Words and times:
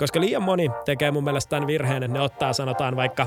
Koska 0.00 0.20
liian 0.20 0.42
moni 0.42 0.70
tekee 0.84 1.10
mun 1.10 1.24
mielestä 1.24 1.50
tämän 1.50 1.66
virheen, 1.66 2.02
että 2.02 2.18
ne 2.18 2.24
ottaa 2.24 2.52
sanotaan 2.52 2.96
vaikka 2.96 3.26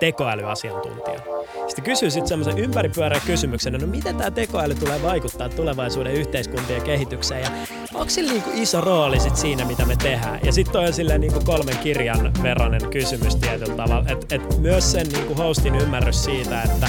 tekoälyasiantuntijan. 0.00 1.20
Sitten 1.66 1.84
kysyy 1.84 2.10
sitten 2.10 2.28
semmoisen 2.28 2.58
ympäripyörän 2.58 3.20
kysymyksen, 3.26 3.72
no 3.72 3.86
miten 3.86 4.16
tämä 4.16 4.30
tekoäly 4.30 4.74
tulee 4.74 5.02
vaikuttaa 5.02 5.48
tulevaisuuden 5.48 6.12
yhteiskuntien 6.12 6.82
kehitykseen 6.82 7.42
ja 7.42 7.50
onko 7.94 8.10
sillä 8.10 8.32
niinku 8.32 8.50
iso 8.54 8.80
rooli 8.80 9.20
sit 9.20 9.36
siinä, 9.36 9.64
mitä 9.64 9.84
me 9.84 9.96
tehdään. 9.96 10.40
Ja 10.42 10.52
sitten 10.52 10.80
on 10.80 10.92
silleen 10.92 11.20
niinku 11.20 11.40
kolmen 11.44 11.78
kirjan 11.78 12.32
veronen 12.42 12.90
kysymys 12.90 13.36
tietyllä 13.36 13.74
tavalla, 13.74 14.10
että 14.10 14.36
et 14.36 14.58
myös 14.58 14.92
sen 14.92 15.08
niinku 15.08 15.34
hostin 15.34 15.74
ymmärrys 15.74 16.24
siitä, 16.24 16.62
että 16.62 16.88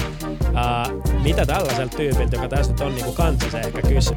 ää, 0.54 0.86
mitä 1.22 1.46
tällaiselta 1.46 1.96
tyypiltä, 1.96 2.36
joka 2.36 2.48
tässä 2.48 2.84
on 2.84 2.94
niinku 2.94 3.12
kanssa 3.12 3.50
se 3.50 3.60
ehkä 3.60 3.82
kysyy. 3.82 4.16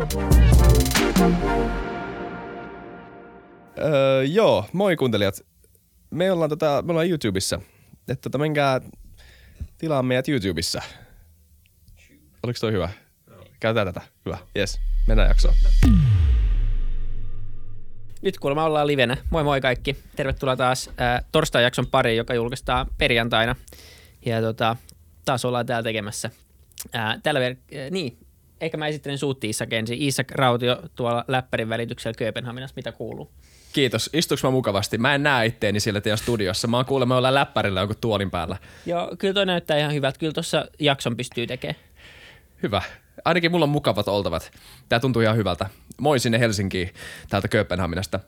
Öö, 3.82 4.24
joo, 4.24 4.66
moi 4.74 4.96
kuuntelijat. 4.96 5.42
Me 6.10 6.32
ollaan, 6.32 6.50
tota, 6.50 6.84
me 6.86 6.92
ollaan 6.92 7.10
YouTubessa. 7.10 7.62
Että 8.08 8.22
tota, 8.22 8.38
menkää 8.38 8.82
tilaa 9.78 10.04
meidät 10.04 10.30
YouTubessa. 10.30 10.82
Oliko 12.44 12.60
toi 12.60 12.72
hyvä? 12.72 12.90
Käytetään 13.60 13.94
tätä. 13.94 14.02
Hyvä. 14.26 14.38
Yes. 14.58 14.80
Mennään 15.08 15.30
jaksoon. 15.30 15.56
Nyt 18.22 18.40
kuulemma 18.40 18.64
ollaan 18.64 18.88
livenä. 18.88 19.18
Moi 19.30 19.44
moi 19.44 19.62
kaikki. 19.62 19.96
Tervetuloa 20.16 20.56
taas 20.56 20.88
äh, 20.88 21.26
torstai-jakson 21.32 21.88
pariin, 21.88 22.18
joka 22.18 22.34
julkaistaan 22.34 22.88
perjantaina. 22.98 23.56
Ja 24.26 24.42
tota, 24.42 24.76
taas 25.26 25.46
ollaan 25.46 25.66
täällä 25.66 25.84
tekemässä. 25.84 26.32
Äh, 26.96 27.20
tällä 27.24 27.40
ver- 27.40 27.78
äh, 27.78 27.92
niin, 27.92 28.18
ehkä 28.62 28.78
mä 28.78 28.88
esittelen 28.88 29.18
suutti 29.18 29.50
Isak 29.50 29.74
ensin. 29.74 30.02
Isak 30.02 30.32
Rautio 30.32 30.84
tuolla 30.96 31.26
läppärin 31.28 31.70
välityksellä 31.70 32.16
Kööpenhaminassa. 32.18 32.74
Mitä 32.76 32.92
kuuluu? 32.92 33.32
Kiitos. 33.74 34.10
Istuuko 34.14 34.42
mä 34.44 34.52
mukavasti? 34.52 34.98
Mä 34.98 35.16
en 35.16 35.24
näe 35.24 35.46
itteeni 35.46 35.80
siellä 35.80 36.02
teidän 36.02 36.18
studiossa. 36.18 36.68
Mä 36.68 36.78
oon 36.78 36.86
kuulemma 36.86 37.18
olla 37.18 37.34
läppärillä 37.34 37.80
jonkun 37.80 37.98
tuolin 38.02 38.32
päällä. 38.32 38.58
Joo, 38.86 39.16
kyllä 39.18 39.34
toi 39.34 39.46
näyttää 39.46 39.78
ihan 39.78 39.94
hyvältä. 39.94 40.20
Kyllä 40.20 40.34
tuossa 40.34 40.66
jakson 40.80 41.18
pystyy 41.18 41.48
tekemään. 41.48 41.80
Hyvä. 42.64 42.82
Ainakin 43.26 43.52
mulla 43.52 43.64
on 43.64 43.70
mukavat 43.70 44.08
oltavat. 44.08 44.52
Tää 44.90 45.00
tuntuu 45.00 45.22
ihan 45.22 45.38
hyvältä. 45.38 45.70
Moi 46.02 46.20
sinne 46.20 46.40
Helsinkiin 46.40 46.94
täältä 47.30 47.48
Kööpenhaminasta. 47.48 48.20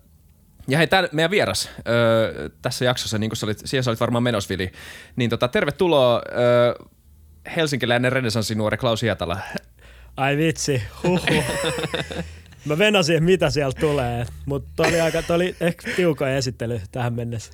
Ja 0.68 0.78
hei, 0.78 0.88
tää 0.88 1.10
meidän 1.12 1.32
vieras 1.32 1.70
öö, 1.88 2.50
tässä 2.62 2.86
jaksossa, 2.86 3.18
niin 3.18 3.30
kuin 3.30 3.38
sä 3.38 3.46
olit, 3.46 3.62
siellä 3.66 3.84
sä 3.84 3.92
olit 3.92 4.00
varmaan 4.00 4.24
menosvili, 4.24 4.72
niin 5.16 5.30
tota, 5.30 5.48
tervetuloa 5.48 6.22
öö, 6.32 6.74
helsinkiläinen 7.56 8.12
renesanssinuori 8.12 8.78
Klaus 8.78 9.02
Hietala. 9.02 9.40
Ai 10.18 10.38
vitsi, 10.38 10.84
huhu. 11.04 11.20
Mä 12.66 12.78
venasin, 12.78 13.16
että 13.16 13.26
mitä 13.26 13.50
sieltä 13.50 13.80
tulee, 13.80 14.26
mutta 14.46 14.70
toi 14.76 14.88
oli, 14.88 15.02
aika, 15.02 15.22
toi 15.22 15.36
oli 15.36 15.56
ehkä 15.62 15.92
tiukoin 15.96 16.32
esittely 16.32 16.82
tähän 16.92 17.14
mennessä. 17.14 17.54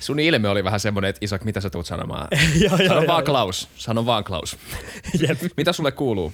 Sun 0.00 0.18
ilme 0.18 0.48
oli 0.48 0.64
vähän 0.64 0.80
semmoinen, 0.80 1.08
että 1.08 1.24
Isak, 1.24 1.44
mitä 1.44 1.60
sä 1.60 1.70
tulet 1.70 1.86
sanomaan? 1.86 2.28
joo, 2.60 2.76
joo, 2.76 2.88
Sano 2.88 3.00
joo, 3.00 3.06
vaan 3.06 3.20
joo. 3.20 3.26
Klaus. 3.26 3.68
Sano 3.76 4.06
vaan 4.06 4.24
Klaus. 4.24 4.56
Jep. 5.28 5.38
mitä 5.56 5.72
sulle 5.72 5.92
kuuluu? 5.92 6.32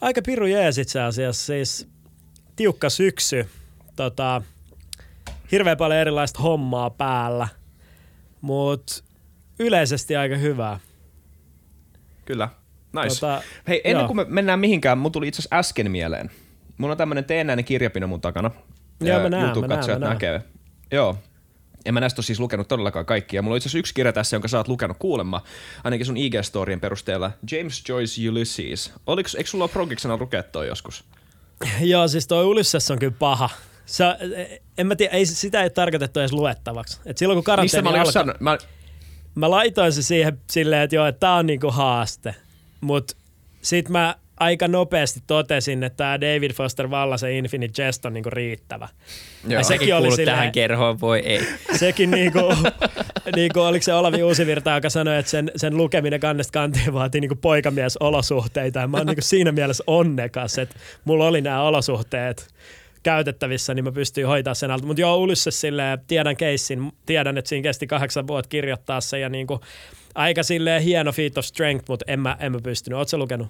Aika 0.00 0.22
piru 0.22 0.46
jees 0.46 0.78
itse 0.78 1.00
asiassa, 1.00 1.46
siis 1.46 1.88
tiukka 2.56 2.90
syksy, 2.90 3.48
tota, 3.96 4.42
hirveän 5.52 5.76
paljon 5.76 6.00
erilaista 6.00 6.42
hommaa 6.42 6.90
päällä, 6.90 7.48
mutta 8.40 9.02
yleisesti 9.58 10.16
aika 10.16 10.36
hyvää. 10.36 10.80
Kyllä. 12.24 12.48
Nice. 12.92 13.20
Tota, 13.20 13.42
Hei, 13.68 13.80
ennen 13.84 14.00
joo. 14.00 14.06
kuin 14.06 14.16
me 14.16 14.26
mennään 14.28 14.60
mihinkään, 14.60 14.98
mun 14.98 15.12
tuli 15.12 15.28
itse 15.28 15.40
asiassa 15.40 15.56
äsken 15.56 15.90
mieleen. 15.90 16.30
Mulla 16.78 16.92
on 16.92 16.98
tämmönen 16.98 17.24
teennäinen 17.24 17.64
kirjapino 17.64 18.06
mun 18.06 18.20
takana. 18.20 18.50
Joo, 19.00 19.20
mä 19.20 19.28
näen, 19.28 19.60
mä 19.60 19.66
näen, 19.66 20.00
mä 20.00 20.08
näkee. 20.08 20.42
Joo. 20.92 21.18
En 21.84 21.94
mä 21.94 22.00
näistä 22.00 22.18
ole 22.18 22.24
siis 22.24 22.40
lukenut 22.40 22.68
todellakaan 22.68 23.06
kaikkia. 23.06 23.42
Mulla 23.42 23.54
on 23.54 23.56
itse 23.56 23.68
asiassa 23.68 23.78
yksi 23.78 23.94
kirja 23.94 24.12
tässä, 24.12 24.36
jonka 24.36 24.48
sä 24.48 24.58
oot 24.58 24.68
lukenut 24.68 24.96
kuulemma, 24.98 25.42
ainakin 25.84 26.06
sun 26.06 26.16
IG-storien 26.16 26.80
perusteella. 26.80 27.30
James 27.52 27.82
Joyce 27.88 28.28
Ulysses. 28.28 28.92
Oliko, 29.06 29.28
eikö 29.36 29.50
sulla 29.50 29.64
ole 29.64 29.70
progiksena 29.70 30.16
lukea 30.16 30.42
toi 30.42 30.68
joskus? 30.68 31.04
Joo, 31.80 32.08
siis 32.08 32.26
toi 32.26 32.44
Ulysses 32.44 32.90
on 32.90 32.98
kyllä 32.98 33.14
paha. 33.18 33.50
Se, 33.86 34.04
en 34.78 34.86
mä 34.86 34.96
tiedä, 34.96 35.14
ei, 35.14 35.26
sitä 35.26 35.62
ei 35.62 35.70
tarkoitettu 35.70 36.20
edes 36.20 36.32
luettavaksi. 36.32 37.00
Et 37.06 37.18
silloin 37.18 37.36
kun 37.36 37.44
karanteeni 37.44 37.90
mä 37.90 37.96
alkoi, 37.96 38.12
sanonut? 38.12 38.40
Mä, 38.40 38.58
mä 39.34 39.50
laitoin 39.50 39.92
se 39.92 40.02
siihen 40.02 40.40
silleen, 40.50 40.82
että 40.82 40.96
joo, 40.96 41.06
että 41.06 41.20
tää 41.20 41.34
on 41.34 41.46
niinku 41.46 41.70
haaste. 41.70 42.34
Mut 42.80 43.16
sit 43.62 43.88
mä 43.88 44.14
aika 44.40 44.68
nopeasti 44.68 45.20
totesin, 45.26 45.82
että 45.82 45.96
tää 45.96 46.20
David 46.20 46.50
Foster 46.52 46.88
Wallace 46.88 47.38
Infinite 47.38 47.82
Jest 47.82 48.04
on 48.06 48.12
niinku 48.12 48.30
riittävä. 48.30 48.88
joo. 49.48 49.60
Ja 49.60 49.64
sekin 49.64 49.94
oli 49.94 50.10
silleen- 50.10 50.36
tähän 50.36 50.52
kerhoon, 50.52 51.00
voi 51.00 51.18
ei. 51.18 51.40
Sekin 51.76 52.10
niinku, 52.10 52.38
niinku 53.36 53.60
oliko 53.60 53.82
se 53.82 53.94
Olavi 53.94 54.22
Uusivirta, 54.22 54.70
joka 54.70 54.90
sanoi, 54.90 55.18
että 55.18 55.30
sen, 55.30 55.50
sen 55.56 55.76
lukeminen 55.76 56.20
kannesta 56.20 56.52
kantiin 56.52 56.92
vaatii 56.92 57.20
niinku 57.20 57.36
poikamiesolosuhteita. 57.36 58.78
Ja 58.78 58.86
mä 58.88 58.96
oon 58.96 59.06
niinku 59.06 59.22
siinä 59.22 59.52
mielessä 59.52 59.84
onnekas, 59.86 60.58
että 60.58 60.76
mulla 61.04 61.26
oli 61.26 61.40
nämä 61.40 61.62
olosuhteet 61.62 62.48
käytettävissä, 63.02 63.74
niin 63.74 63.84
mä 63.84 63.92
pystyin 63.92 64.26
hoitaa 64.26 64.54
sen 64.54 64.70
alta. 64.70 64.86
Mutta 64.86 65.00
joo, 65.00 65.16
Ulysses 65.16 65.60
silleen, 65.60 65.98
tiedän 66.06 66.36
keissin, 66.36 66.92
tiedän, 67.06 67.38
että 67.38 67.48
siinä 67.48 67.62
kesti 67.62 67.86
kahdeksan 67.86 68.26
vuotta 68.26 68.48
kirjoittaa 68.48 69.00
se 69.00 69.18
ja 69.18 69.28
niinku, 69.28 69.60
aika 70.14 70.42
silleen 70.42 70.82
hieno 70.82 71.12
feat 71.12 71.38
of 71.38 71.44
strength, 71.44 71.84
mutta 71.88 72.04
en 72.08 72.20
mä, 72.20 72.36
en 72.40 72.52
mä 72.52 72.58
pystynyt. 72.62 72.98
Ootko 72.98 73.18
lukenut? 73.18 73.48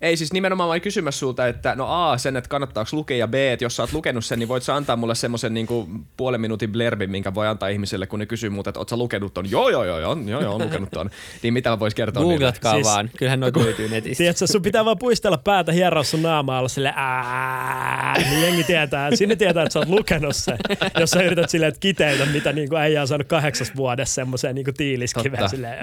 Ei 0.00 0.16
siis 0.16 0.32
nimenomaan 0.32 0.68
mä 0.68 0.72
olin 0.72 0.82
kysymässä 0.82 1.18
sulta, 1.18 1.46
että 1.46 1.74
no 1.74 1.86
A, 1.88 2.18
sen, 2.18 2.36
että 2.36 2.48
kannattaako 2.48 2.90
lukea 2.92 3.16
ja 3.16 3.28
B, 3.28 3.34
että 3.34 3.64
jos 3.64 3.76
sä 3.76 3.82
oot 3.82 3.92
lukenut 3.92 4.24
sen, 4.24 4.38
niin 4.38 4.48
voit 4.48 4.62
sä 4.62 4.74
antaa 4.74 4.96
mulle 4.96 5.14
semmoisen 5.14 5.54
niinku 5.54 5.88
puolen 6.16 6.40
minuutin 6.40 6.72
blerbin, 6.72 7.10
minkä 7.10 7.34
voi 7.34 7.46
antaa 7.46 7.68
ihmisille, 7.68 8.06
kun 8.06 8.18
ne 8.18 8.26
kysyy 8.26 8.50
muuta, 8.50 8.70
että 8.70 8.80
oot 8.80 8.88
sä 8.88 8.96
lukenut 8.96 9.34
ton? 9.34 9.50
Joo, 9.50 9.68
joo, 9.68 9.84
joo, 9.84 9.98
joo, 9.98 10.16
joo, 10.26 10.40
joo, 10.40 10.54
on 10.54 10.62
lukenut 10.62 10.90
ton. 10.90 11.10
Niin 11.42 11.54
mitä 11.54 11.70
mä 11.70 11.78
vois 11.78 11.94
kertoa 11.94 12.22
niille? 12.22 12.34
Googlatkaa 12.34 12.74
Siis- 12.74 12.86
vaan. 12.86 13.10
Kyllähän 13.18 13.40
noita 13.40 13.60
löytyy 13.60 13.88
netistä. 13.88 14.18
Tiedätkö, 14.18 14.46
sun 14.46 14.62
pitää 14.62 14.84
vaan 14.84 14.98
puistella 14.98 15.38
päätä, 15.38 15.72
hieroa 15.72 16.02
sun 16.02 16.22
naamaa, 16.22 16.58
olla 16.58 16.68
silleen 16.68 16.94
ää, 16.96 18.14
niin 18.18 18.42
jengi 18.42 18.64
tietää, 18.64 19.16
sinne 19.16 19.36
tietää, 19.36 19.62
että 19.62 19.72
sä 19.72 19.78
oot 19.78 19.88
lukenut 19.88 20.36
sen. 20.36 20.58
Jos 21.00 21.10
sä 21.10 21.22
yrität 21.22 21.50
silleen, 21.50 21.68
että 21.68 21.80
kiteytä, 21.80 22.26
mitä 22.26 22.52
niinku 22.52 22.76
äijä 22.76 23.00
on 23.02 23.08
saanut 23.08 23.28
kahdeksas 23.28 23.76
vuodessa 23.76 24.14
semmoiseen 24.14 24.54
niinku 24.54 24.72
tiiliskiveen 24.76 25.48
silleen. 25.48 25.78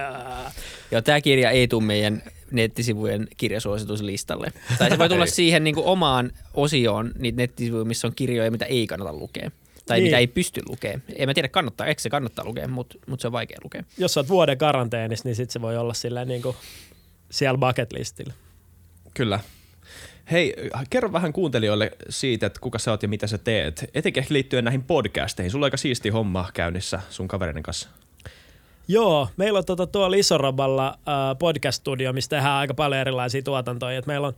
Joo, 0.91 1.02
tämä 1.02 1.22
kirja 1.22 1.50
ei 1.50 1.68
tule 1.68 1.84
meidän 1.84 2.23
nettisivujen 2.52 3.28
kirjasuosituslistalle. 3.38 4.52
Tai 4.78 4.90
se 4.90 4.98
voi 4.98 5.10
tulla 5.10 5.26
siihen 5.42 5.64
niin 5.64 5.76
kuin 5.76 5.86
omaan 5.86 6.32
osioon 6.54 7.12
niitä 7.20 7.38
nettisivuja, 7.38 7.86
missä 7.86 8.08
on 8.08 8.14
kirjoja, 8.16 8.52
mitä 8.52 8.66
ei 8.66 8.88
kannata 8.88 9.14
lukea. 9.14 9.52
Tai 9.86 9.98
Niin. 10.00 10.08
mitä 10.08 10.18
ei 10.18 10.28
pysty 10.28 10.62
lukemaan. 10.70 11.02
En 11.16 11.30
mä 11.30 11.34
tiedä, 11.34 11.48
kannattaa, 11.48 11.88
eikö 11.88 12.02
se 12.02 12.10
kannattaa 12.10 12.46
lukea, 12.46 12.68
mutta 12.68 12.96
mut 13.08 13.20
se 13.20 13.28
on 13.28 13.34
vaikea 13.34 13.58
lukea. 13.64 13.84
Jos 13.98 14.14
sä 14.14 14.20
oot 14.20 14.30
vuoden 14.30 14.58
karanteenissa, 14.58 15.28
niin 15.30 15.36
sit 15.36 15.50
se 15.50 15.62
voi 15.62 15.78
olla 15.78 15.94
silleen 15.94 16.28
niinku 16.28 16.56
siellä 17.32 17.58
bucket 17.58 17.92
listillä. 17.94 18.34
Kyllä. 19.14 19.40
Hei, 20.32 20.54
kerro 20.90 21.14
vähän 21.14 21.34
kuuntelijoille 21.34 21.92
siitä, 22.10 22.46
että 22.46 22.60
kuka 22.60 22.80
sä 22.80 22.92
oot 22.92 23.04
ja 23.04 23.10
mitä 23.10 23.28
sä 23.28 23.38
teet. 23.38 23.90
Etenkin 23.94 24.22
ehkä 24.22 24.34
liittyen 24.34 24.64
näihin 24.64 24.84
podcasteihin. 24.84 25.52
Sulla 25.52 25.64
on 25.64 25.68
aika 25.68 25.78
siisti 25.78 26.10
homma 26.10 26.50
käynnissä 26.54 27.00
sun 27.10 27.28
kavereiden 27.28 27.64
kanssa. 27.64 27.90
Joo, 28.88 29.28
meillä 29.38 29.59
on 29.59 29.66
tota, 29.66 29.88
tuolla 29.88 30.16
Isoraballa 30.16 30.88
äh, 30.88 31.38
podcast-studio, 31.40 32.14
missä 32.14 32.30
tehdään 32.30 32.53
aika 32.53 32.74
paljon 32.74 33.02
erilaisia 33.02 33.42
tuotantoja. 33.42 33.97
Et 33.97 34.08
meillä 34.08 34.28
on 34.28 34.34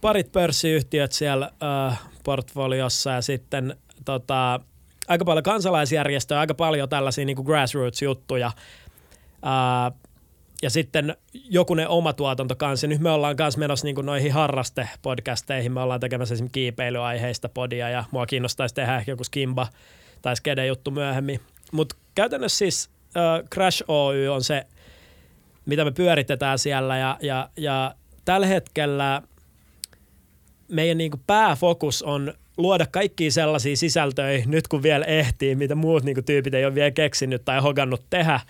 parit 0.00 0.32
pörssiyhtiöt 0.32 1.12
siellä 1.12 1.50
äh, 1.88 2.00
portfoliossa 2.24 3.10
ja 3.10 3.22
sitten 3.22 3.76
tota, 4.04 4.60
aika 5.08 5.24
paljon 5.24 5.42
kansalaisjärjestöjä, 5.42 6.40
aika 6.40 6.54
paljon 6.54 6.88
tällaisia 6.88 7.24
niin 7.24 7.44
grassroots-juttuja. 7.44 8.46
Äh, 8.46 9.92
ja 10.62 10.70
sitten 10.70 11.16
jokunen 11.32 11.88
oma 11.88 12.12
tuotanto 12.12 12.56
kanssa. 12.56 12.86
Nyt 12.86 13.00
me 13.00 13.10
ollaan 13.10 13.36
kanssa 13.36 13.60
menossa 13.60 13.86
niin 13.86 13.96
noihin 14.06 14.32
harraste-podcasteihin. 14.32 15.72
Me 15.72 15.80
ollaan 15.80 16.00
tekemässä 16.00 16.34
esimerkiksi 16.34 16.54
kiipeilyaiheista 16.54 17.48
podia 17.48 17.88
ja 17.88 18.04
mua 18.10 18.26
kiinnostaisi 18.26 18.74
tehdä 18.74 18.96
ehkä 18.96 19.12
joku 19.12 19.24
skimba 19.24 19.68
tai 20.22 20.36
skede 20.36 20.66
juttu 20.66 20.90
myöhemmin. 20.90 21.40
Mutta 21.72 21.96
käytännössä 22.14 22.58
siis 22.58 22.90
Crash 23.54 23.84
Oy 23.88 24.28
on 24.28 24.44
se, 24.44 24.66
mitä 25.66 25.84
me 25.84 25.90
pyöritetään 25.90 26.58
siellä 26.58 26.98
ja, 26.98 27.18
ja, 27.22 27.48
ja 27.56 27.94
tällä 28.24 28.46
hetkellä 28.46 29.22
meidän 30.68 30.98
niin 30.98 31.12
pääfokus 31.26 32.02
on 32.02 32.34
luoda 32.56 32.86
kaikkia 32.86 33.30
sellaisia 33.30 33.76
sisältöjä 33.76 34.42
nyt 34.46 34.68
kun 34.68 34.82
vielä 34.82 35.04
ehtii, 35.04 35.54
mitä 35.54 35.74
muut 35.74 36.04
niin 36.04 36.24
tyypit 36.24 36.54
ei 36.54 36.64
ole 36.64 36.74
vielä 36.74 36.90
keksinyt 36.90 37.44
tai 37.44 37.60
hogannut 37.60 38.04
tehdä. 38.10 38.40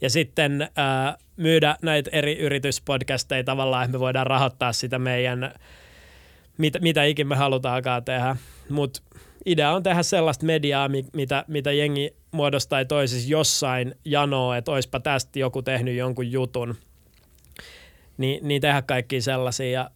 Ja 0.00 0.10
sitten 0.10 0.68
ää, 0.76 1.16
myydä 1.36 1.76
näitä 1.82 2.10
eri 2.12 2.38
yrityspodcasteja 2.38 3.44
tavallaan, 3.44 3.84
että 3.84 3.92
me 3.92 4.00
voidaan 4.00 4.26
rahoittaa 4.26 4.72
sitä 4.72 4.98
meidän, 4.98 5.54
mitä, 6.58 6.78
mitä 6.78 7.04
ikin 7.04 7.28
me 7.28 7.36
halutaankaan 7.36 8.04
tehdä. 8.04 8.36
Mutta 8.68 9.02
idea 9.46 9.72
on 9.72 9.82
tehdä 9.82 10.02
sellaista 10.02 10.46
mediaa, 10.46 10.88
mi- 10.88 11.06
mitä, 11.12 11.44
mitä 11.48 11.72
jengi 11.72 12.14
muodostaa 12.32 12.76
tai 12.76 12.84
toisessa 12.84 13.30
jossain 13.30 13.94
janoa, 14.04 14.56
että 14.56 14.70
oispa 14.70 15.00
tästä 15.00 15.38
joku 15.38 15.62
tehnyt 15.62 15.96
jonkun 15.96 16.32
jutun. 16.32 16.76
Ni, 18.18 18.40
niin 18.42 18.62
tehdä 18.62 18.82
kaikki 18.82 19.20
sellaisia. 19.20 19.70
Ja 19.70 19.90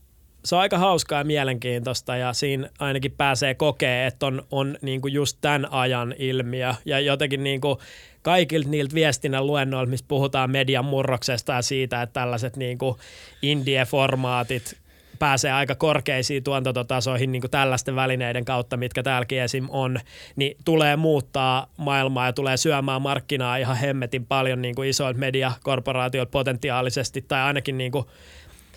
se 0.45 0.55
on 0.55 0.61
aika 0.61 0.79
hauskaa 0.79 1.19
ja 1.19 1.25
mielenkiintoista 1.25 2.17
ja 2.17 2.33
siinä 2.33 2.69
ainakin 2.79 3.13
pääsee 3.13 3.55
kokee, 3.55 4.07
että 4.07 4.27
on, 4.27 4.43
on 4.51 4.79
niin 4.83 5.01
kuin 5.01 5.15
just 5.15 5.39
tämän 5.41 5.73
ajan 5.73 6.15
ilmiö 6.19 6.75
ja 6.85 7.01
jotenkin 7.01 7.45
niin 7.45 7.61
kuin 7.61 7.79
kaikilta 8.23 8.69
niiltä 8.69 8.95
viestinnän 8.95 9.47
luennoilta, 9.47 9.91
missä 9.91 10.07
puhutaan 10.09 10.51
median 10.51 10.85
murroksesta 10.85 11.53
ja 11.53 11.63
siitä, 11.63 12.03
että 12.03 12.21
tällaiset 12.21 12.57
niin 12.57 12.79
kuin 12.79 12.97
indie-formaatit 13.43 14.77
pääsee 15.17 15.53
aika 15.53 15.75
korkeisiin 15.75 16.43
tuotantotasoihin 16.43 17.33
niin 17.33 17.43
tällaisten 17.51 17.97
välineiden 17.97 18.45
kautta, 18.45 18.77
mitkä 18.77 19.03
täälläkin 19.03 19.41
esim. 19.41 19.67
on, 19.69 20.01
niin 20.37 20.57
tulee 20.65 20.97
muuttaa 20.97 21.67
maailmaa 21.77 22.27
ja 22.27 22.33
tulee 22.33 22.57
syömään 22.57 23.03
markkinaa 23.03 23.57
ihan 23.57 23.77
hemmetin 23.77 24.27
paljon 24.27 24.63
niin 24.63 24.85
isoilta 24.85 25.21
mediakorporaatioilta 25.21 26.31
potentiaalisesti, 26.31 27.23
tai 27.23 27.41
ainakin 27.43 27.79
niin 27.79 27.93
kuin 27.93 28.05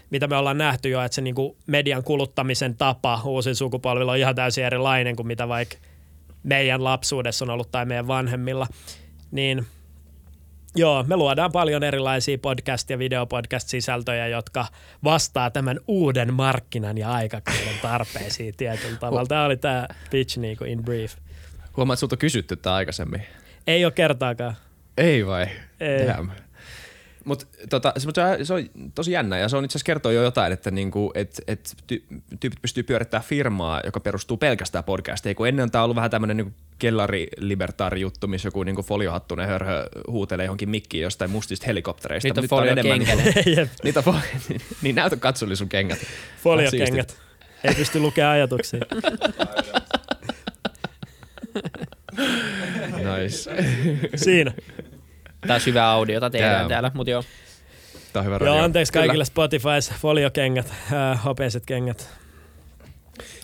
mitä 0.09 0.27
me 0.27 0.35
ollaan 0.35 0.57
nähty 0.57 0.89
jo, 0.89 1.01
että 1.01 1.15
se 1.15 1.21
niin 1.21 1.35
kuin 1.35 1.57
median 1.67 2.03
kuluttamisen 2.03 2.75
tapa 2.75 3.21
uusin 3.25 3.55
sukupolvilla 3.55 4.11
on 4.11 4.17
ihan 4.17 4.35
täysin 4.35 4.65
erilainen 4.65 5.15
kuin 5.15 5.27
mitä 5.27 5.47
vaikka 5.47 5.75
meidän 6.43 6.83
lapsuudessa 6.83 7.45
on 7.45 7.49
ollut 7.49 7.71
tai 7.71 7.85
meidän 7.85 8.07
vanhemmilla, 8.07 8.67
niin– 9.31 9.65
Joo, 10.75 11.03
me 11.03 11.15
luodaan 11.15 11.51
paljon 11.51 11.83
erilaisia 11.83 12.37
podcast- 12.37 12.89
ja 12.89 12.99
videopodcast-sisältöjä, 12.99 14.27
jotka 14.27 14.65
vastaa 15.03 15.49
tämän 15.49 15.79
uuden 15.87 16.33
markkinan 16.33 16.97
ja 16.97 17.11
aikakauden 17.11 17.79
tarpeisiin 17.81 18.53
tietyllä 18.57 18.97
tavalla. 18.97 19.25
Tämä 19.27 19.45
oli 19.45 19.57
tämä 19.57 19.87
pitch 20.11 20.37
niin 20.37 20.57
kuin 20.57 20.71
in 20.71 20.83
brief. 20.83 21.15
Huomaat, 21.77 21.95
että 21.95 21.99
sulta 21.99 22.17
kysytty 22.17 22.55
tämä 22.55 22.75
aikaisemmin. 22.75 23.23
Ei 23.67 23.85
ole 23.85 23.91
kertaakaan. 23.91 24.55
Ei 24.97 25.25
vai? 25.25 25.47
Ei. 25.79 26.07
Damn. 26.07 26.31
Mut, 27.25 27.47
tota, 27.69 27.93
se, 27.97 28.43
se 28.45 28.53
on 28.53 28.69
tosi 28.95 29.11
jännä 29.11 29.37
ja 29.37 29.49
se 29.49 29.57
on 29.57 29.65
itse 29.65 29.77
asiassa 29.77 29.85
kertoo 29.85 30.11
jo 30.11 30.23
jotain, 30.23 30.53
että 30.53 30.71
niinku, 30.71 31.11
et, 31.15 31.41
et 31.47 31.75
ty, 31.87 32.03
tyypit 32.39 32.61
pystyy 32.61 32.83
pyörittämään 32.83 33.25
firmaa, 33.25 33.81
joka 33.85 33.99
perustuu 33.99 34.37
pelkästään 34.37 34.83
podcastiin, 34.83 35.35
kun 35.35 35.47
ennen 35.47 35.71
tämä 35.71 35.81
on 35.81 35.83
ollut 35.83 35.95
vähän 35.95 36.11
tämmöinen 36.11 36.37
niinku 36.37 36.53
kellari 36.79 37.27
juttu, 37.99 38.27
missä 38.27 38.47
joku 38.47 38.63
niinku 38.63 38.83
foliohattunen 38.83 39.47
hörhö 39.47 39.89
huutelee 40.07 40.45
johonkin 40.45 40.69
mikkiin 40.69 41.03
jostain 41.03 41.31
mustista 41.31 41.65
helikoptereista. 41.65 42.27
Nyt 42.27 42.37
on 42.37 42.43
folio 42.43 42.71
enemmän, 42.71 43.01
Jep. 43.57 43.69
niitä 43.83 44.01
fo- 44.01 44.53
niin 44.81 44.95
näytä 44.95 45.15
katsolle 45.15 45.55
sun 45.55 45.69
kengät. 45.69 45.99
Foliokengät. 46.43 47.17
Ei 47.63 47.75
pysty 47.75 47.99
lukemaan 47.99 48.33
ajatuksia. 48.33 48.79
nice. 53.19 53.51
Siinä. 54.15 54.53
Tää 55.47 55.55
on 55.55 55.61
syvä 55.61 55.85
audiota 55.85 56.29
tehdään 56.29 56.59
Damn. 56.59 56.69
täällä, 56.69 56.91
mutta 56.93 57.11
joo. 57.11 57.23
Tää 58.13 58.19
on 58.19 58.25
hyvä 58.25 58.37
radio. 58.37 58.53
Joo, 58.53 58.63
anteeksi 58.63 58.93
Kyllä. 58.93 59.05
kaikille 59.05 59.25
Spotifys, 59.25 59.91
foliokengät, 60.01 60.73
äh, 60.93 61.23
hopeiset 61.23 61.65
kengät. 61.65 62.09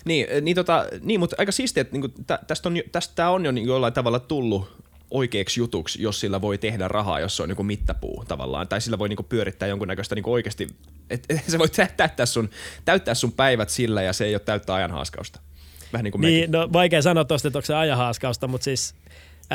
Niin, 0.04 0.44
niin, 0.44 0.54
tota, 0.54 0.86
niin 1.00 1.20
mutta 1.20 1.36
aika 1.38 1.52
siistiä, 1.52 1.80
että 1.80 1.92
niinku, 1.92 2.08
tä, 2.26 2.38
tästä 2.46 2.68
on, 2.68 2.74
tästä 2.92 3.14
tää 3.14 3.30
on 3.30 3.44
jo 3.44 3.52
niinku 3.52 3.70
jollain 3.70 3.92
tavalla 3.92 4.20
tullut 4.20 4.76
oikeaksi 5.10 5.60
jutuksi, 5.60 6.02
jos 6.02 6.20
sillä 6.20 6.40
voi 6.40 6.58
tehdä 6.58 6.88
rahaa, 6.88 7.20
jos 7.20 7.36
se 7.36 7.42
on 7.42 7.48
niinku 7.48 7.62
mittapuu 7.62 8.24
tavallaan. 8.28 8.68
Tai 8.68 8.80
sillä 8.80 8.98
voi 8.98 9.08
niinku 9.08 9.22
pyörittää 9.22 9.68
jonkunnäköistä 9.68 10.14
niinku 10.14 10.32
oikeasti, 10.32 10.66
että 11.10 11.34
et, 11.34 11.44
se 11.48 11.58
voi 11.58 11.68
tä- 11.68 11.88
täyttää 11.96 12.26
sun, 12.26 12.50
täyttää 12.84 13.14
sun 13.14 13.32
päivät 13.32 13.70
sillä 13.70 14.02
ja 14.02 14.12
se 14.12 14.24
ei 14.24 14.34
ole 14.34 14.40
täyttä 14.40 14.74
ajan 14.74 14.90
haaskausta. 14.90 15.40
Vähän 15.92 16.04
niin 16.04 16.12
kuin 16.12 16.20
mekin. 16.20 16.36
Niin, 16.36 16.50
no 16.50 16.68
vaikea 16.72 17.02
sanoa 17.02 17.24
tuosta, 17.24 17.48
että 17.48 17.58
onko 17.58 17.66
se 17.66 17.74
ajanhaaskausta, 17.74 18.48
mutta 18.48 18.64
siis 18.64 18.94
äh, 18.94 19.05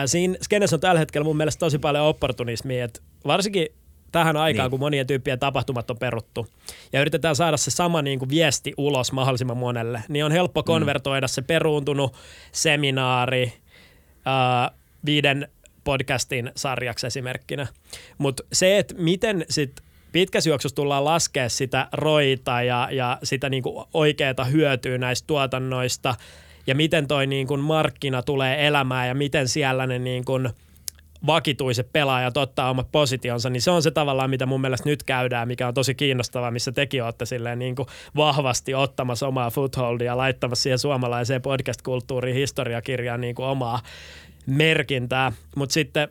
siinä 0.06 0.36
skenessä 0.42 0.76
on 0.76 0.80
tällä 0.80 1.00
hetkellä 1.00 1.26
mun 1.26 1.38
mielestä 1.38 1.60
tosi 1.60 1.80
paljon 1.80 2.06
opportunismia, 2.06 2.86
että 2.86 3.02
varsinkin 3.26 3.68
tähän 4.12 4.38
aikaan, 4.38 4.66
Niin. 4.66 4.70
kun 4.72 4.80
monien 4.80 5.08
tyyppien 5.08 5.40
tapahtumat 5.40 5.92
on 5.92 5.98
peruttu 5.98 6.48
ja 6.94 7.02
yritetään 7.02 7.36
saada 7.36 7.58
se 7.58 7.72
sama 7.72 8.02
niin 8.02 8.20
kuin 8.20 8.30
viesti 8.30 8.74
ulos 8.78 9.12
mahdollisimman 9.12 9.58
monelle, 9.58 10.04
niin 10.10 10.26
on 10.26 10.32
helppo 10.32 10.64
konvertoida 10.64 11.28
se 11.28 11.42
peruuntunut 11.42 12.16
seminaari 12.52 13.54
äh, 14.28 14.72
viiden 15.06 15.48
podcastin 15.84 16.52
sarjaksi 16.56 17.08
esimerkkinä. 17.08 17.68
Mutta 18.18 18.44
se, 18.54 18.78
että 18.78 18.94
miten 18.98 19.46
sitten 19.50 19.86
pitkässä 20.12 20.50
juoksussa 20.50 20.76
tullaan 20.76 21.06
laskea 21.06 21.50
sitä 21.50 21.88
roita 21.94 22.62
ja, 22.62 22.88
ja 22.92 23.18
sitä 23.24 23.50
niinku 23.50 23.88
oikeaa 23.94 24.44
hyötyä 24.52 24.98
näistä 24.98 25.28
tuotannoista 25.28 26.16
ja 26.68 26.76
miten 26.76 27.08
toi 27.08 27.28
niinku 27.28 27.58
markkina 27.58 28.22
tulee 28.24 28.68
elämään 28.68 29.08
ja 29.08 29.16
miten 29.16 29.48
siellä 29.48 29.88
ne 29.88 30.00
niinku 30.00 30.34
vakituiset 31.28 31.94
pelaajat 31.94 32.38
ottaa 32.38 32.70
omat 32.70 32.88
positionsa, 32.92 33.50
niin 33.50 33.62
se 33.62 33.72
on 33.72 33.84
se 33.84 33.92
tavallaan, 33.92 34.30
mitä 34.30 34.46
mun 34.46 34.62
mielestä 34.62 34.90
nyt 34.90 35.04
käydään, 35.04 35.48
mikä 35.48 35.68
on 35.68 35.74
tosi 35.74 35.96
kiinnostavaa, 35.96 36.52
missä 36.52 36.72
tekin 36.72 37.04
olette 37.04 37.26
silleen 37.26 37.60
niin 37.60 37.76
kuin 37.76 37.88
vahvasti 38.16 38.74
ottamassa 38.74 39.28
omaa 39.28 39.50
footholdia 39.50 40.18
laittamassa 40.18 40.64
siihen 40.64 40.80
suomalaiseen 40.80 41.42
podcast-kulttuuriin 41.42 42.36
historiakirjaan 42.36 43.22
niin 43.22 43.36
kuin 43.36 43.46
omaa 43.46 43.80
merkintää. 44.46 45.32
Mutta 45.56 45.74
sitten 45.74 46.08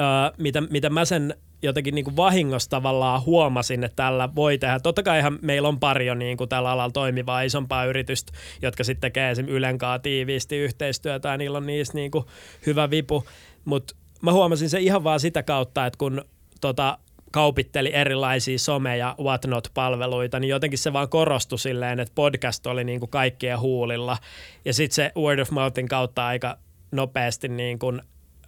öö, 0.00 0.06
mitä, 0.38 0.60
mitä 0.60 0.90
mä 0.90 1.04
sen 1.04 1.34
jotenkin 1.62 1.94
niin 1.94 2.04
kuin 2.04 2.16
vahingossa 2.16 2.70
tavallaan 2.70 3.24
huomasin, 3.24 3.84
että 3.84 3.96
tällä 3.96 4.28
voi 4.34 4.58
tehdä. 4.58 4.80
Totta 4.80 5.02
kai 5.02 5.22
meillä 5.42 5.68
on 5.68 5.80
pari 5.80 6.14
niin 6.14 6.36
kuin 6.36 6.48
tällä 6.48 6.70
alalla 6.70 6.92
toimivaa 6.92 7.42
isompaa 7.42 7.84
yritystä, 7.84 8.32
jotka 8.62 8.84
sitten 8.84 9.00
tekee 9.00 9.30
esimerkiksi 9.30 9.56
Ylen 9.56 9.78
kanssa 9.78 9.98
tiiviisti 9.98 10.56
yhteistyötä 10.56 11.28
ja 11.28 11.36
niillä 11.36 11.58
on 11.58 11.66
niissä 11.66 11.94
niin 11.94 12.10
kuin 12.10 12.24
hyvä 12.66 12.90
vipu. 12.90 13.24
Mutta 13.64 13.94
mä 14.22 14.32
huomasin 14.32 14.70
se 14.70 14.80
ihan 14.80 15.04
vaan 15.04 15.20
sitä 15.20 15.42
kautta, 15.42 15.86
että 15.86 15.98
kun 15.98 16.24
tota, 16.60 16.98
kaupitteli 17.32 17.94
erilaisia 17.94 18.56
some- 18.58 18.96
ja 18.98 19.14
whatnot-palveluita, 19.22 20.40
niin 20.40 20.48
jotenkin 20.48 20.78
se 20.78 20.92
vaan 20.92 21.08
korostui 21.08 21.58
silleen, 21.58 22.00
että 22.00 22.14
podcast 22.14 22.66
oli 22.66 22.84
niin 22.84 23.00
kuin 23.00 23.10
kaikkien 23.10 23.60
huulilla. 23.60 24.18
Ja 24.64 24.74
sitten 24.74 24.94
se 24.94 25.12
word 25.16 25.38
of 25.38 25.50
mouthin 25.50 25.88
kautta 25.88 26.26
aika 26.26 26.58
nopeasti 26.92 27.48
niin 27.48 27.78
kuin 27.78 28.02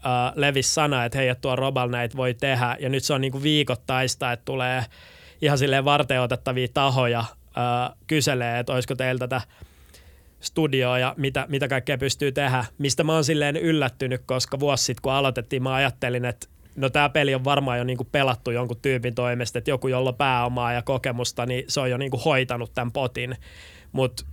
äh, 0.06 0.32
levisi 0.34 0.74
sana, 0.74 1.04
että 1.04 1.18
hei, 1.18 1.28
että 1.28 1.42
tuo 1.42 1.56
Robal 1.56 1.88
näitä 1.88 2.16
voi 2.16 2.34
tehdä. 2.34 2.76
Ja 2.80 2.88
nyt 2.88 3.04
se 3.04 3.14
on 3.14 3.20
niin 3.20 3.32
kuin 3.32 3.42
viikoittaista, 3.42 4.32
että 4.32 4.44
tulee 4.44 4.84
ihan 5.42 5.58
silleen 5.58 5.84
varten 5.84 6.20
otettavia 6.20 6.68
tahoja 6.74 7.18
äh, 7.18 7.96
kyselee, 8.06 8.58
että 8.58 8.72
olisiko 8.72 8.94
teillä 8.94 9.18
tätä 9.18 9.40
studioa 10.40 10.98
ja 10.98 11.14
mitä, 11.16 11.46
mitä 11.48 11.68
kaikkea 11.68 11.98
pystyy 11.98 12.32
tehdä. 12.32 12.64
Mistä 12.78 13.04
mä 13.04 13.14
oon 13.14 13.24
silleen 13.24 13.56
yllättynyt, 13.56 14.22
koska 14.26 14.60
vuosi 14.60 14.84
sitten 14.84 15.02
kun 15.02 15.12
aloitettiin, 15.12 15.62
mä 15.62 15.74
ajattelin, 15.74 16.24
että 16.24 16.46
no 16.76 16.90
tämä 16.90 17.08
peli 17.08 17.34
on 17.34 17.44
varmaan 17.44 17.78
jo 17.78 17.84
niinku 17.84 18.04
pelattu 18.04 18.50
jonkun 18.50 18.80
tyypin 18.82 19.14
toimesta, 19.14 19.58
että 19.58 19.70
joku, 19.70 19.88
jolla 19.88 20.10
on 20.10 20.16
pääomaa 20.16 20.72
ja 20.72 20.82
kokemusta, 20.82 21.46
niin 21.46 21.64
se 21.68 21.80
on 21.80 21.90
jo 21.90 21.96
niinku 21.96 22.20
hoitanut 22.24 22.74
tämän 22.74 22.92
potin. 22.92 23.36
Mutta 23.92 24.24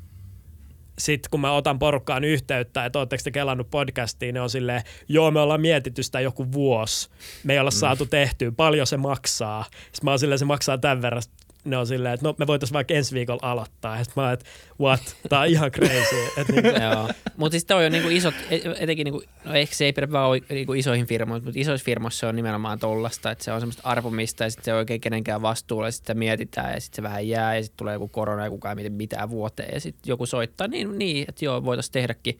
sitten 1.00 1.30
kun 1.32 1.40
mä 1.40 1.52
otan 1.52 1.80
porukkaan 1.80 2.24
yhteyttä, 2.24 2.86
että 2.86 3.00
ootteko 3.00 3.22
te 3.24 3.32
kelannut 3.32 3.70
podcastiin, 3.70 4.34
ne 4.34 4.42
on 4.42 4.50
silleen, 4.50 4.82
joo 5.08 5.32
me 5.32 5.40
ollaan 5.40 5.62
mietitty 5.62 6.04
sitä 6.04 6.20
joku 6.20 6.52
vuosi. 6.52 7.10
Me 7.44 7.54
ei 7.54 7.60
olla 7.60 7.72
saatu 7.72 8.06
tehtyä, 8.06 8.52
paljon 8.52 8.88
se 8.88 8.98
maksaa. 8.98 9.64
Sitten 9.64 10.00
mä 10.04 10.12
oon 10.12 10.20
silleen, 10.20 10.40
se 10.40 10.46
maksaa 10.46 10.78
tämän 10.78 11.02
verran. 11.02 11.22
Ne 11.66 11.78
on 11.78 11.88
silleen, 11.88 12.14
että 12.14 12.26
no 12.28 12.36
me 12.38 12.48
voitaisiin 12.48 12.74
vaikka 12.74 12.94
ensi 12.94 13.16
viikolla 13.16 13.52
aloittaa. 13.52 14.04
Sitten 14.04 14.24
mä 14.24 14.32
että 14.32 14.46
what, 14.80 15.16
tää 15.30 15.40
on 15.40 15.48
ihan 15.48 15.72
crazy. 15.72 16.16
Niinku. 16.52 17.14
Mutta 17.38 17.54
siis 17.54 17.66
toi 17.66 17.86
on 17.86 17.92
niinku 17.92 18.10
isot, 18.10 18.34
e- 18.50 18.62
etenkin 18.80 19.06
niinku, 19.06 19.24
no 19.46 19.54
ehkä 19.54 19.76
se 19.76 19.86
ei 19.86 19.94
pidä 19.94 20.12
vaan 20.12 20.42
niinku 20.50 20.74
isoihin 20.74 21.06
firmoihin, 21.06 21.44
mutta 21.44 21.60
isoissa 21.60 21.86
firmoissa 21.86 22.20
se 22.20 22.26
on 22.26 22.36
nimenomaan 22.36 22.80
tollasta, 22.80 23.32
että 23.32 23.44
se 23.44 23.52
on 23.52 23.62
semmoista 23.62 23.82
arpomista 23.86 24.44
ja 24.44 24.50
sitten 24.50 24.66
se 24.66 24.72
ei 24.72 24.78
oikein 24.78 25.02
kenenkään 25.02 25.42
vastuulla 25.42 25.88
ja 25.88 25.92
sitten 25.92 26.18
mietitään 26.18 26.74
ja 26.74 26.82
sitten 26.82 26.96
se 26.96 27.04
vähän 27.04 27.28
jää 27.28 27.56
ja 27.56 27.64
sitten 27.64 27.78
tulee 27.78 27.94
joku 27.94 28.08
korona 28.08 28.44
ja 28.44 28.50
kukaan 28.50 28.72
ei 28.72 28.76
mieti 28.76 28.96
mitään 28.96 29.30
vuoteen 29.30 29.74
ja 29.74 29.80
sitten 29.80 30.10
joku 30.10 30.26
soittaa, 30.26 30.68
niin, 30.68 31.00
niin 31.00 31.26
että 31.30 31.46
joo, 31.46 31.66
voitaisiin 31.66 31.94
tehdäkin. 31.94 32.40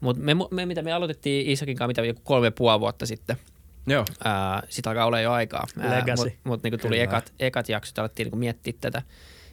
Mutta 0.00 0.22
me, 0.22 0.32
me, 0.50 0.66
mitä 0.66 0.82
me 0.82 0.92
aloitettiin 0.92 1.50
Isakin 1.50 1.76
kanssa, 1.76 1.88
mitä 1.88 2.04
joku 2.04 2.20
kolme 2.24 2.46
ja 2.46 2.52
puoli 2.52 2.80
vuotta 2.80 3.06
sitten, 3.06 3.36
Joo. 3.86 4.04
Ää, 4.24 4.62
sitä 4.68 4.90
alkaa 4.90 5.06
olla 5.06 5.20
jo 5.20 5.32
aikaa. 5.32 5.66
Legacy. 5.76 6.22
Mutta 6.22 6.38
mut, 6.44 6.62
niinku 6.62 6.78
tuli 6.78 6.96
Kyllä. 6.96 7.04
ekat, 7.04 7.32
ekat 7.38 7.68
jaksot, 7.68 7.98
alettiin 7.98 8.24
niinku 8.24 8.38
miettiä 8.38 8.72
tätä. 8.80 9.02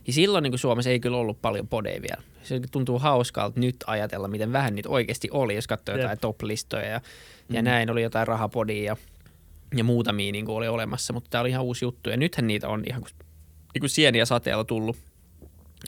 Ja 0.08 0.14
silloin 0.14 0.44
niinku 0.44 0.58
Suomessa 0.58 0.90
ei 0.90 1.00
kyllä 1.00 1.18
ollut 1.18 1.42
paljon 1.42 1.68
podeja 1.68 2.02
vielä. 2.02 2.24
Se 2.44 2.62
tuntuu 2.72 3.00
hauskalta 3.00 3.60
nyt 3.60 3.76
ajatella, 3.88 4.28
miten 4.28 4.54
vähän 4.54 4.76
niitä 4.76 4.90
oikeasti 4.90 5.28
oli, 5.32 5.56
jos 5.56 5.68
katsoo 5.68 5.96
jotain 5.96 6.12
Jep. 6.12 6.22
top-listoja 6.22 6.86
ja, 6.86 7.02
ja 7.50 7.62
näin. 7.62 7.90
Oli 7.90 8.04
jotain 8.04 8.28
rahapodia 8.28 8.84
ja, 8.84 8.98
ja 9.76 9.84
muutamia 9.84 10.32
niinku 10.32 10.56
oli 10.56 10.68
olemassa, 10.68 11.14
mutta 11.14 11.30
tämä 11.30 11.42
oli 11.42 11.50
ihan 11.50 11.64
uusi 11.64 11.86
juttu. 11.86 12.10
Ja 12.10 12.18
nythän 12.18 12.48
niitä 12.48 12.68
on 12.68 12.84
ihan 12.88 13.02
kuin, 13.02 13.12
niin 13.74 13.80
kuin 13.80 13.90
sieniä 13.90 14.26
sateella 14.26 14.64
tullut. 14.64 14.98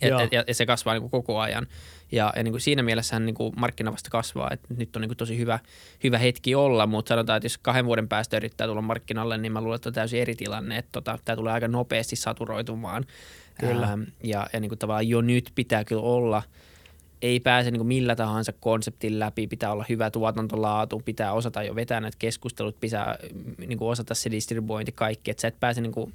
Et, 0.02 0.14
et, 0.20 0.32
ja, 0.32 0.44
ja 0.48 0.54
se 0.54 0.66
kasvaa 0.66 0.94
niin 0.94 1.02
kuin 1.02 1.12
koko 1.12 1.40
ajan. 1.40 1.68
Ja, 2.12 2.34
ja 2.36 2.44
niin 2.44 2.52
kuin 2.52 2.62
siinä 2.62 2.84
mielessä 2.84 3.20
niin 3.20 3.36
kuin 3.36 3.54
markkina 3.58 3.92
vasta 3.92 4.10
kasvaa, 4.10 4.50
että 4.52 4.74
nyt 4.74 4.96
on 4.96 5.02
niin 5.02 5.10
kuin 5.10 5.18
tosi 5.18 5.38
hyvä, 5.38 5.60
hyvä 6.04 6.18
hetki 6.18 6.56
olla, 6.56 6.88
mutta 6.88 7.10
sanotaan, 7.10 7.38
että 7.38 7.46
jos 7.46 7.58
kahden 7.58 7.86
vuoden 7.86 8.08
päästä 8.08 8.38
yrittää 8.38 8.68
tulla 8.68 8.82
markkinalle, 8.82 9.38
niin 9.38 9.52
mä 9.52 9.62
luulen, 9.62 9.76
että 9.76 9.90
on 9.90 9.94
täysin 9.94 10.22
eri 10.22 10.36
tilanne, 10.36 10.78
että 10.78 10.90
tota, 10.92 11.20
tämä 11.26 11.36
tulee 11.36 11.54
aika 11.54 11.68
nopeasti 11.68 12.16
saturoitumaan. 12.16 13.06
Kyllä. 13.60 13.88
Ähm, 13.88 14.02
ja 14.24 14.48
ja 14.54 14.60
niin 14.60 14.70
kuin 14.70 14.80
tavallaan 14.80 15.10
jo 15.10 15.22
nyt 15.22 15.52
pitää 15.56 15.84
kyllä 15.84 16.02
olla, 16.02 16.44
ei 17.22 17.40
pääse 17.40 17.72
niin 17.72 17.80
kuin 17.80 17.88
millä 17.88 18.16
tahansa 18.16 18.54
konseptin 18.60 19.20
läpi, 19.20 19.48
pitää 19.48 19.72
olla 19.72 19.86
hyvä 19.90 20.12
tuotantolaatu, 20.12 21.02
pitää 21.06 21.34
osata 21.34 21.64
jo 21.64 21.76
vetää 21.76 22.02
näitä 22.02 22.18
keskustelut, 22.20 22.80
pitää 22.80 23.18
niin 23.68 23.78
kuin 23.78 23.90
osata 23.90 24.14
se 24.14 24.32
distribuointi 24.32 24.92
kaikki, 24.92 25.32
että 25.32 25.42
sä 25.42 25.48
et 25.48 25.60
pääse 25.60 25.82
niin 25.82 25.92
kuin 25.92 26.14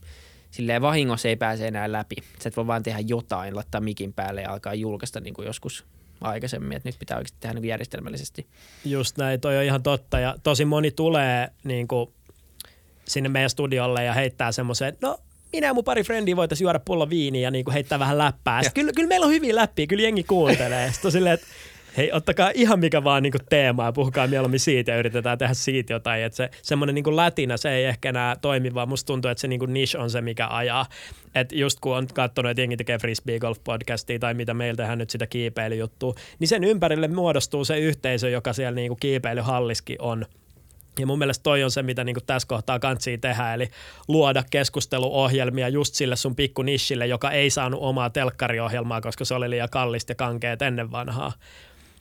silleen 0.50 0.82
vahingossa 0.82 1.28
ei 1.28 1.36
pääse 1.36 1.68
enää 1.68 1.92
läpi. 1.92 2.16
Sä 2.42 2.48
et 2.48 2.56
voi 2.56 2.66
vaan 2.66 2.82
tehdä 2.82 3.00
jotain, 3.06 3.56
laittaa 3.56 3.80
mikin 3.80 4.12
päälle 4.12 4.42
ja 4.42 4.52
alkaa 4.52 4.74
julkaista 4.74 5.20
niin 5.20 5.34
kuin 5.34 5.46
joskus 5.46 5.84
aikaisemmin, 6.20 6.76
että 6.76 6.88
nyt 6.88 6.98
pitää 6.98 7.16
oikeasti 7.16 7.38
tehdä 7.40 7.54
niin 7.54 7.62
kuin 7.62 7.68
järjestelmällisesti. 7.68 8.46
Just 8.84 9.18
näin, 9.18 9.40
toi 9.40 9.56
on 9.56 9.64
ihan 9.64 9.82
totta 9.82 10.18
ja 10.18 10.36
tosi 10.42 10.64
moni 10.64 10.90
tulee 10.90 11.48
niin 11.64 11.88
kuin 11.88 12.10
sinne 13.04 13.28
meidän 13.28 13.50
studiolle 13.50 14.04
ja 14.04 14.12
heittää 14.12 14.52
semmoisen, 14.52 14.88
että 14.88 15.06
no 15.06 15.18
minä 15.52 15.66
ja 15.66 15.74
mun 15.74 15.84
pari 15.84 16.02
frendiä 16.02 16.36
voitaisiin 16.36 16.64
juoda 16.64 16.80
pullo 16.84 17.10
viiniä 17.10 17.42
ja 17.42 17.50
niin 17.50 17.64
kuin 17.64 17.72
heittää 17.72 17.98
vähän 17.98 18.18
läppää. 18.18 18.62
Sitten, 18.62 18.82
kyllä, 18.82 18.92
kyllä 18.92 19.08
meillä 19.08 19.26
on 19.26 19.32
hyviä 19.32 19.54
läppiä, 19.54 19.86
kyllä 19.86 20.02
jengi 20.02 20.24
kuuntelee. 20.24 20.92
Sitten 20.92 21.08
on 21.08 21.12
silleen, 21.12 21.34
että 21.34 21.46
hei, 21.96 22.12
ottakaa 22.12 22.50
ihan 22.54 22.80
mikä 22.80 23.04
vaan 23.04 23.22
niin 23.22 23.32
teema 23.48 23.84
ja 23.84 23.92
puhukaa 23.92 24.26
mieluummin 24.26 24.60
siitä 24.60 24.92
ja 24.92 24.98
yritetään 24.98 25.38
tehdä 25.38 25.54
siitä 25.54 25.92
jotain. 25.92 26.22
Että 26.22 26.36
se, 26.36 26.50
semmoinen 26.62 26.94
niin 26.94 27.16
lätinä, 27.16 27.56
se 27.56 27.70
ei 27.70 27.84
ehkä 27.84 28.08
enää 28.08 28.36
toimi, 28.36 28.74
vaan 28.74 28.88
musta 28.88 29.06
tuntuu, 29.06 29.30
että 29.30 29.40
se 29.40 29.48
niin 29.48 29.60
niche 29.66 29.98
on 29.98 30.10
se, 30.10 30.20
mikä 30.20 30.48
ajaa. 30.50 30.86
Että 31.34 31.54
just 31.54 31.80
kun 31.80 31.96
on 31.96 32.06
katsonut, 32.14 32.50
että 32.50 32.60
jengi 32.60 32.76
tekee 32.76 32.98
frisbee 32.98 33.38
golf 33.38 33.58
podcastia 33.64 34.18
tai 34.18 34.34
mitä 34.34 34.54
meillä 34.54 34.76
tehdään 34.76 34.98
nyt 34.98 35.10
sitä 35.10 35.26
kiipeilyjuttua, 35.26 36.14
niin 36.38 36.48
sen 36.48 36.64
ympärille 36.64 37.08
muodostuu 37.08 37.64
se 37.64 37.78
yhteisö, 37.78 38.30
joka 38.30 38.52
siellä 38.52 38.74
niin 38.74 38.96
kiipeilyhalliskin 39.00 39.96
on– 40.00 40.26
ja 40.98 41.06
mun 41.06 41.18
mielestä 41.18 41.42
toi 41.42 41.64
on 41.64 41.70
se, 41.70 41.82
mitä 41.82 42.04
niin 42.04 42.16
tässä 42.26 42.48
kohtaa 42.48 42.78
kantsii 42.78 43.18
tehdä, 43.18 43.54
eli 43.54 43.68
luoda 44.08 44.44
keskusteluohjelmia 44.50 45.68
just 45.68 45.94
sille 45.94 46.16
sun 46.16 46.36
pikku 46.36 46.62
nishille, 46.62 47.06
joka 47.06 47.30
ei 47.30 47.50
saanut 47.50 47.80
omaa 47.82 48.10
telkkariohjelmaa, 48.10 49.00
koska 49.00 49.24
se 49.24 49.34
oli 49.34 49.50
liian 49.50 49.68
kallista 49.70 50.10
ja 50.10 50.14
kankeet 50.14 50.62
ennen 50.62 50.90
vanhaa. 50.90 51.32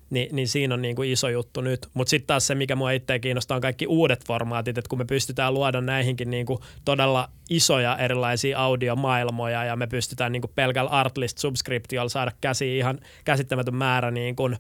Ni, 0.10 0.30
niin 0.32 0.48
siinä 0.48 0.74
on 0.74 0.82
niin 0.82 0.96
kuin 0.96 1.12
iso 1.12 1.30
juttu 1.30 1.62
nyt. 1.62 1.88
Mutta 1.94 2.10
sitten 2.10 2.28
taas 2.28 2.48
se, 2.48 2.56
mikä 2.56 2.76
mua 2.76 2.92
itse 2.92 3.20
kiinnostaa, 3.20 3.56
on 3.56 3.62
kaikki 3.62 3.88
uudet 3.88 4.26
formaatit, 4.26 4.78
että 4.78 4.90
kun 4.90 4.98
me 4.98 5.06
pystytään 5.06 5.54
luoda 5.54 5.82
näihinkin 5.82 6.30
niin 6.30 6.46
kuin 6.46 6.60
todella 6.86 7.30
isoja 7.50 7.98
erilaisia 7.98 8.60
audiomaailmoja 8.60 9.64
ja 9.64 9.76
me 9.76 9.88
pystytään 9.88 10.32
niin 10.32 10.42
kuin 10.42 10.52
pelkällä 10.56 10.92
Artlist-subscriptiolla 10.92 12.10
saada 12.10 12.32
käsiin 12.42 12.78
ihan 12.78 13.00
käsittämätön 13.26 13.76
määrä 13.76 14.12
niin 14.12 14.36
kuin, 14.36 14.58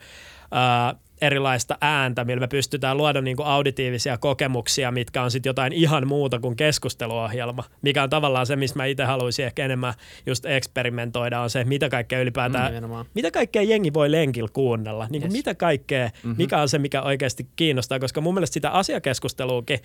ää, 0.51 0.95
erilaista 1.21 1.77
ääntä, 1.81 2.25
millä 2.25 2.39
me 2.39 2.47
pystytään 2.47 2.97
luoda 2.97 3.21
niin 3.21 3.37
kuin 3.37 3.47
auditiivisia 3.47 4.17
kokemuksia, 4.17 4.91
mitkä 4.91 5.23
on 5.23 5.31
sitten 5.31 5.49
jotain 5.49 5.73
ihan 5.73 6.07
muuta 6.07 6.39
kuin 6.39 6.55
keskusteluohjelma, 6.55 7.63
mikä 7.81 8.03
on 8.03 8.09
tavallaan 8.09 8.45
se, 8.45 8.55
mistä 8.55 8.79
mä 8.79 8.85
itse 8.85 9.03
haluaisin 9.03 9.45
ehkä 9.45 9.65
enemmän 9.65 9.93
just 10.25 10.45
eksperimentoida, 10.45 11.41
on 11.41 11.49
se, 11.49 11.63
mitä 11.63 11.89
kaikkea 11.89 12.19
ylipäätään, 12.19 12.83
mm, 12.83 13.05
mitä 13.13 13.31
kaikkea 13.31 13.61
jengi 13.61 13.93
voi 13.93 14.11
lenkillä 14.11 14.49
kuunnella, 14.53 15.07
niin 15.09 15.21
kuin 15.21 15.29
yes. 15.29 15.37
mitä 15.37 15.55
kaikkea, 15.55 16.05
mm-hmm. 16.07 16.35
mikä 16.37 16.61
on 16.61 16.69
se, 16.69 16.79
mikä 16.79 17.01
oikeasti 17.01 17.47
kiinnostaa, 17.55 17.99
koska 17.99 18.21
mun 18.21 18.33
mielestä 18.33 18.53
sitä 18.53 18.69
asiakeskusteluukin, 18.69 19.79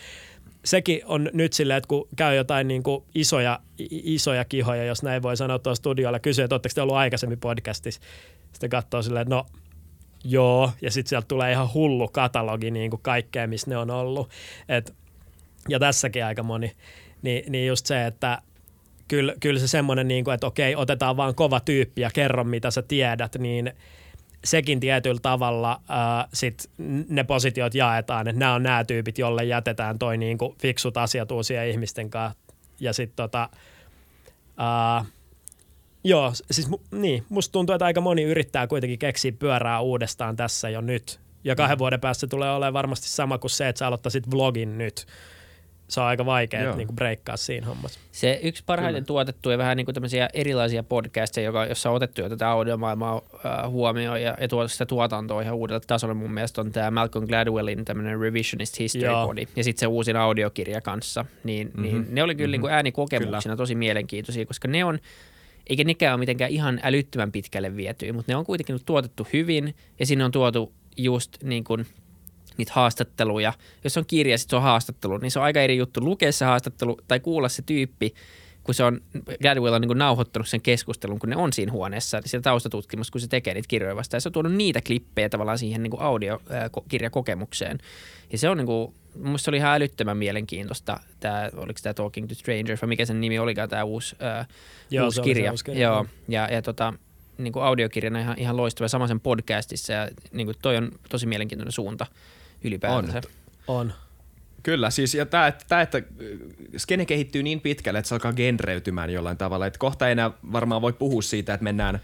sekin 0.65 1.01
on 1.05 1.31
nyt 1.33 1.53
silleen, 1.53 1.77
että 1.79 1.89
kun 1.89 2.09
käy 2.17 2.37
jotain 2.37 2.69
niin 2.69 2.83
kuin 2.83 3.05
isoja, 3.15 3.61
isoja 3.91 4.45
kihoja, 4.45 4.85
jos 4.85 5.03
näin 5.03 5.23
voi 5.23 5.37
sanoa 5.37 5.59
tuolla 5.59 5.77
studiolla, 5.77 6.19
kysyy, 6.19 6.45
että 6.45 6.55
oletteko 6.55 6.73
te 6.75 6.83
ollut 6.83 6.97
aikaisemmin 6.97 7.41
podcastissa, 7.41 8.01
sitten 8.53 8.71
katsoo 8.71 9.03
silleen, 9.03 9.23
että 9.23 9.35
no 9.35 9.47
Joo, 10.25 10.71
ja 10.83 10.91
sitten 10.91 11.09
sieltä 11.09 11.29
tulee 11.29 11.53
ihan 11.53 11.75
hullu 11.75 12.09
katalogi 12.09 12.71
niin 12.71 12.91
kuin 12.91 13.03
kaikkea, 13.03 13.47
missä 13.47 13.71
ne 13.71 13.77
on 13.77 13.91
ollut. 13.91 14.31
Et, 14.69 14.95
ja 15.69 15.79
tässäkin 15.79 16.25
aika 16.25 16.43
moni. 16.43 16.73
Ni, 17.23 17.45
niin 17.49 17.67
just 17.67 17.87
se, 17.87 18.07
että 18.07 18.43
kyllä, 19.09 19.35
kyllä 19.41 19.61
se 19.61 19.69
semmoinen, 19.69 20.09
niin 20.09 20.25
kuin, 20.25 20.35
että 20.35 20.47
okei, 20.47 20.77
otetaan 20.77 21.17
vaan 21.17 21.35
kova 21.35 21.61
tyyppi 21.61 22.03
ja 22.03 22.11
kerro, 22.15 22.45
mitä 22.45 22.71
sä 22.71 22.83
tiedät, 22.83 23.37
niin 23.39 23.73
sekin 24.45 24.81
tietyllä 24.81 25.21
tavalla 25.23 25.73
äh, 25.73 26.29
sit 26.33 26.71
ne 27.09 27.25
positiot 27.25 27.75
jaetaan, 27.75 28.29
että 28.29 28.41
nämä 28.41 28.55
on 28.55 28.63
nämä 28.63 28.85
tyypit, 28.85 29.19
jolle 29.19 29.45
jätetään 29.45 29.99
toi 29.99 30.19
niin 30.19 30.39
kuin 30.39 30.55
fiksut 30.63 30.97
asiat 30.97 31.31
uusien 31.31 31.69
ihmisten 31.69 32.11
kanssa. 32.11 32.39
Ja 32.81 32.93
sitten 32.93 33.17
tota, 33.17 33.49
äh, 35.01 35.07
Joo, 36.05 36.33
siis 36.51 36.69
niin, 36.91 37.25
musta 37.29 37.53
tuntuu, 37.53 37.75
että 37.75 37.85
aika 37.85 38.01
moni 38.01 38.23
yrittää 38.23 38.67
kuitenkin 38.67 38.99
keksiä 38.99 39.33
pyörää 39.33 39.81
uudestaan 39.81 40.37
tässä 40.37 40.69
jo 40.69 40.81
nyt. 40.81 41.21
Ja 41.45 41.57
kahden 41.57 41.77
mm. 41.77 41.79
vuoden 41.79 42.01
päästä 42.01 42.27
tulee 42.27 42.51
olemaan 42.51 42.73
varmasti 42.73 43.09
sama 43.09 43.39
kuin 43.39 43.51
se, 43.51 43.69
että 43.69 43.79
sä 43.79 43.87
aloittaisit 43.87 44.31
vlogin 44.31 44.79
nyt. 44.79 45.07
Se 45.89 46.01
on 46.01 46.07
aika 46.07 46.27
vaikea 46.27 46.77
niin 46.77 46.89
breikkaa 46.95 47.37
siinä 47.37 47.67
hommassa. 47.67 48.01
Se 48.13 48.41
yksi 48.43 48.63
parhaiten 48.67 48.95
Kyllä. 48.95 49.07
tuotettuja 49.07 49.59
vähän 49.59 49.77
niin 49.77 49.85
kuin 49.85 49.95
tämmöisiä 49.95 50.29
erilaisia 50.33 50.83
podcasteja, 50.83 51.45
joka, 51.45 51.67
jossa 51.67 51.91
on 51.91 51.97
otettu 51.97 52.21
jo 52.21 52.29
tätä 52.29 52.51
audiomaailmaa 52.51 53.23
äh, 53.47 53.71
huomioon 53.71 54.23
ja, 54.23 54.37
ja 54.41 54.49
tuotu 54.49 54.69
sitä 54.69 54.87
tuotantoa 54.87 55.43
ihan 55.43 55.55
uudelle 55.55 55.81
tasolle 55.87 56.15
mun 56.15 56.33
mielestä 56.35 56.61
on 56.61 56.73
tämä 56.73 56.91
Malcolm 56.91 57.27
Gladwellin 57.27 57.85
tämmöinen 57.85 58.21
Revisionist 58.21 58.79
History 58.79 59.05
Joo. 59.05 59.27
Body 59.27 59.43
ja 59.57 59.65
sitten 59.65 59.81
se 59.81 59.87
uusin 59.87 60.17
audiokirja 60.17 60.81
kanssa. 60.81 61.25
Niin, 61.45 61.67
mm-hmm. 61.67 61.83
niin 61.83 62.07
ne 62.11 62.23
oli 62.23 62.35
kyllä 62.35 62.47
mm-hmm. 62.47 62.53
niin 62.53 62.61
kuin 62.61 62.73
äänikokemuksina 62.73 63.43
kyllä. 63.43 63.57
tosi 63.57 63.75
mielenkiintoisia, 63.75 64.47
koska 64.47 64.69
ne 64.69 64.85
on– 64.85 64.99
eikä 65.67 65.85
nekään 65.85 66.15
ole 66.15 66.21
mitenkään 66.21 66.51
ihan 66.51 66.81
älyttömän 66.83 67.33
pitkälle 67.33 67.77
vietyä, 67.77 68.13
mutta 68.13 68.33
ne 68.33 68.37
on 68.37 68.47
kuitenkin 68.47 68.81
tuotettu 68.87 69.27
hyvin 69.33 69.75
ja 70.01 70.07
sinne 70.07 70.25
on 70.25 70.33
tuotu 70.33 70.73
just 70.97 71.43
niin 71.43 71.65
kuin 71.65 71.87
niitä 72.57 72.73
haastatteluja. 72.75 73.53
Jos 73.85 73.97
on 73.97 74.07
kirja, 74.07 74.39
sitten 74.39 74.51
se 74.51 74.57
on 74.57 74.63
haastattelu, 74.63 75.19
niin 75.19 75.31
se 75.31 75.39
on 75.39 75.45
aika 75.45 75.61
eri 75.61 75.77
juttu 75.77 76.01
lukea 76.05 76.33
se 76.33 76.45
haastattelu 76.45 76.99
tai 77.09 77.21
kuulla 77.21 77.49
se 77.49 77.63
tyyppi, 77.63 78.15
kun 78.65 78.75
se 78.75 78.85
on, 78.85 79.01
Gladwell 79.43 79.75
on 79.75 79.81
niin 79.81 79.99
nauhoittanut 79.99 80.49
sen 80.49 80.61
keskustelun, 80.61 81.19
kun 81.19 81.29
ne 81.29 81.37
on 81.37 81.53
siinä 81.53 81.73
huoneessa, 81.73 82.21
niin 82.21 82.29
siellä 82.29 82.43
taustatutkimus, 82.43 83.11
kun 83.11 83.21
se 83.21 83.29
tekee 83.29 83.55
niitä 83.55 83.69
kirjoja 83.69 83.97
vastaan. 83.97 84.17
Ja 84.17 84.21
se 84.21 84.29
on 84.29 84.33
tuonut 84.33 84.53
niitä 84.53 84.81
klippejä 84.87 85.29
tavallaan 85.29 85.59
siihen 85.59 85.83
niin 85.83 85.93
audiokirjakokemukseen. 85.99 87.79
Ja 88.33 88.39
se 88.39 88.49
on 88.49 88.57
niin 88.57 88.67
kuin, 88.67 88.95
mun 89.23 89.39
se 89.39 89.51
oli 89.51 89.57
ihan 89.57 89.75
älyttömän 89.75 90.17
mielenkiintoista, 90.17 91.01
tämä, 91.21 91.51
oliko 91.57 91.81
tämä 91.83 91.95
Talking 91.95 92.29
to 92.29 92.35
Strangers, 92.35 92.83
vai 92.83 92.89
mikä 92.89 93.07
sen 93.07 93.21
nimi 93.21 93.39
olikaan, 93.39 93.69
tämä 93.69 93.85
uusi, 93.85 94.17
ää, 94.21 94.47
Joo, 94.91 95.05
uusi 95.05 95.21
kirja. 95.21 95.51
Uusi 95.51 95.65
kirja. 95.65 95.83
Joo, 95.83 96.07
ja, 96.29 96.49
ja 96.53 96.63
tota, 96.63 96.95
niin 97.39 97.53
kuin 97.53 97.65
audiokirjana 97.65 98.21
ihan, 98.21 98.39
ihan 98.39 98.57
loistava, 98.57 98.89
sama 98.89 99.09
sen 99.09 99.21
podcastissa, 99.21 99.93
ja 99.93 100.09
niin 100.33 100.47
kuin 100.47 100.57
toi 100.63 100.77
on 100.77 100.93
tosi 101.09 101.27
mielenkiintoinen 101.27 101.73
suunta 101.73 102.07
ylipäätään. 102.65 103.23
On. 103.67 103.77
on. 103.77 103.93
Kyllä, 104.65 104.91
siis 104.91 105.15
ja 105.15 105.27
tämä, 105.27 105.47
että, 105.47 105.81
että 105.81 106.03
skene 106.77 107.07
kehittyy 107.07 107.43
niin 107.43 107.61
pitkälle, 107.61 107.99
että 107.99 108.09
se 108.09 108.15
alkaa 108.15 108.33
genreytymään 108.33 109.11
jollain 109.11 109.37
tavalla, 109.37 109.67
että 109.67 109.79
kohta 109.79 110.07
ei 110.09 110.13
enää 110.13 110.31
varmaan 110.53 110.83
voi 110.83 110.93
puhua 110.93 111.23
siitä, 111.23 111.55
että 111.55 111.65
mennään 111.65 112.01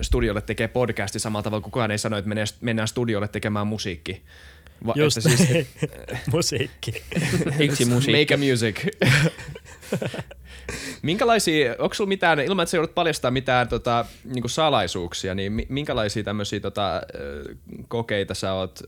studiolle 0.00 0.40
tekemään 0.40 0.72
podcasti 0.72 1.18
samalla 1.18 1.42
tavalla, 1.42 1.64
kukaan 1.64 1.90
ei 1.90 1.98
sano, 1.98 2.16
että 2.16 2.30
mennään 2.60 2.88
studiolle 2.88 3.28
tekemään 3.28 3.66
musiikki. 3.66 4.22
Va- 4.86 4.94
Just 4.96 5.16
että 5.16 5.30
siis, 5.30 5.66
musiikki. 6.32 7.02
Yksi 7.58 7.84
musiikki. 7.84 8.34
Make 8.34 8.34
a 8.34 8.50
music. 8.50 8.76
minkälaisia, 11.02 11.74
onko 11.78 11.94
sulla 11.94 12.08
mitään, 12.08 12.40
ilman 12.40 12.62
että 12.62 12.70
sä 12.70 12.76
joudut 12.76 12.94
paljastaa 12.94 13.30
mitään 13.30 13.68
tota, 13.68 14.04
niin 14.24 14.50
salaisuuksia, 14.50 15.34
niin 15.34 15.66
minkälaisia 15.68 16.24
tämmöisiä 16.24 16.60
tota, 16.60 17.02
kokeita 17.88 18.34
sä 18.34 18.52
oot 18.52 18.80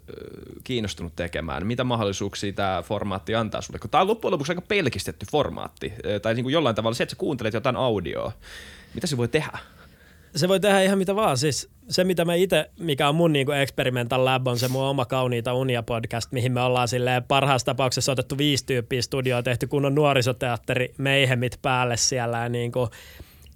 kiinnostunut 0.64 1.16
tekemään? 1.16 1.66
Mitä 1.66 1.84
mahdollisuuksia 1.84 2.52
tämä 2.52 2.82
formaatti 2.86 3.34
antaa 3.34 3.60
sulle? 3.60 3.78
Kun 3.78 3.90
tämä 3.90 4.02
on 4.02 4.08
loppujen 4.08 4.32
lopuksi 4.32 4.52
aika 4.52 4.62
pelkistetty 4.62 5.26
formaatti, 5.32 5.92
tai 6.22 6.34
niin 6.34 6.44
kuin 6.44 6.52
jollain 6.52 6.76
tavalla 6.76 6.94
se, 6.94 7.02
että 7.02 7.14
sä 7.14 7.18
kuuntelet 7.18 7.54
jotain 7.54 7.76
audioa, 7.76 8.32
mitä 8.94 9.06
se 9.06 9.16
voi 9.16 9.28
tehdä? 9.28 9.58
Se 10.36 10.48
voi 10.48 10.60
tehdä 10.60 10.80
ihan 10.80 10.98
mitä 10.98 11.16
vaan. 11.16 11.38
Siis 11.38 11.70
se, 11.88 12.04
mitä 12.04 12.24
me 12.24 12.38
itse, 12.38 12.70
mikä 12.78 13.08
on 13.08 13.14
mun 13.14 13.32
niinku 13.32 13.52
experimental 13.52 14.24
lab, 14.24 14.46
on 14.46 14.58
se 14.58 14.68
mun 14.68 14.82
oma 14.82 15.04
Kauniita 15.04 15.54
unia 15.54 15.82
podcast, 15.82 16.32
mihin 16.32 16.52
me 16.52 16.60
ollaan 16.60 16.88
silleen 16.88 17.24
parhaassa 17.24 17.66
tapauksessa 17.66 18.12
otettu 18.12 18.38
viisi 18.38 18.66
tyyppiä 18.66 19.02
studioa, 19.02 19.42
tehty 19.42 19.66
kunnon 19.66 19.94
nuorisoteatteri 19.94 20.94
meihemit 20.98 21.58
päälle 21.62 21.96
siellä. 21.96 22.38
Ja 22.38 22.48
niinku, 22.48 22.88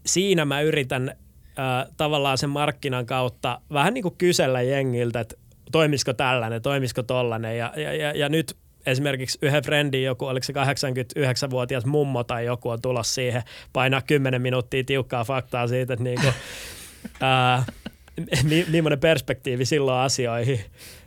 siinä 0.06 0.44
mä 0.44 0.60
yritän 0.60 1.08
äh, 1.08 1.92
tavallaan 1.96 2.38
sen 2.38 2.50
markkinan 2.50 3.06
kautta 3.06 3.60
vähän 3.72 3.94
niin 3.94 4.02
kuin 4.02 4.16
kysellä 4.18 4.62
jengiltä, 4.62 5.20
että 5.20 5.36
toimisiko 5.72 6.12
tällainen, 6.12 6.62
toimisiko 6.62 7.02
tollainen. 7.02 7.58
Ja, 7.58 7.72
ja, 7.76 7.94
ja, 7.94 8.12
ja 8.12 8.28
nyt 8.28 8.56
esimerkiksi 8.88 9.38
yhden 9.42 9.62
friendin 9.62 10.04
joku, 10.04 10.26
oliko 10.26 10.44
se 10.44 10.52
89-vuotias 10.52 11.86
mummo 11.86 12.24
tai 12.24 12.44
joku 12.44 12.68
on 12.68 12.82
tulossa 12.82 13.14
siihen, 13.14 13.42
painaa 13.72 14.02
10 14.02 14.42
minuuttia 14.42 14.84
tiukkaa 14.84 15.24
faktaa 15.24 15.66
siitä, 15.66 15.92
että 15.92 16.04
niinku, 16.04 16.26
ää, 17.20 17.64
millainen 18.42 19.00
perspektiivi 19.00 19.64
silloin 19.64 19.98
asioihin 19.98 20.60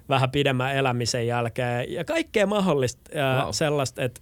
vähän 0.09 0.31
pidemmän 0.31 0.75
elämisen 0.75 1.27
jälkeen 1.27 1.93
ja 1.93 2.05
kaikkea 2.05 2.47
mahdollista 2.47 3.01
ää, 3.15 3.43
wow. 3.43 3.51
sellaista, 3.51 4.03
että 4.03 4.21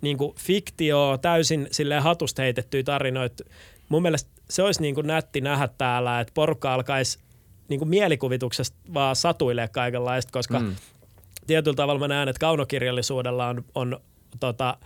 niinku 0.00 0.34
fiktio, 0.38 1.18
täysin 1.22 1.68
silleen 1.70 2.02
hatusta 2.02 2.42
heitettyjä 2.42 2.82
tarinoita. 2.82 3.44
Mun 3.88 4.02
mielestä 4.02 4.30
se 4.50 4.62
olisi 4.62 4.82
niinku 4.82 5.02
nätti 5.02 5.40
nähdä 5.40 5.68
täällä, 5.78 6.20
että 6.20 6.34
porukka 6.34 6.74
alkaisi 6.74 7.18
niinku 7.68 7.84
mielikuvituksesta 7.84 8.76
vaan 8.94 9.16
satuilee 9.16 9.68
kaikenlaista, 9.68 10.32
koska 10.32 10.60
mm 10.60 10.74
tietyllä 11.48 11.76
tavalla 11.76 12.00
mä 12.00 12.08
näen, 12.08 12.28
että 12.28 12.40
kaunokirjallisuudella 12.40 13.48
on, 13.48 13.64
on 13.74 14.00
tota, 14.40 14.76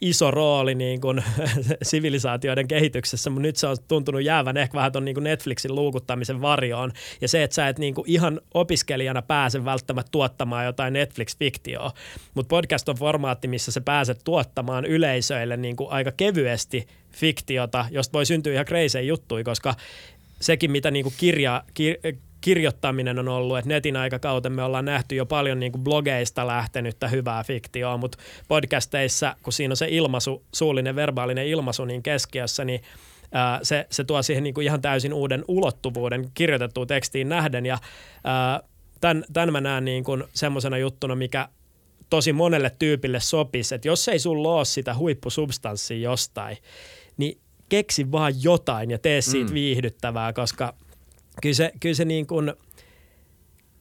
iso 0.00 0.30
rooli 0.30 0.74
niin 0.74 1.00
kuin 1.00 1.24
sivilisaatioiden 1.82 2.68
kehityksessä, 2.68 3.30
mutta 3.30 3.42
nyt 3.42 3.56
se 3.56 3.66
on 3.66 3.76
tuntunut 3.88 4.22
jäävän 4.22 4.56
ehkä 4.56 4.76
vähän 4.76 4.92
tuon 4.92 5.04
niin 5.04 5.16
Netflixin 5.24 5.74
luukuttamisen 5.74 6.42
varjoon. 6.42 6.92
Ja 7.20 7.28
se, 7.28 7.42
että 7.42 7.54
sä 7.54 7.68
et 7.68 7.78
niin 7.78 7.94
kuin 7.94 8.10
ihan 8.10 8.40
opiskelijana 8.54 9.22
pääse 9.22 9.64
välttämättä 9.64 10.10
tuottamaan 10.10 10.64
jotain 10.64 10.92
Netflix-fiktioa, 10.94 11.90
mutta 12.34 12.48
podcast 12.48 12.88
on 12.88 12.96
formaatti, 12.96 13.48
missä 13.48 13.72
sä 13.72 13.80
pääset 13.80 14.20
tuottamaan 14.24 14.84
yleisöille 14.84 15.56
niin 15.56 15.76
kuin 15.76 15.90
aika 15.90 16.12
kevyesti 16.16 16.86
fiktiota, 17.10 17.86
josta 17.90 18.12
voi 18.12 18.26
syntyä 18.26 18.52
ihan 18.52 18.66
crazy 18.66 19.00
juttuja, 19.00 19.44
koska 19.44 19.74
sekin, 20.40 20.70
mitä 20.70 20.90
niin 20.90 21.02
kuin 21.02 21.14
kirja, 21.18 21.64
kir, 21.74 21.96
kirjoittaminen 22.44 23.18
on 23.18 23.28
ollut, 23.28 23.58
että 23.58 23.68
netin 23.68 23.96
aikakauten 23.96 24.52
me 24.52 24.62
ollaan 24.62 24.84
nähty 24.84 25.14
jo 25.14 25.26
paljon 25.26 25.60
niin 25.60 25.72
kuin 25.72 25.84
blogeista 25.84 26.46
lähtenyttä 26.46 27.08
hyvää 27.08 27.44
fiktioa, 27.44 27.96
mutta 27.96 28.18
podcasteissa, 28.48 29.36
kun 29.42 29.52
siinä 29.52 29.72
on 29.72 29.76
se 29.76 29.86
ilmaisu, 29.90 30.44
suullinen 30.54 30.96
verbaalinen 30.96 31.46
ilmaisu 31.46 31.84
niin 31.84 32.02
keskiössä, 32.02 32.64
niin 32.64 32.80
ää, 33.32 33.60
se, 33.62 33.86
se 33.90 34.04
tuo 34.04 34.22
siihen 34.22 34.44
niin 34.44 34.54
kuin 34.54 34.64
ihan 34.64 34.82
täysin 34.82 35.14
uuden 35.14 35.44
ulottuvuuden 35.48 36.30
kirjoitettuun 36.34 36.86
tekstiin 36.86 37.28
nähden 37.28 37.66
ja 37.66 37.78
ää, 38.24 38.60
tämän, 39.00 39.24
tämän 39.32 39.52
mä 39.52 39.60
näen 39.60 39.84
niin 39.84 40.04
kuin 40.04 40.24
semmoisena 40.34 40.78
juttuna, 40.78 41.14
mikä 41.14 41.48
tosi 42.10 42.32
monelle 42.32 42.70
tyypille 42.78 43.20
sopisi, 43.20 43.74
että 43.74 43.88
jos 43.88 44.08
ei 44.08 44.18
sulla 44.18 44.54
ole 44.54 44.64
sitä 44.64 44.94
huippusubstanssia 44.94 45.98
jostain, 45.98 46.56
niin 47.16 47.38
keksi 47.68 48.12
vaan 48.12 48.32
jotain 48.42 48.90
ja 48.90 48.98
tee 48.98 49.20
siitä 49.20 49.50
mm. 49.50 49.54
viihdyttävää, 49.54 50.32
koska 50.32 50.74
kyllä 51.42 51.54
se, 51.54 51.72
kyllä 51.80 51.94
se 51.94 52.04
niin 52.04 52.26
kuin, 52.26 52.52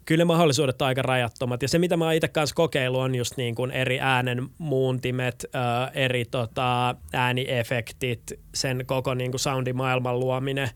kyllä 0.06 0.22
ne 0.22 0.26
mahdollisuudet 0.26 0.82
on 0.82 0.88
aika 0.88 1.02
rajattomat. 1.02 1.62
Ja 1.62 1.68
se, 1.68 1.80
mitä 1.80 1.98
mä 1.98 2.14
itse 2.14 2.28
kanssa 2.28 2.56
kokeillut, 2.56 3.02
on 3.02 3.16
just 3.16 3.38
niin 3.38 3.56
kuin 3.56 3.72
eri 3.72 4.00
äänen 4.00 4.48
muuntimet, 4.58 5.46
äh, 5.56 5.92
eri 5.94 6.26
tota, 6.26 6.96
ääniefektit, 7.14 8.34
sen 8.54 8.84
koko 8.86 9.14
niin 9.14 9.32
kuin 9.32 9.40
soundimaailman 9.40 10.20
luominen. 10.20 10.70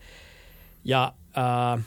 Ja 0.83 1.13
äh, 1.37 1.83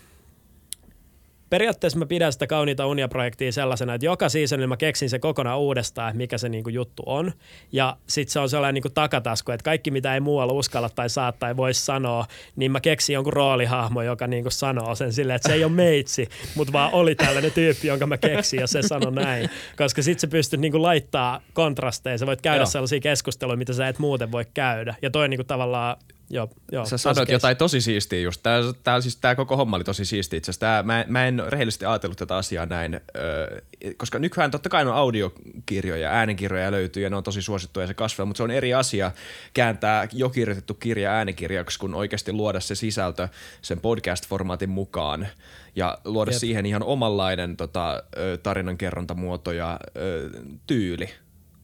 periaatteessa 1.50 1.98
mä 1.98 2.06
pidän 2.06 2.32
sitä 2.32 2.46
kauniita 2.46 2.86
unia-projektia 2.86 3.52
sellaisena, 3.52 3.94
että 3.94 4.06
joka 4.06 4.28
seasonilla 4.28 4.68
mä 4.68 4.76
keksin 4.76 5.10
se 5.10 5.18
kokonaan 5.18 5.58
uudestaan, 5.58 6.08
että 6.08 6.16
mikä 6.16 6.38
se 6.38 6.48
niinku 6.48 6.70
juttu 6.70 7.02
on. 7.06 7.32
Ja 7.72 7.96
sitten 8.06 8.32
se 8.32 8.40
on 8.40 8.48
sellainen 8.48 8.74
niinku 8.74 8.90
takatasku, 8.90 9.52
että 9.52 9.64
kaikki 9.64 9.90
mitä 9.90 10.14
ei 10.14 10.20
muualla 10.20 10.52
uskalla 10.52 10.88
tai 10.88 11.10
saa 11.10 11.32
tai 11.32 11.56
voi 11.56 11.74
sanoa, 11.74 12.26
niin 12.56 12.72
mä 12.72 12.80
keksin 12.80 13.14
jonkun 13.14 13.32
roolihahmo, 13.32 14.02
joka 14.02 14.26
niinku 14.26 14.50
sanoo 14.50 14.94
sen 14.94 15.12
silleen, 15.12 15.36
että 15.36 15.48
se 15.48 15.54
ei 15.54 15.64
ole 15.64 15.72
meitsi, 15.72 16.28
mutta 16.54 16.72
vaan 16.72 16.92
oli 16.92 17.14
tällainen 17.14 17.52
tyyppi, 17.52 17.86
jonka 17.86 18.06
mä 18.06 18.18
keksin 18.18 18.60
ja 18.60 18.66
se 18.66 18.82
sanoi 18.82 19.12
näin. 19.12 19.50
Koska 19.76 20.02
sitten 20.02 20.20
sä 20.20 20.26
pystyt 20.26 20.60
niinku 20.60 20.82
laittaa 20.82 21.40
kontrasteja, 21.52 22.18
sä 22.18 22.26
voit 22.26 22.40
käydä 22.40 22.60
Joo. 22.60 22.66
sellaisia 22.66 23.00
keskusteluja, 23.00 23.56
mitä 23.56 23.72
sä 23.72 23.88
et 23.88 23.98
muuten 23.98 24.32
voi 24.32 24.44
käydä. 24.54 24.94
Ja 25.02 25.10
toi 25.10 25.28
niinku 25.28 25.44
tavallaan 25.44 25.96
Joo, 26.32 26.48
joo, 26.72 26.86
Sä 26.86 26.98
sanoit 26.98 27.26
kes... 27.26 27.32
jotain 27.32 27.56
tosi 27.56 27.80
siistiä 27.80 28.20
just. 28.20 28.42
Tää, 28.42 28.60
tää, 28.82 29.00
siis 29.00 29.16
tää 29.16 29.34
koko 29.34 29.56
homma 29.56 29.76
oli 29.76 29.84
tosi 29.84 30.04
siistiä 30.04 30.36
itse 30.36 30.50
asiassa. 30.50 30.82
mä, 30.82 31.04
mä 31.08 31.26
en 31.26 31.42
rehellisesti 31.48 31.84
ajatellut 31.84 32.18
tätä 32.18 32.36
asiaa 32.36 32.66
näin, 32.66 32.94
ö, 32.94 33.62
koska 33.96 34.18
nykyään 34.18 34.50
totta 34.50 34.68
kai 34.68 34.86
on 34.86 34.94
audiokirjoja, 34.94 36.10
äänikirjoja 36.10 36.70
löytyy 36.70 37.02
ja 37.02 37.10
ne 37.10 37.16
on 37.16 37.22
tosi 37.22 37.42
suosittuja 37.42 37.84
ja 37.84 37.86
se 37.86 37.94
kasvaa, 37.94 38.26
mutta 38.26 38.36
se 38.36 38.42
on 38.42 38.50
eri 38.50 38.74
asia 38.74 39.12
kääntää 39.54 40.08
jo 40.12 40.28
kirjoitettu 40.28 40.74
kirja 40.74 41.12
äänikirjaksi, 41.12 41.78
kun 41.78 41.94
oikeasti 41.94 42.32
luoda 42.32 42.60
se 42.60 42.74
sisältö 42.74 43.28
sen 43.62 43.80
podcast-formaatin 43.80 44.68
mukaan 44.68 45.28
ja 45.76 45.98
luoda 46.04 46.30
Jep. 46.30 46.40
siihen 46.40 46.66
ihan 46.66 46.82
omanlainen 46.82 47.56
tota, 47.56 48.02
tarinankerrontamuoto 48.42 49.52
ja 49.52 49.80
ö, 49.96 50.30
tyyli. 50.66 51.10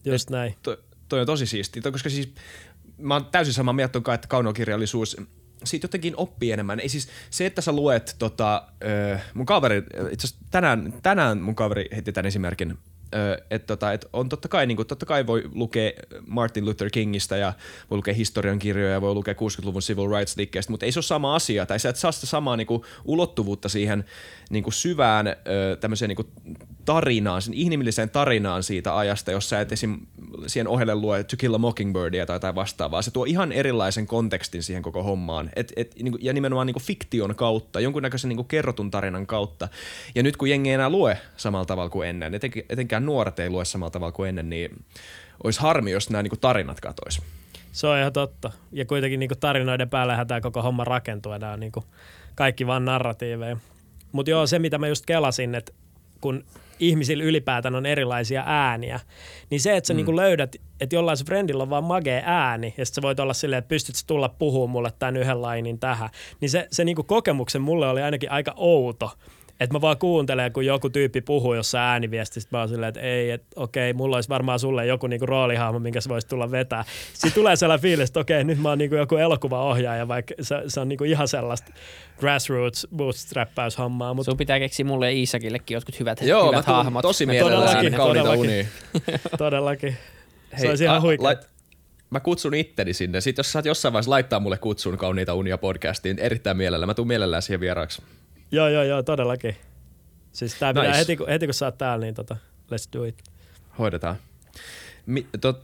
Just 0.05 0.29
näin. 0.29 0.55
To, 0.63 0.77
toi 1.09 1.19
on 1.19 1.25
tosi 1.25 1.45
siistiä, 1.45 1.91
koska 1.91 2.09
siis 2.09 2.33
mä 2.97 3.13
oon 3.13 3.25
täysin 3.25 3.53
samaa 3.53 3.73
mieltä, 3.73 3.99
että 4.13 4.27
kaunokirjallisuus 4.27 5.17
siitä 5.63 5.85
jotenkin 5.85 6.13
oppii 6.17 6.51
enemmän. 6.51 6.79
Ei 6.79 6.89
siis 6.89 7.09
se, 7.29 7.45
että 7.45 7.61
sä 7.61 7.71
luet 7.71 8.15
tota, 8.19 8.67
mun 9.33 9.45
kaveri, 9.45 9.83
itse 10.11 10.27
tänään, 10.51 10.93
tänään 11.03 11.41
mun 11.41 11.55
kaveri 11.55 11.85
heitti 11.91 12.11
tämän 12.11 12.27
esimerkin, 12.27 12.77
että 13.51 13.67
tota, 13.67 13.93
et 13.93 14.05
on 14.13 14.29
totta 14.29 14.47
kai, 14.47 14.65
niin 14.65 14.75
kuin, 14.75 14.87
totta 14.87 15.05
kai 15.05 15.27
voi 15.27 15.43
lukea 15.53 15.91
Martin 16.27 16.65
Luther 16.65 16.89
Kingistä 16.89 17.37
ja 17.37 17.53
voi 17.89 17.97
lukea 17.97 18.13
historiankirjoja 18.13 18.93
ja 18.93 19.01
voi 19.01 19.13
lukea 19.13 19.33
60-luvun 19.33 19.81
civil 19.81 20.09
rights 20.09 20.37
liikkeestä, 20.37 20.71
mutta 20.71 20.85
ei 20.85 20.91
se 20.91 20.99
ole 20.99 21.03
sama 21.03 21.35
asia, 21.35 21.65
tai 21.65 21.79
sä 21.79 21.89
et 21.89 21.95
saa 21.95 22.11
sitä 22.11 22.25
samaa 22.25 22.57
niin 22.57 22.67
kuin, 22.67 22.81
ulottuvuutta 23.05 23.69
siihen 23.69 24.05
niin 24.49 24.63
kuin 24.63 24.73
syvään 24.73 25.35
tämmöiseen 25.79 26.09
niin 26.09 26.15
kuin, 26.15 26.27
tarinaan, 26.85 27.41
sen 27.41 27.53
inhimilliseen 27.53 28.09
tarinaan 28.09 28.63
siitä 28.63 28.97
ajasta, 28.97 29.31
jos 29.31 29.49
sä 29.49 29.61
et 29.61 29.71
esim. 29.71 29.99
siihen 30.47 30.67
ohelle 30.67 30.95
lue 30.95 31.23
To 31.23 31.35
Kill 31.37 31.53
a 31.53 31.57
Mockingbirdia 31.57 32.25
tai 32.25 32.35
jotain 32.35 32.55
vastaavaa. 32.55 33.01
Se 33.01 33.11
tuo 33.11 33.25
ihan 33.25 33.51
erilaisen 33.51 34.07
kontekstin 34.07 34.63
siihen 34.63 34.83
koko 34.83 35.03
hommaan. 35.03 35.49
Et, 35.55 35.73
et, 35.75 35.95
niinku, 35.95 36.19
ja 36.21 36.33
nimenomaan 36.33 36.67
niinku 36.67 36.79
fiktion 36.79 37.35
kautta, 37.35 37.79
jonkunnäköisen 37.79 38.29
niinku 38.29 38.43
kerrotun 38.43 38.91
tarinan 38.91 39.27
kautta. 39.27 39.67
Ja 40.15 40.23
nyt 40.23 40.37
kun 40.37 40.49
jengi 40.49 40.69
ei 40.69 40.75
enää 40.75 40.89
lue 40.89 41.17
samalla 41.37 41.65
tavalla 41.65 41.89
kuin 41.89 42.09
ennen, 42.09 42.35
eten, 42.35 42.51
etenkään 42.69 43.05
nuoret 43.05 43.39
ei 43.39 43.49
lue 43.49 43.65
samalla 43.65 43.91
tavalla 43.91 44.11
kuin 44.11 44.29
ennen, 44.29 44.49
niin 44.49 44.85
olisi 45.43 45.59
harmi, 45.59 45.91
jos 45.91 46.09
nämä 46.09 46.23
niinku 46.23 46.37
tarinat 46.37 46.81
katois. 46.81 47.21
Se 47.71 47.87
on 47.87 47.99
ihan 47.99 48.13
totta. 48.13 48.51
Ja 48.71 48.85
kuitenkin 48.85 49.19
niinku 49.19 49.35
tarinoiden 49.39 49.89
päälle 49.89 50.25
tämä 50.27 50.41
koko 50.41 50.61
homma 50.61 50.83
rakentuu. 50.83 51.37
Nämä 51.37 51.53
on 51.53 51.59
niinku 51.59 51.83
kaikki 52.35 52.67
vaan 52.67 52.85
narratiiveja. 52.85 53.57
Mutta 54.11 54.29
joo, 54.29 54.47
se 54.47 54.59
mitä 54.59 54.77
mä 54.77 54.87
just 54.87 55.05
kelasin, 55.05 55.55
että 55.55 55.73
kun 56.21 56.43
ihmisillä 56.79 57.23
ylipäätään 57.23 57.75
on 57.75 57.85
erilaisia 57.85 58.43
ääniä, 58.45 58.99
niin 59.49 59.61
se, 59.61 59.77
että 59.77 59.87
sä 59.87 59.93
mm. 59.93 59.97
niin 59.97 60.15
löydät, 60.15 60.55
että 60.79 60.95
jollain 60.95 61.17
friendillä 61.25 61.63
on 61.63 61.69
vaan 61.69 61.83
magee 61.83 62.23
ääni, 62.25 62.73
ja 62.77 62.85
sitten 62.85 62.95
sä 62.95 63.01
voit 63.01 63.19
olla 63.19 63.33
silleen, 63.33 63.57
että 63.57 63.69
pystyt 63.69 63.95
tulla 64.07 64.29
puhumaan 64.29 64.69
mulle 64.69 64.91
tämän 64.99 65.17
yhden 65.17 65.41
lainin 65.41 65.79
tähän, 65.79 66.09
niin 66.41 66.49
se, 66.49 66.67
se 66.71 66.83
niin 66.83 66.95
kokemuksen 66.95 67.61
mulle 67.61 67.89
oli 67.89 68.01
ainakin 68.01 68.31
aika 68.31 68.53
outo, 68.55 69.11
että 69.59 69.73
mä 69.75 69.81
vaan 69.81 69.97
kuuntelen, 69.97 70.53
kun 70.53 70.65
joku 70.65 70.89
tyyppi 70.89 71.21
puhuu 71.21 71.53
jossain 71.53 71.83
ääniviestistä, 71.83 72.57
mä 72.57 72.59
oon 72.59 72.69
silleen, 72.69 72.87
että 72.87 73.01
ei, 73.01 73.31
että 73.31 73.47
okei, 73.55 73.93
mulla 73.93 74.17
olisi 74.17 74.29
varmaan 74.29 74.59
sulle 74.59 74.85
joku 74.85 75.07
niinku 75.07 75.25
roolihahmo, 75.25 75.79
minkä 75.79 76.01
sä 76.01 76.09
voisit 76.09 76.29
tulla 76.29 76.51
vetää. 76.51 76.85
Sitten 77.13 77.31
tulee 77.33 77.55
sellainen 77.55 77.81
fiilis, 77.81 78.09
että 78.09 78.19
okei, 78.19 78.43
nyt 78.43 78.61
mä 78.61 78.69
oon 78.69 78.77
niinku 78.77 78.95
joku 78.95 79.15
elokuvaohjaaja, 79.15 80.07
vaikka 80.07 80.33
se, 80.41 80.55
se 80.67 80.79
on 80.79 80.89
niinku 80.89 81.03
ihan 81.03 81.27
sellaista 81.27 81.71
grassroots 82.19 82.87
bootstrappäyshommaa. 82.95 84.13
Mutta... 84.13 84.31
Sun 84.31 84.37
pitää 84.37 84.59
keksiä 84.59 84.85
mulle 84.85 85.11
ja 85.11 85.17
Iisakillekin 85.17 85.75
jotkut 85.75 85.99
hyvät, 85.99 86.21
Joo, 86.21 86.51
hyvät 86.51 86.65
hahmot. 86.65 87.01
tosi 87.01 87.25
mielelläni 87.25 87.91
todellakin, 87.91 88.67
todellakin. 89.37 89.97
Se 90.51 90.57
Hei, 90.57 90.69
olisi 90.69 90.83
ihan 90.83 91.01
huikea. 91.01 91.29
La- 91.29 91.35
mä 92.09 92.19
kutsun 92.19 92.53
itteni 92.53 92.93
sinne. 92.93 93.21
Sitten 93.21 93.39
jos 93.39 93.51
saat 93.51 93.65
jossain 93.65 93.93
vaiheessa 93.93 94.11
laittaa 94.11 94.39
mulle 94.39 94.57
kutsun 94.57 94.97
Kauniita 94.97 95.33
unia 95.33 95.57
podcastiin, 95.57 96.19
erittäin 96.19 96.57
mielellä. 96.57 96.85
Mä 96.85 96.93
tuun 96.93 97.07
mielellään 97.07 97.41
siihen 97.41 97.59
vieraaksi. 97.59 98.01
Joo, 98.51 98.67
joo, 98.67 98.83
joo, 98.83 99.03
todellakin. 99.03 99.55
Siis 100.31 100.55
tää 100.55 100.73
nice. 100.73 100.81
pitää 100.81 100.97
heti, 100.97 101.17
kun, 101.17 101.27
heti 101.29 101.47
kun 101.47 101.53
sä 101.53 101.65
oot 101.65 101.77
täällä, 101.77 102.05
niin 102.05 102.15
tota, 102.15 102.37
let's 102.71 102.89
do 102.93 103.03
it. 103.03 103.23
Hoidetaan. 103.79 104.15
Mi, 105.05 105.27
tot, 105.41 105.61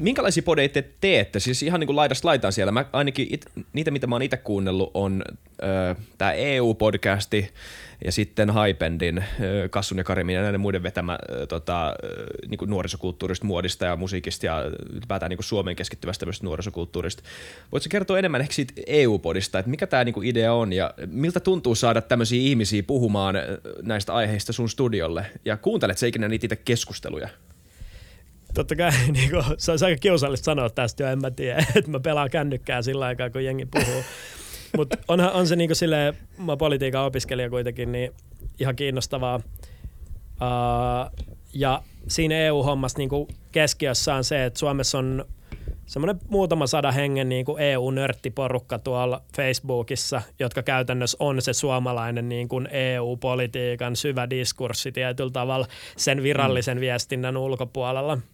minkälaisia 0.00 0.42
podeja 0.42 0.68
te 0.68 0.84
teette? 1.00 1.40
Siis 1.40 1.62
ihan 1.62 1.80
niin 1.80 1.86
kuin 1.86 1.96
laidasta 1.96 2.28
laitaan 2.28 2.52
siellä. 2.52 2.72
Mä 2.72 2.84
ainakin 2.92 3.26
it, 3.30 3.46
niitä, 3.72 3.90
mitä 3.90 4.06
mä 4.06 4.14
oon 4.14 4.22
itse 4.22 4.36
kuunnellut, 4.36 4.90
on 4.94 5.22
äh, 5.62 5.96
tämä 6.18 6.32
EU-podcasti, 6.32 7.50
ja 8.04 8.12
sitten 8.12 8.50
Haipendin, 8.50 9.24
Kassun 9.70 9.98
ja 9.98 10.04
Karimin 10.04 10.34
ja 10.34 10.42
näiden 10.42 10.60
muiden 10.60 10.82
vetämä 10.82 11.18
tota, 11.48 11.94
niin 12.48 12.58
kuin 12.58 12.70
nuorisokulttuurista, 12.70 13.46
muodista 13.46 13.84
ja 13.84 13.96
musiikista 13.96 14.46
ja 14.46 14.64
ylipäätään 14.92 15.30
niin 15.30 15.42
Suomeen 15.42 15.76
keskittyvästä 15.76 16.26
nuorisokulttuurista. 16.42 17.22
Voitko 17.72 17.86
kertoa 17.90 18.18
enemmän 18.18 18.40
ehkä 18.40 18.54
siitä 18.54 18.74
EU-podista, 18.86 19.58
että 19.58 19.70
mikä 19.70 19.86
tämä 19.86 20.04
niin 20.04 20.24
idea 20.24 20.54
on 20.54 20.72
ja 20.72 20.94
miltä 21.06 21.40
tuntuu 21.40 21.74
saada 21.74 22.00
tämmöisiä 22.00 22.40
ihmisiä 22.40 22.82
puhumaan 22.82 23.34
näistä 23.82 24.14
aiheista 24.14 24.52
sun 24.52 24.68
studiolle 24.68 25.26
ja 25.44 25.56
kuuntelet 25.56 25.98
se 25.98 26.08
ikinä 26.08 26.28
niitä 26.28 26.56
keskusteluja? 26.56 27.28
Totta 28.54 28.76
kai 28.76 28.90
niin 29.12 29.30
kuin, 29.30 29.44
se 29.58 29.72
on 29.72 29.78
aika 29.84 30.00
kiusallista 30.00 30.44
sanoa 30.44 30.70
tästä 30.70 31.02
jo, 31.02 31.08
en 31.08 31.20
mä 31.20 31.30
tiedä, 31.30 31.66
että 31.76 31.90
mä 31.90 32.00
pelaan 32.00 32.30
kännykkää 32.30 32.82
sillä 32.82 33.04
aikaa, 33.04 33.30
kun 33.30 33.44
jengi 33.44 33.66
puhuu. 33.66 34.02
Mutta 34.76 34.96
onhan 35.08 35.32
on 35.32 35.46
se 35.46 35.56
niinku 35.56 35.74
silleen, 35.74 36.14
mä 36.38 36.56
politiikan 36.56 37.04
opiskelija 37.04 37.50
kuitenkin, 37.50 37.92
niin 37.92 38.12
ihan 38.60 38.76
kiinnostavaa. 38.76 39.36
Uh, 39.36 41.30
ja 41.54 41.82
siinä 42.08 42.34
EU-hommassa 42.34 42.98
niinku 42.98 43.28
keskiössä 43.52 44.14
on 44.14 44.24
se, 44.24 44.44
että 44.44 44.58
Suomessa 44.58 44.98
on 44.98 45.24
semmoinen 45.86 46.20
muutama 46.28 46.66
sada 46.66 46.92
hengen 46.92 47.28
niin 47.28 47.44
kuin 47.44 47.62
EU-nörttiporukka 47.62 48.78
tuolla 48.78 49.22
Facebookissa, 49.36 50.22
jotka 50.38 50.62
käytännössä 50.62 51.16
on 51.20 51.42
se 51.42 51.52
suomalainen 51.52 52.28
niin 52.28 52.48
kuin 52.48 52.68
EU-politiikan 52.72 53.96
syvä 53.96 54.30
diskurssi 54.30 54.92
tietyllä 54.92 55.30
tavalla 55.30 55.66
sen 55.96 56.22
virallisen 56.22 56.76
mm. 56.76 56.80
viestinnän 56.80 57.36
ulkopuolella– 57.36 58.18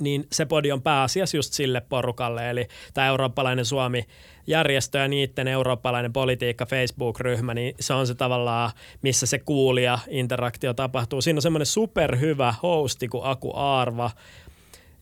niin 0.00 0.26
se 0.32 0.44
podi 0.44 0.72
on 0.72 0.82
pääasiassa 0.82 1.36
just 1.36 1.52
sille 1.52 1.82
porukalle, 1.88 2.50
eli 2.50 2.68
tämä 2.94 3.06
eurooppalainen 3.06 3.64
Suomi-järjestö 3.64 4.98
ja 4.98 5.08
niiden 5.08 5.48
eurooppalainen 5.48 6.12
politiikka 6.12 6.66
Facebook-ryhmä, 6.66 7.54
niin 7.54 7.74
se 7.80 7.94
on 7.94 8.06
se 8.06 8.14
tavallaan, 8.14 8.70
missä 9.02 9.26
se 9.26 9.38
kuulija 9.38 9.98
interaktio 10.08 10.74
tapahtuu. 10.74 11.22
Siinä 11.22 11.38
on 11.38 11.42
semmoinen 11.42 11.66
superhyvä 11.66 12.54
hosti 12.62 13.08
kuin 13.08 13.24
Aku 13.24 13.52
Aarva, 13.56 14.10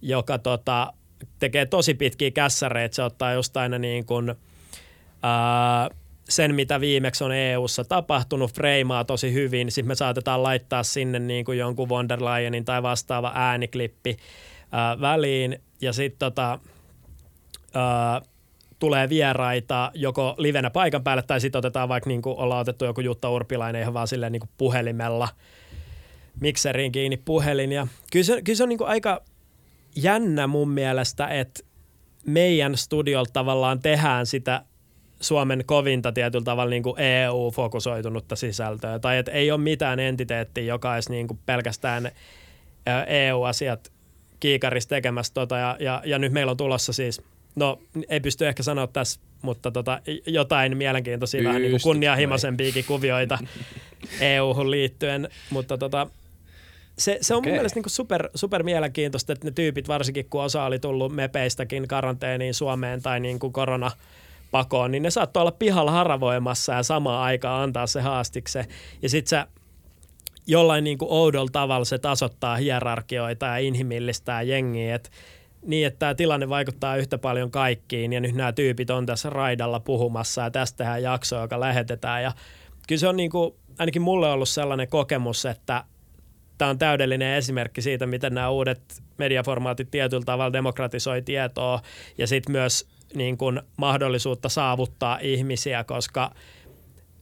joka 0.02 0.38
tota, 0.38 0.92
tekee 1.38 1.66
tosi 1.66 1.94
pitkiä 1.94 2.30
kässäreitä. 2.30 2.94
Se 2.94 3.02
ottaa 3.02 3.32
just 3.32 3.56
aina 3.56 3.78
niin 3.78 4.06
kuin, 4.06 4.34
ää, 5.22 5.90
sen, 6.28 6.54
mitä 6.54 6.80
viimeksi 6.80 7.24
on 7.24 7.32
EU-ssa 7.32 7.84
tapahtunut, 7.84 8.52
freimaa 8.52 9.04
tosi 9.04 9.32
hyvin. 9.32 9.70
Sitten 9.70 9.88
me 9.88 9.94
saatetaan 9.94 10.42
laittaa 10.42 10.82
sinne 10.82 11.18
niin 11.18 11.44
kuin 11.44 11.58
jonkun 11.58 11.88
von 11.88 12.08
der 12.08 12.24
Leyenin 12.24 12.64
tai 12.64 12.82
vastaava 12.82 13.32
ääniklippi 13.34 14.16
ää, 14.72 15.00
väliin. 15.00 15.62
Ja 15.80 15.92
sitten 15.92 16.18
tota, 16.18 16.58
ää, 17.74 18.22
tulee 18.78 19.08
vieraita 19.08 19.90
joko 19.94 20.34
livenä 20.38 20.70
paikan 20.70 21.04
päälle 21.04 21.22
tai 21.22 21.40
sitten 21.40 21.58
otetaan 21.58 21.88
vaikka 21.88 22.08
niin 22.08 22.22
kuin 22.22 22.38
ollaan 22.38 22.60
otettu 22.60 22.84
joku 22.84 23.00
Jutta 23.00 23.30
Urpilainen 23.30 23.82
ihan 23.82 23.94
vaan 23.94 24.08
silleen 24.08 24.32
niin 24.32 24.40
kuin 24.40 24.50
puhelimella 24.58 25.28
mikseriin 26.40 26.92
kiinni 26.92 27.16
puhelin. 27.16 27.72
Ja 27.72 27.86
kyllä 28.12 28.24
se, 28.24 28.42
kyllä 28.42 28.56
se 28.56 28.62
on 28.62 28.68
niin 28.68 28.78
kuin 28.78 28.88
aika 28.88 29.22
jännä 29.96 30.46
mun 30.46 30.68
mielestä, 30.70 31.26
että 31.26 31.62
meidän 32.26 32.76
studiolta 32.76 33.32
tavallaan 33.32 33.80
tehdään 33.80 34.26
sitä 34.26 34.62
Suomen 35.20 35.62
kovinta 35.66 36.12
tietyllä 36.12 36.44
tavalla 36.44 36.70
niin 36.70 36.82
kuin 36.82 37.00
EU-fokusoitunutta 37.00 38.36
sisältöä. 38.36 38.98
Tai 38.98 39.18
että 39.18 39.32
ei 39.32 39.50
ole 39.50 39.60
mitään 39.60 40.00
entiteettiä, 40.00 40.64
joka 40.64 40.92
olisi 40.92 41.10
niin 41.10 41.28
kuin 41.28 41.40
pelkästään 41.46 42.10
EU-asiat 43.06 43.92
kiikarissa 44.40 44.88
tekemässä 44.88 45.34
tota, 45.34 45.56
ja, 45.56 45.76
ja, 45.80 46.02
ja, 46.04 46.18
nyt 46.18 46.32
meillä 46.32 46.50
on 46.50 46.56
tulossa 46.56 46.92
siis, 46.92 47.22
no 47.56 47.78
ei 48.08 48.20
pysty 48.20 48.48
ehkä 48.48 48.62
sanoa 48.62 48.86
tässä, 48.86 49.20
mutta 49.42 49.70
tota, 49.70 50.00
jotain 50.26 50.76
mielenkiintoisia 50.76 51.38
Pystyt, 51.38 51.48
vähän 51.48 51.62
niin 51.62 51.70
kuin 51.70 51.82
kunnianhimoisempiakin 51.82 52.84
kuvioita 52.84 53.38
EU-hun 54.20 54.70
liittyen, 54.70 55.28
mutta 55.50 55.78
tota, 55.78 56.06
se, 56.98 57.18
se 57.20 57.34
on 57.34 57.38
okay. 57.38 57.50
mun 57.50 57.56
mielestä 57.56 57.80
niin 57.80 57.90
super, 57.90 58.28
super 58.34 58.62
mielenkiintoista, 58.62 59.32
että 59.32 59.46
ne 59.46 59.50
tyypit, 59.50 59.88
varsinkin 59.88 60.26
kun 60.30 60.42
osa 60.42 60.64
oli 60.64 60.78
tullut 60.78 61.14
mepeistäkin 61.14 61.88
karanteeniin 61.88 62.54
Suomeen 62.54 63.02
tai 63.02 63.20
niin 63.20 63.38
kuin 63.38 63.52
korona 63.52 63.90
pakoon, 64.50 64.90
niin 64.90 65.02
ne 65.02 65.10
saattoi 65.10 65.40
olla 65.40 65.52
pihalla 65.52 65.90
haravoimassa 65.90 66.72
ja 66.72 66.82
samaan 66.82 67.22
aikaan 67.22 67.62
antaa 67.62 67.86
se 67.86 68.00
haastikse. 68.00 68.66
Ja 69.02 69.08
sitten 69.08 69.30
se 69.30 69.44
jollain 70.46 70.84
niin 70.84 70.98
kuin 70.98 71.12
oudolla 71.12 71.50
tavalla 71.52 71.84
se 71.84 71.98
tasottaa 71.98 72.56
hierarkioita 72.56 73.46
ja 73.46 73.58
inhimillistää 73.58 74.42
jengiä, 74.42 74.94
että 74.94 75.10
niin, 75.62 75.86
että 75.86 75.98
tämä 75.98 76.14
tilanne 76.14 76.48
vaikuttaa 76.48 76.96
yhtä 76.96 77.18
paljon 77.18 77.50
kaikkiin 77.50 78.12
ja 78.12 78.20
nyt 78.20 78.34
nämä 78.34 78.52
tyypit 78.52 78.90
on 78.90 79.06
tässä 79.06 79.30
raidalla 79.30 79.80
puhumassa 79.80 80.42
ja 80.42 80.50
tästä 80.50 80.76
tehdään 80.76 81.02
jakso, 81.02 81.40
joka 81.40 81.60
lähetetään. 81.60 82.22
Ja 82.22 82.32
kyllä 82.88 83.00
se 83.00 83.08
on 83.08 83.16
niin 83.16 83.30
kuin, 83.30 83.54
ainakin 83.78 84.02
mulle 84.02 84.32
ollut 84.32 84.48
sellainen 84.48 84.88
kokemus, 84.88 85.46
että 85.46 85.84
tämä 86.58 86.70
on 86.70 86.78
täydellinen 86.78 87.36
esimerkki 87.36 87.82
siitä, 87.82 88.06
miten 88.06 88.34
nämä 88.34 88.50
uudet 88.50 89.02
mediaformaatit 89.18 89.90
tietyllä 89.90 90.24
tavalla 90.24 90.52
demokratisoi 90.52 91.22
tietoa 91.22 91.80
ja 92.18 92.26
sitten 92.26 92.52
myös 92.52 92.88
niin 93.14 93.38
kuin 93.38 93.60
mahdollisuutta 93.76 94.48
saavuttaa 94.48 95.18
ihmisiä, 95.22 95.84
koska 95.84 96.30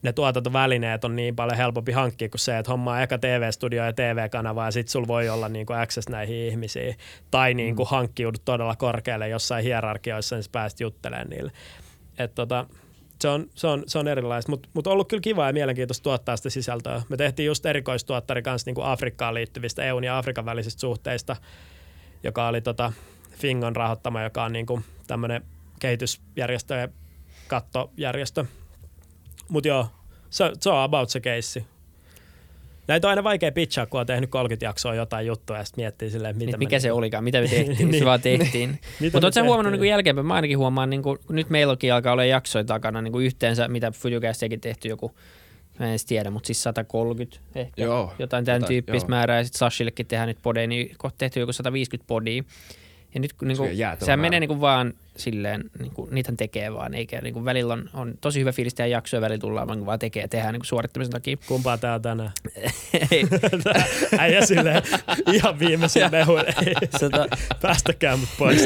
ne 0.05 0.13
tuotantovälineet 0.13 1.05
on 1.05 1.17
niin 1.17 1.37
paljon 1.37 1.57
helpompi 1.57 1.93
hankkia 1.93 2.29
kuin 2.29 2.41
se, 2.41 2.59
että 2.59 2.71
hommaa 2.73 3.03
eka 3.03 3.19
TV-studio 3.19 3.85
ja 3.85 3.93
TV-kanava 3.93 4.65
ja 4.65 4.71
sitten 4.71 4.93
sulla 4.93 5.09
voi 5.09 5.29
olla 5.29 5.49
niin 5.49 5.67
kuin 5.67 5.79
access 5.79 6.09
näihin 6.09 6.37
ihmisiin. 6.37 6.97
Tai 7.31 7.55
niin 7.55 7.77
kuin 7.77 7.87
mm. 7.87 7.91
hankkiudut 7.91 8.45
todella 8.45 8.77
korkealle 8.77 9.29
jossain 9.29 9.65
hierarkioissa, 9.65 10.37
niin 10.37 10.45
pääst 10.53 10.81
juttelemaan 10.81 11.31
niille. 11.31 11.53
Et 12.19 12.35
tota, 12.35 12.67
se 13.21 13.29
on, 13.29 13.47
se 13.55 13.67
on, 13.67 13.83
se 13.87 13.99
on 13.99 14.09
erilaista, 14.09 14.53
mutta 14.53 14.69
mut 14.75 14.87
on 14.87 14.93
ollut 14.93 15.09
kyllä 15.09 15.21
kiva 15.21 15.47
ja 15.47 15.53
mielenkiintoista 15.53 16.03
tuottaa 16.03 16.37
sitä 16.37 16.51
sisältöä. 16.51 17.03
Me 17.09 17.17
tehtiin 17.17 17.47
just 17.47 17.67
erikoistuottari 17.67 18.43
kanssa 18.43 18.69
niin 18.69 18.75
kuin 18.75 18.87
Afrikkaan 18.87 19.35
liittyvistä 19.35 19.85
EUn 19.85 20.05
ja 20.05 20.19
Afrikan 20.19 20.45
välisistä 20.45 20.81
suhteista, 20.81 21.37
joka 22.23 22.49
oli 22.49 22.61
tota 22.61 22.93
Fingon 23.31 23.77
rahoittama, 23.77 24.23
joka 24.23 24.45
on 24.45 24.53
niin 24.53 24.67
kuin 24.67 24.85
tämmöinen 25.07 25.43
kehitysjärjestö 25.81 26.75
ja 26.75 26.89
kattojärjestö. 27.49 28.45
Mutta 29.49 29.69
joo, 29.69 29.87
se, 30.31 30.53
se 30.61 30.71
on 30.71 30.83
about 30.83 31.11
se 31.11 31.21
keissi. 31.21 31.67
Näitä 32.89 33.07
on 33.07 33.11
aina 33.11 33.25
vaikea 33.25 33.53
pitchaa, 33.53 33.87
kun 33.87 34.01
on 34.01 34.07
tehnyt 34.07 34.31
30 34.31 34.65
jaksoa 34.65 34.95
jotain 34.95 35.27
juttua 35.27 35.57
ja 35.57 35.65
sitten 35.65 35.83
miettii 35.83 36.11
silleen, 36.11 36.37
mitä 36.37 36.51
niin, 36.51 36.59
Mikä 36.59 36.79
se 36.79 36.93
olikaan, 36.93 37.25
mitä 37.25 37.41
me 37.41 37.49
tehtiin, 37.57 37.91
niin, 37.91 37.99
se 37.99 38.05
vaan 38.05 38.21
tehtiin. 38.21 38.71
Mutta 39.13 39.27
oletko 39.27 39.43
huomannut 39.43 39.73
niin 39.81 39.91
jälkeenpäin, 39.91 40.27
mä 40.27 40.35
ainakin 40.35 40.59
huomaan, 40.59 40.91
niin 40.91 41.03
kuin, 41.03 41.19
nyt 41.29 41.51
meilläkin 41.51 41.95
alkaa 41.95 42.13
olla 42.13 42.25
jaksoja 42.25 42.65
takana 42.65 43.03
niin 43.03 43.13
kuin 43.13 43.27
yhteensä, 43.27 43.69
mitä 43.69 43.91
Fujucastiakin 43.91 44.61
tehty 44.61 44.89
joku 44.89 45.15
Mä 45.79 45.87
en 45.87 45.91
edes 45.91 46.05
tiedä, 46.05 46.31
mutta 46.31 46.47
siis 46.47 46.63
130 46.63 47.37
ehkä. 47.55 47.83
Joo, 47.83 48.13
jotain 48.19 48.45
tämän 48.45 48.65
tyyppistä 48.65 49.09
määrää. 49.09 49.39
Ja 49.39 49.45
sitten 49.45 49.59
Sashillekin 49.59 50.07
tehdään 50.07 50.29
nyt 50.29 50.39
podeja, 50.43 50.67
niin 50.67 50.95
kohta 50.99 51.19
tehty 51.19 51.41
joku 51.41 51.53
150 51.53 52.07
podia. 52.07 52.43
Ja 53.15 53.21
nyt 53.21 53.35
niin 53.43 53.57
kuin, 53.57 53.71
sehän 54.01 54.21
menee 54.21 54.41
niin 54.41 54.49
kuin 54.49 54.61
vaan 54.61 54.95
silleen, 55.17 55.71
niin 55.79 55.93
kuin, 55.93 56.15
niitä 56.15 56.33
tekee 56.37 56.73
vaan, 56.73 56.95
eikä 56.95 57.21
niin 57.21 57.35
kuin 57.35 57.45
välillä 57.45 57.73
on, 57.73 57.91
on 57.95 58.15
tosi 58.21 58.41
hyvä 58.41 58.53
fiilis 58.53 58.75
tehdä 58.75 58.89
jaksoja, 58.89 59.21
välillä 59.21 59.41
tullaan 59.41 59.69
vaan, 59.69 59.87
vaan 59.87 59.99
tekee, 59.99 60.29
tehdään 60.29 60.53
niin 60.53 60.61
kuin 60.61 60.67
suorittamisen 60.67 61.13
takia. 61.13 61.37
Kumpaa 61.49 61.79
tää 61.79 61.95
on 61.95 62.03
tänään? 62.03 62.31
Äijä 64.19 64.47
silleen 64.47 64.83
ihan 65.33 65.59
viimeisen 65.59 66.11
mehun, 66.11 66.41
ei 66.67 66.75
Sota... 67.01 67.27
päästäkään 67.63 68.19
mut 68.19 68.29
pois. 68.39 68.65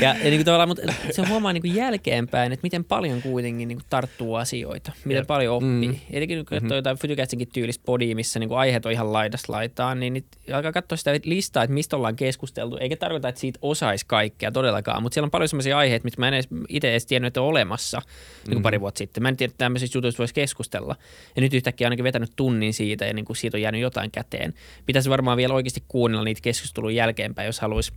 Ja, 0.00 0.08
ja 0.08 0.14
niin 0.14 0.36
kuin 0.36 0.44
tavallaan, 0.44 0.68
mutta 0.68 0.82
se 1.10 1.26
huomaa 1.28 1.52
niin 1.52 1.62
kuin 1.62 1.74
jälkeenpäin, 1.74 2.52
että 2.52 2.64
miten 2.64 2.84
paljon 2.84 3.22
kuitenkin 3.22 3.68
niin 3.68 3.78
kuin 3.78 3.86
tarttuu 3.90 4.34
asioita, 4.34 4.92
miten 5.04 5.20
Jep. 5.20 5.26
paljon 5.26 5.54
oppii. 5.54 5.88
Mm. 5.88 5.96
Etenkin 6.10 6.38
kun 6.38 6.44
katsoo 6.44 6.60
mm-hmm. 6.60 6.76
jotain 6.76 6.98
Fytycastinkin 6.98 7.48
tyylistä 7.52 7.82
podia, 7.86 8.14
missä 8.14 8.38
niin 8.38 8.48
kuin 8.48 8.58
aiheet 8.58 8.86
on 8.86 8.92
ihan 8.92 9.12
laidasta 9.12 9.52
laitaan, 9.52 10.00
niin 10.00 10.12
nyt 10.14 10.26
alkaa 10.52 10.72
katsoa 10.72 10.96
sitä 10.96 11.10
listaa, 11.24 11.62
että 11.62 11.74
mistä 11.74 11.96
ollaan 11.96 12.16
keskusteltu, 12.16 12.76
eikä 12.76 12.96
tarkoita, 12.96 13.28
että 13.28 13.40
siitä 13.40 13.58
osaisi 13.62 14.06
kaikkea 14.06 14.52
todellakaan, 14.52 15.02
mutta 15.02 15.14
siellä 15.14 15.26
on 15.26 15.30
paljon 15.30 15.48
aiheita, 15.76 16.04
mitkä 16.04 16.20
mä 16.20 16.28
en 16.28 16.34
edes, 16.34 16.48
itse 16.68 16.90
edes 16.90 17.06
tiennyt, 17.06 17.26
että 17.26 17.42
on 17.42 17.48
olemassa 17.48 17.98
mm. 18.00 18.50
niin 18.50 18.62
pari 18.62 18.80
vuotta 18.80 18.98
sitten. 18.98 19.22
Mä 19.22 19.28
en 19.28 19.36
tiedä, 19.36 19.50
että 19.50 19.58
tämmöisistä 19.58 19.98
jutuista 19.98 20.18
voisi 20.18 20.34
keskustella. 20.34 20.96
Ja 21.36 21.42
nyt 21.42 21.54
yhtäkkiä 21.54 21.86
ainakin 21.86 22.04
vetänyt 22.04 22.32
tunnin 22.36 22.74
siitä 22.74 23.04
ja 23.04 23.14
niin 23.14 23.24
kuin 23.24 23.36
siitä 23.36 23.56
on 23.56 23.62
jäänyt 23.62 23.80
jotain 23.80 24.10
käteen. 24.10 24.54
Pitäisi 24.86 25.10
varmaan 25.10 25.36
vielä 25.36 25.54
oikeasti 25.54 25.82
kuunnella 25.88 26.24
niitä 26.24 26.40
keskustelun 26.40 26.94
jälkeenpäin, 26.94 27.46
jos 27.46 27.60
haluaisi 27.60 27.92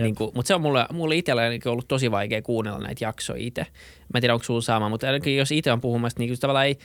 niin 0.00 0.14
kuin, 0.14 0.30
mutta 0.34 0.48
se 0.48 0.54
on 0.54 0.60
mulle, 0.60 0.86
mulle 0.92 1.16
itsellä 1.16 1.42
ollut 1.66 1.88
tosi 1.88 2.10
vaikea 2.10 2.42
kuunnella 2.42 2.78
näitä 2.78 3.04
jaksoja 3.04 3.42
itse. 3.42 3.60
Mä 3.60 4.18
en 4.18 4.20
tiedä, 4.20 4.34
onko 4.34 4.44
sulla 4.44 4.60
sama, 4.60 4.88
mutta 4.88 5.06
ainakin 5.06 5.36
jos 5.36 5.52
itse 5.52 5.72
on 5.72 5.80
puhumassa, 5.80 6.18
niin 6.18 6.40
tavallaan 6.40 6.66
ei, 6.66 6.78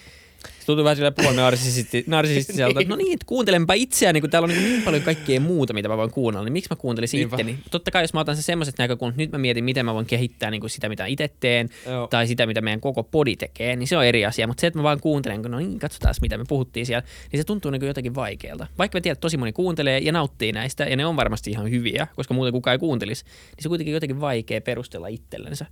tuntuu 0.66 0.84
vähän 0.84 0.96
sillä 0.96 1.34
narsisisti, 1.36 2.04
narsisistiselta. 2.08 2.80
No 2.88 2.96
niin, 2.96 3.18
kuuntelenpa 3.26 3.74
itseäni, 3.74 4.22
kun 4.22 4.30
täällä 4.30 4.46
on 4.46 4.50
niin, 4.50 4.64
niin 4.64 4.84
paljon 4.84 5.04
kaikkea 5.04 5.40
muuta, 5.40 5.74
mitä 5.74 5.88
mä 5.88 5.98
voin 5.98 6.12
kuunnella, 6.12 6.46
niin 6.46 6.54
miksi 6.54 6.70
mä 6.70 6.76
kuuntelisin 6.76 7.18
Niinpä. 7.18 7.36
itteni? 7.36 7.58
Totta 7.72 7.92
kai, 7.92 8.04
jos 8.04 8.14
mä 8.14 8.20
otan 8.20 8.36
se 8.36 8.42
semmoiset 8.42 8.76
näkökulmat, 8.78 9.18
nyt 9.18 9.32
mä 9.32 9.38
mietin, 9.38 9.64
miten 9.64 9.86
mä 9.86 9.94
voin 9.94 10.06
kehittää 10.06 10.52
niin 10.52 10.62
kuin 10.62 10.70
sitä, 10.70 10.90
mitä 10.90 11.06
itse 11.06 11.30
teen, 11.40 11.70
Joo. 11.86 12.08
tai 12.08 12.28
sitä, 12.28 12.46
mitä 12.46 12.62
meidän 12.62 12.82
koko 12.82 13.04
podi 13.04 13.36
tekee, 13.36 13.76
niin 13.76 13.88
se 13.88 13.98
on 13.98 14.06
eri 14.06 14.26
asia. 14.26 14.48
Mutta 14.48 14.62
se, 14.62 14.68
että 14.68 14.80
mä 14.80 14.84
vaan 14.84 15.00
kuuntelen, 15.00 15.42
kun 15.42 15.52
no 15.52 15.60
niin, 15.60 15.80
katsotaan, 15.80 16.16
mitä 16.22 16.38
me 16.38 16.44
puhuttiin 16.48 16.86
siellä, 16.86 17.04
niin 17.32 17.40
se 17.40 17.44
tuntuu 17.44 17.72
niin 17.72 17.80
kuin 17.80 17.88
jotenkin 17.88 18.16
vaikealta. 18.16 18.68
Vaikka 18.78 18.98
mä 18.98 19.02
tiedän, 19.02 19.14
että 19.14 19.22
tosi 19.22 19.38
moni 19.38 19.52
kuuntelee 19.52 20.00
ja 20.00 20.12
nauttii 20.12 20.52
näistä, 20.52 20.84
ja 20.84 20.96
ne 20.96 21.06
on 21.06 21.16
varmasti 21.16 21.52
ihan 21.52 21.70
hyviä, 21.70 22.08
koska 22.16 22.34
muuten 22.34 22.54
kukaan 22.54 22.72
ei 22.74 22.80
kuuntelisi, 22.80 23.26
niin 23.26 23.64
se 23.64 23.68
on 23.68 23.70
kuitenkin 23.70 23.94
jotenkin 23.94 24.22
vaikea 24.22 24.62
perustella 24.62 25.08
itsellensä. 25.08 25.66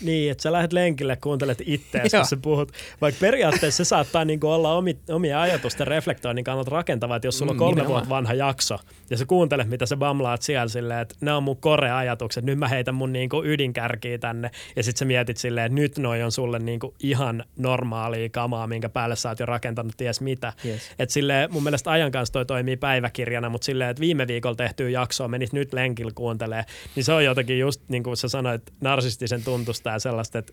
Niin, 0.00 0.30
että 0.30 0.42
sä 0.42 0.52
lähdet 0.52 0.72
lenkille, 0.72 1.16
kuuntelet 1.16 1.62
itseäsi, 1.66 2.16
kun 2.16 2.26
sä 2.26 2.36
puhut. 2.36 2.72
Vaikka 3.00 3.18
periaatteessa 3.20 3.84
se 3.84 3.88
saattaa 4.14 4.24
niin 4.24 4.44
olla 4.44 4.74
omi 4.74 4.98
omia 5.08 5.40
ajatusten 5.40 5.86
reflektoinnin 5.86 6.44
kannalta 6.44 6.70
rakentavaa, 6.70 7.16
että 7.16 7.26
jos 7.26 7.38
sulla 7.38 7.50
on 7.50 7.56
mm, 7.56 7.58
kolme 7.58 7.82
mm, 7.82 7.88
vuotta 7.88 8.08
vanha 8.08 8.34
jakso 8.34 8.78
ja 9.10 9.16
sä 9.16 9.26
kuuntelet, 9.26 9.68
mitä 9.68 9.86
sä 9.86 9.96
bamlaat 9.96 10.42
siellä 10.42 10.68
silleen, 10.68 11.00
että 11.00 11.14
ne 11.20 11.32
on 11.32 11.42
mun 11.42 11.56
kore-ajatukset, 11.56 12.44
nyt 12.44 12.58
mä 12.58 12.68
heitän 12.68 12.94
mun 12.94 13.12
niinku 13.12 13.44
ydinkärkiä 13.44 14.18
tänne 14.18 14.50
ja 14.76 14.82
sit 14.82 14.96
sä 14.96 15.04
mietit 15.04 15.36
silleen, 15.36 15.66
että 15.66 15.74
nyt 15.74 15.98
noi 15.98 16.22
on 16.22 16.32
sulle 16.32 16.58
niinku 16.58 16.94
ihan 17.00 17.44
normaalia 17.56 18.28
kamaa, 18.28 18.66
minkä 18.66 18.88
päälle 18.88 19.16
sä 19.16 19.28
oot 19.28 19.40
jo 19.40 19.46
rakentanut 19.46 19.96
ties 19.96 20.20
mitä. 20.20 20.52
Yes. 20.64 20.90
Et 20.98 21.10
silleen, 21.10 21.52
mun 21.52 21.62
mielestä 21.62 21.90
ajan 21.90 22.12
kanssa 22.12 22.32
toi 22.32 22.46
toimii 22.46 22.76
päiväkirjana, 22.76 23.48
mutta 23.48 23.64
silleen, 23.64 23.90
että 23.90 24.00
viime 24.00 24.26
viikolla 24.26 24.56
tehtyä 24.56 24.88
jaksoa 24.88 25.28
menit 25.28 25.52
nyt 25.52 25.72
lenkillä 25.72 26.12
kuuntelee, 26.14 26.64
niin 26.96 27.04
se 27.04 27.12
on 27.12 27.24
jotenkin 27.24 27.58
just 27.58 27.82
niin 27.88 28.02
kuin 28.02 28.16
sä 28.16 28.28
sanoit, 28.28 28.62
narsistisen 28.80 29.44
tuntusta 29.44 29.90
ja 29.90 29.98
sellaista, 29.98 30.38
että 30.38 30.52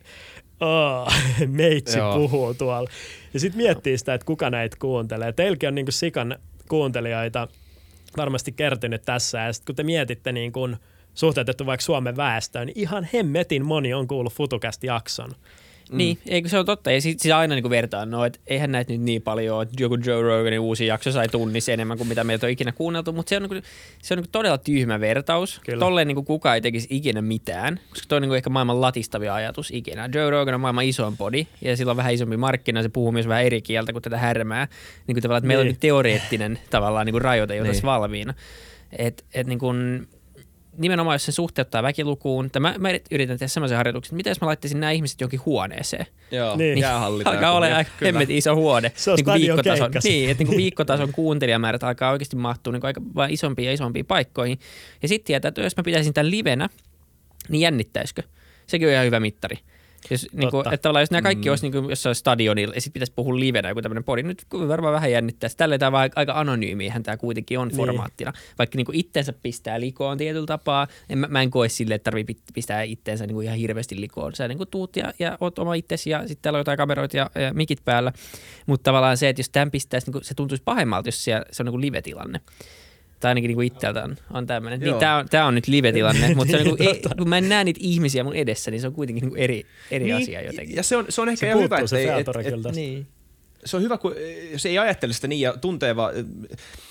oh, 0.62 1.12
meitsi 1.46 1.98
Joo. 1.98 2.14
puhuu 2.14 2.54
tuolla. 2.54 2.90
Ja 3.34 3.40
sitten 3.40 3.62
miettii 3.62 3.98
sitä, 3.98 4.14
että 4.14 4.24
kuka 4.24 4.50
näitä 4.50 4.76
kuuntelee. 4.80 5.32
Teilläkin 5.32 5.68
on 5.68 5.74
niinku 5.74 5.92
sikan 5.92 6.36
kuuntelijoita 6.68 7.48
varmasti 8.16 8.52
kertynyt 8.52 9.02
tässä. 9.02 9.38
Ja 9.38 9.52
sitten 9.52 9.66
kun 9.66 9.76
te 9.76 9.82
mietitte 9.82 10.32
niin 10.32 10.52
kun 10.52 10.76
suhteutettu 11.14 11.66
vaikka 11.66 11.84
Suomen 11.84 12.16
väestöön, 12.16 12.66
niin 12.66 12.78
ihan 12.78 13.08
hemmetin 13.14 13.64
moni 13.64 13.94
on 13.94 14.08
kuullut 14.08 14.32
Futukästä 14.32 14.86
jakson. 14.86 15.30
Mm. 15.90 15.98
Niin, 15.98 16.18
eikö 16.26 16.48
se 16.48 16.58
on 16.58 16.66
totta. 16.66 16.92
Ja 16.92 17.00
sit 17.00 17.18
aina 17.34 17.54
niin 17.54 17.70
vertaan, 17.70 18.10
no, 18.10 18.24
että 18.24 18.38
eihän 18.46 18.72
näitä 18.72 18.92
nyt 18.92 19.00
niin 19.00 19.22
paljon, 19.22 19.62
että 19.62 19.82
joku 19.82 19.98
Joe 20.06 20.22
Roganin 20.22 20.60
uusi 20.60 20.86
jakso 20.86 21.12
sai 21.12 21.28
tunnissa 21.28 21.72
enemmän 21.72 21.98
kuin 21.98 22.08
mitä 22.08 22.24
meiltä 22.24 22.46
on 22.46 22.50
ikinä 22.50 22.72
kuunneltu, 22.72 23.12
mutta 23.12 23.30
se 23.30 23.36
on, 23.36 23.42
niin 23.42 23.48
kuin, 23.48 23.62
se 24.02 24.14
on 24.14 24.18
niin 24.18 24.24
kuin 24.24 24.32
todella 24.32 24.58
tyhmä 24.58 25.00
vertaus. 25.00 25.60
Kyllä. 25.64 25.80
Tolleen 25.80 26.06
niin 26.06 26.16
kuin 26.16 26.26
kukaan 26.26 26.54
ei 26.54 26.60
tekisi 26.60 26.86
ikinä 26.90 27.22
mitään, 27.22 27.80
koska 27.90 28.06
toi 28.08 28.16
on 28.16 28.22
niin 28.22 28.28
kuin 28.28 28.36
ehkä 28.36 28.50
maailman 28.50 28.80
latistavia 28.80 29.34
ajatus 29.34 29.70
ikinä. 29.70 30.08
Joe 30.14 30.30
Rogan 30.30 30.54
on 30.54 30.60
maailman 30.60 30.84
isoin 30.84 31.16
podi 31.16 31.46
ja 31.60 31.76
sillä 31.76 31.90
on 31.90 31.96
vähän 31.96 32.14
isompi 32.14 32.36
markkina, 32.36 32.82
se 32.82 32.88
puhuu 32.88 33.12
myös 33.12 33.28
vähän 33.28 33.44
eri 33.44 33.62
kieltä 33.62 33.92
kuin 33.92 34.02
tätä 34.02 34.18
härmää. 34.18 34.68
Niin 35.06 35.14
kuin 35.14 35.22
tavallaan, 35.22 35.38
että 35.38 35.46
meillä 35.46 35.60
on 35.60 35.66
niin 35.66 35.80
teoreettinen 35.80 36.58
tavallaan 36.70 37.06
niin 37.06 37.12
kuin 37.12 37.22
rajoite 37.22 37.56
jo 37.56 37.62
niin. 37.62 37.72
tässä 37.72 37.86
valmiina. 37.86 38.34
Et, 38.98 39.24
et 39.34 39.46
niin 39.46 39.58
kuin, 39.58 40.08
nimenomaan 40.78 41.14
jos 41.14 41.24
sen 41.24 41.32
suhteuttaa 41.34 41.82
väkilukuun, 41.82 42.50
tai 42.50 42.60
mä, 42.60 42.74
mä 42.78 42.88
yritän 43.10 43.38
tehdä 43.38 43.48
semmoisen 43.48 43.76
harjoituksen, 43.76 44.08
että 44.08 44.16
miten 44.16 44.30
jos 44.30 44.40
mä 44.40 44.46
laittaisin 44.46 44.80
nämä 44.80 44.90
ihmiset 44.90 45.20
jonkin 45.20 45.40
huoneeseen. 45.46 46.06
Joo, 46.30 46.56
Niin. 46.56 46.74
niin. 46.74 46.78
jäähalli. 46.82 47.22
Alkaa 47.26 47.52
olla 47.52 47.66
niin, 47.66 47.76
aika 47.76 47.90
hemmetin 48.04 48.36
iso 48.36 48.54
huone. 48.54 48.92
Se 48.94 49.10
on 49.10 49.16
Niin 49.16 49.24
kuin 49.24 49.40
viikkotason, 49.40 49.90
niin, 50.04 50.30
että 50.30 50.40
niin 50.40 50.48
kuin 50.48 50.56
viikkotason 50.56 51.12
kuuntelijamäärät 51.12 51.82
alkaa 51.82 52.10
oikeasti 52.10 52.36
mahtua 52.36 52.72
niin 52.72 52.80
kuin 52.80 52.88
aika 52.88 53.02
vaan 53.14 53.30
isompiin 53.30 53.66
ja 53.66 53.72
isompiin 53.72 54.06
paikkoihin. 54.06 54.58
Ja 55.02 55.08
sitten 55.08 55.26
tietää, 55.26 55.48
että 55.48 55.60
jos 55.60 55.76
mä 55.76 55.82
pitäisin 55.82 56.14
tämän 56.14 56.30
livenä, 56.30 56.68
niin 57.48 57.60
jännittäisikö? 57.60 58.22
Sekin 58.66 58.88
on 58.88 58.92
ihan 58.94 59.06
hyvä 59.06 59.20
mittari. 59.20 59.56
Jos, 60.10 60.26
niin 60.32 60.50
kuin, 60.50 60.66
että 60.66 60.82
tavallaan 60.82 61.02
jos 61.02 61.10
nämä 61.10 61.22
kaikki 61.22 61.48
mm. 61.48 61.52
olisi 61.52 61.64
niin 61.64 61.72
kuin 61.72 61.90
jossain 61.90 62.14
stadionilla 62.14 62.74
ja 62.74 62.80
sitten 62.80 62.92
pitäisi 62.92 63.12
puhua 63.16 63.40
livenä 63.40 63.68
joku 63.68 63.82
tämmöinen 63.82 64.04
podi, 64.04 64.22
nyt 64.22 64.44
varmaan 64.68 64.94
vähän 64.94 65.12
jännittää. 65.12 65.50
Tällä 65.56 65.78
tämä 65.78 65.92
vaan 65.92 66.10
aika 66.16 66.32
anonyymiähän 66.40 67.02
tämä 67.02 67.16
kuitenkin 67.16 67.58
on 67.58 67.68
Niin. 67.68 67.76
formaattina. 67.76 68.32
Vaikka 68.58 68.76
niin 68.76 68.86
kuin 68.86 68.96
itsensä 68.96 69.32
pistää 69.32 69.80
likoon 69.80 70.18
tietyllä 70.18 70.46
tapaa, 70.46 70.86
en, 71.08 71.18
mä, 71.18 71.26
mä 71.26 71.42
en 71.42 71.50
koe 71.50 71.68
sille, 71.68 71.94
että 71.94 72.04
tarvii 72.04 72.26
pistää 72.54 72.82
itteensä 72.82 73.26
niin 73.26 73.34
kuin 73.34 73.44
ihan 73.46 73.58
hirveästi 73.58 74.00
likoon. 74.00 74.34
Sä 74.34 74.48
niin 74.48 74.58
kuin 74.58 74.68
tuut 74.70 74.96
ja, 74.96 75.12
ja 75.18 75.38
oot 75.40 75.58
oma 75.58 75.74
itsesi 75.74 76.10
ja 76.10 76.20
sitten 76.20 76.42
täällä 76.42 76.56
on 76.56 76.60
jotain 76.60 76.78
kameroita 76.78 77.16
ja, 77.16 77.30
ja 77.34 77.54
mikit 77.54 77.84
päällä. 77.84 78.12
Mutta 78.66 78.84
tavallaan 78.84 79.16
se, 79.16 79.28
että 79.28 79.40
jos 79.40 79.50
tämän 79.50 79.70
pistäisi, 79.70 80.06
niin 80.06 80.12
kuin, 80.12 80.24
se 80.24 80.34
tuntuisi 80.34 80.62
pahemmalta, 80.64 81.08
jos 81.08 81.24
siellä, 81.24 81.44
se 81.50 81.62
on 81.62 81.64
niin 81.64 81.72
kuin 81.72 81.80
live-tilanne. 81.80 82.40
Tai 83.22 83.30
ainakin 83.30 83.48
niin 83.48 83.56
kuin 83.56 83.66
itseltä 83.66 84.04
on, 84.04 84.16
on 84.30 84.46
tämmöinen. 84.46 84.80
Niin 84.80 84.94
tämä 84.94 85.16
on, 85.16 85.28
tää 85.28 85.46
on 85.46 85.54
nyt 85.54 85.68
live-tilanne, 85.68 86.34
mutta 86.34 86.50
se 86.50 86.56
on 86.56 86.64
niin 86.64 87.02
Totta. 87.02 87.14
kun 87.18 87.28
mä 87.28 87.38
en 87.38 87.48
näe 87.48 87.64
niitä 87.64 87.80
ihmisiä 87.82 88.24
mun 88.24 88.34
edessä, 88.34 88.70
niin 88.70 88.80
se 88.80 88.86
on 88.86 88.92
kuitenkin 88.92 89.22
niin 89.22 89.30
kuin 89.30 89.40
eri, 89.40 89.66
eri 89.90 90.04
Niin, 90.04 90.16
asia 90.16 90.42
jotenkin. 90.42 90.76
Ja 90.76 90.82
se 90.82 90.96
on, 90.96 91.06
se 91.08 91.20
on 91.20 91.28
ehkä 91.28 91.40
Se 91.40 91.48
ihan 91.48 91.62
hyvä, 91.62 91.76
että 91.76 91.86
se 91.86 92.14
et, 92.14 92.18
et, 92.18 92.62
tästä. 92.62 92.72
Niin. 92.72 93.06
se 93.64 93.76
on 93.76 93.82
hyvä, 93.82 93.98
kun 93.98 94.14
jos 94.52 94.66
ei 94.66 94.78
ajattele 94.78 95.12
sitä 95.12 95.28
niin 95.28 95.40
ja 95.40 95.56
tuntee 95.56 95.96
vaan, 95.96 96.14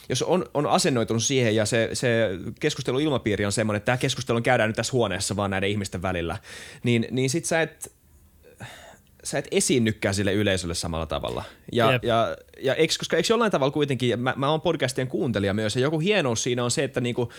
jos 0.09 0.21
on, 0.21 0.45
on 0.53 0.65
asennoitunut 0.65 1.23
siihen 1.23 1.55
ja 1.55 1.65
se, 1.65 1.89
se 1.93 2.29
keskusteluilmapiiri 2.59 3.45
on 3.45 3.51
semmoinen, 3.51 3.77
että 3.77 3.85
tämä 3.85 3.97
keskustelu 3.97 4.41
käydään 4.41 4.69
nyt 4.69 4.75
tässä 4.75 4.93
huoneessa 4.93 5.35
vaan 5.35 5.51
näiden 5.51 5.69
ihmisten 5.69 6.01
välillä, 6.01 6.37
niin, 6.83 7.07
niin 7.11 7.29
sit 7.29 7.45
sä 7.45 7.61
et, 7.61 7.91
sä 9.23 9.37
et 9.37 9.47
esiinnykään 9.51 10.15
sille 10.15 10.33
yleisölle 10.33 10.75
samalla 10.75 11.05
tavalla. 11.05 11.43
Ja, 11.71 11.91
Jep. 11.91 12.03
ja, 12.03 12.37
ja 12.61 12.75
eikö, 12.75 12.93
koska 12.99 13.17
eikö 13.17 13.33
jollain 13.33 13.51
tavalla 13.51 13.71
kuitenkin, 13.71 14.19
mä, 14.19 14.33
mä 14.37 14.49
oon 14.49 14.61
podcastien 14.61 15.07
kuuntelija 15.07 15.53
myös, 15.53 15.75
ja 15.75 15.81
joku 15.81 15.99
hienous 15.99 16.43
siinä 16.43 16.63
on 16.63 16.71
se, 16.71 16.83
että 16.83 17.01
niinku, 17.01 17.31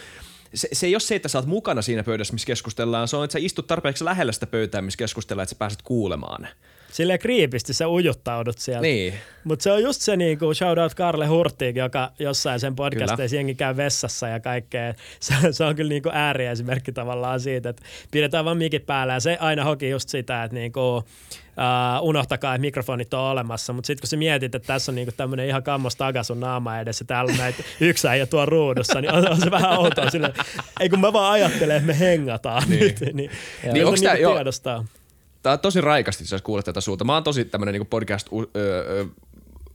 se, 0.55 0.69
se 0.73 0.87
ei 0.87 0.95
ole 0.95 1.01
se, 1.01 1.15
että 1.15 1.29
sä 1.29 1.39
oot 1.39 1.47
mukana 1.47 1.83
siinä 1.83 2.03
pöydässä, 2.03 2.33
missä 2.33 2.47
keskustellaan, 2.47 3.09
se 3.09 3.17
on, 3.17 3.25
että 3.25 3.33
sä 3.33 3.39
istut 3.39 3.67
tarpeeksi 3.67 4.05
lähellä 4.05 4.33
sitä 4.33 4.47
pöytää, 4.47 4.83
missä 4.83 4.99
keskustellaan, 4.99 5.43
että 5.43 5.55
sä 5.55 5.59
pääset 5.59 5.83
kuulemaan. 5.83 6.49
Silleen 6.93 7.19
kriipisti 7.19 7.75
sä 7.75 7.89
ujuttaudut 7.89 8.59
sieltä. 8.59 8.83
Niin. 8.83 9.15
Mutta 9.45 9.63
se 9.63 9.73
on 9.73 9.83
just 9.83 10.01
se 10.01 10.17
niinku, 10.17 10.55
shout 10.55 10.79
out 10.79 10.95
Karle 10.95 11.27
Hurtig, 11.27 11.77
joka 11.77 12.11
jossain 12.19 12.61
sen 12.61 12.77
podcasteissa 12.77 13.37
jengi 13.37 13.55
käy 13.55 13.77
vessassa 13.77 14.29
ja 14.29 14.41
kaikkea. 14.41 14.95
Se, 15.21 15.35
se 15.51 15.65
on 15.65 15.77
kyllä 15.77 15.89
niinku 15.89 16.11
ääriesimerkki 16.13 16.93
tavallaan 16.93 17.41
siitä, 17.41 17.69
että 17.69 17.83
pidetään 18.11 18.45
vaan 18.45 18.57
mikit 18.57 18.87
päällä 18.87 19.13
ja 19.13 19.21
se 19.21 19.37
aina 19.41 19.65
hoki 19.65 19.91
just 19.91 20.09
sitä, 20.09 20.45
että 20.45 20.55
niinku, 20.55 20.97
uh, 20.97 21.03
unohtakaa, 22.03 22.55
että 22.55 22.61
mikrofonit 22.61 23.15
on 23.15 23.21
olemassa, 23.21 23.73
mutta 23.73 23.87
sitten 23.87 24.01
kun 24.01 24.09
sä 24.09 24.17
mietit, 24.17 24.55
että 24.55 24.67
tässä 24.67 24.93
on 24.93 24.97
niinku 24.97 25.13
tämmöinen 25.17 25.49
ihan 25.49 25.63
kammas 25.63 25.97
taga 25.97 26.23
sun 26.23 26.41
naama 26.41 26.79
edessä, 26.81 27.05
täällä 27.05 27.33
on 27.33 27.39
näitä 27.39 27.63
yksi 27.81 28.09
äijä 28.09 28.27
tuo 28.27 28.47
ruudussa, 28.47 29.01
niin 29.01 29.13
on, 29.13 29.31
on 29.31 29.41
se 29.41 29.51
vähän 29.51 29.79
outoa 29.79 30.11
silleen, 30.11 30.33
ei 30.81 30.89
kun 30.89 31.01
mä 31.01 31.13
vaan 31.13 31.33
ajattelen, 31.33 31.77
että 31.77 31.87
me 31.87 31.99
hengataan 31.99 32.63
niin. 32.69 32.81
nyt, 32.81 33.01
niin, 33.01 33.17
Niin 33.17 33.31
niin 33.73 34.03
tää- 34.03 34.13
niinku 34.15 34.23
joo. 34.23 34.35
tiedostaa. 34.35 34.85
Tää 35.43 35.53
on 35.53 35.59
tosi 35.59 35.81
raikasti, 35.81 36.25
jos 36.31 36.43
kuulet 36.43 36.65
tätä 36.65 36.81
sulta. 36.81 37.05
Mä 37.05 37.15
oon 37.15 37.25
tosi 37.25 37.45
tämmönen 37.45 37.73
niinku 37.73 37.89
podcast 37.91 38.29
u, 38.33 38.43
ö, 38.43 38.47
ö, 38.57 39.07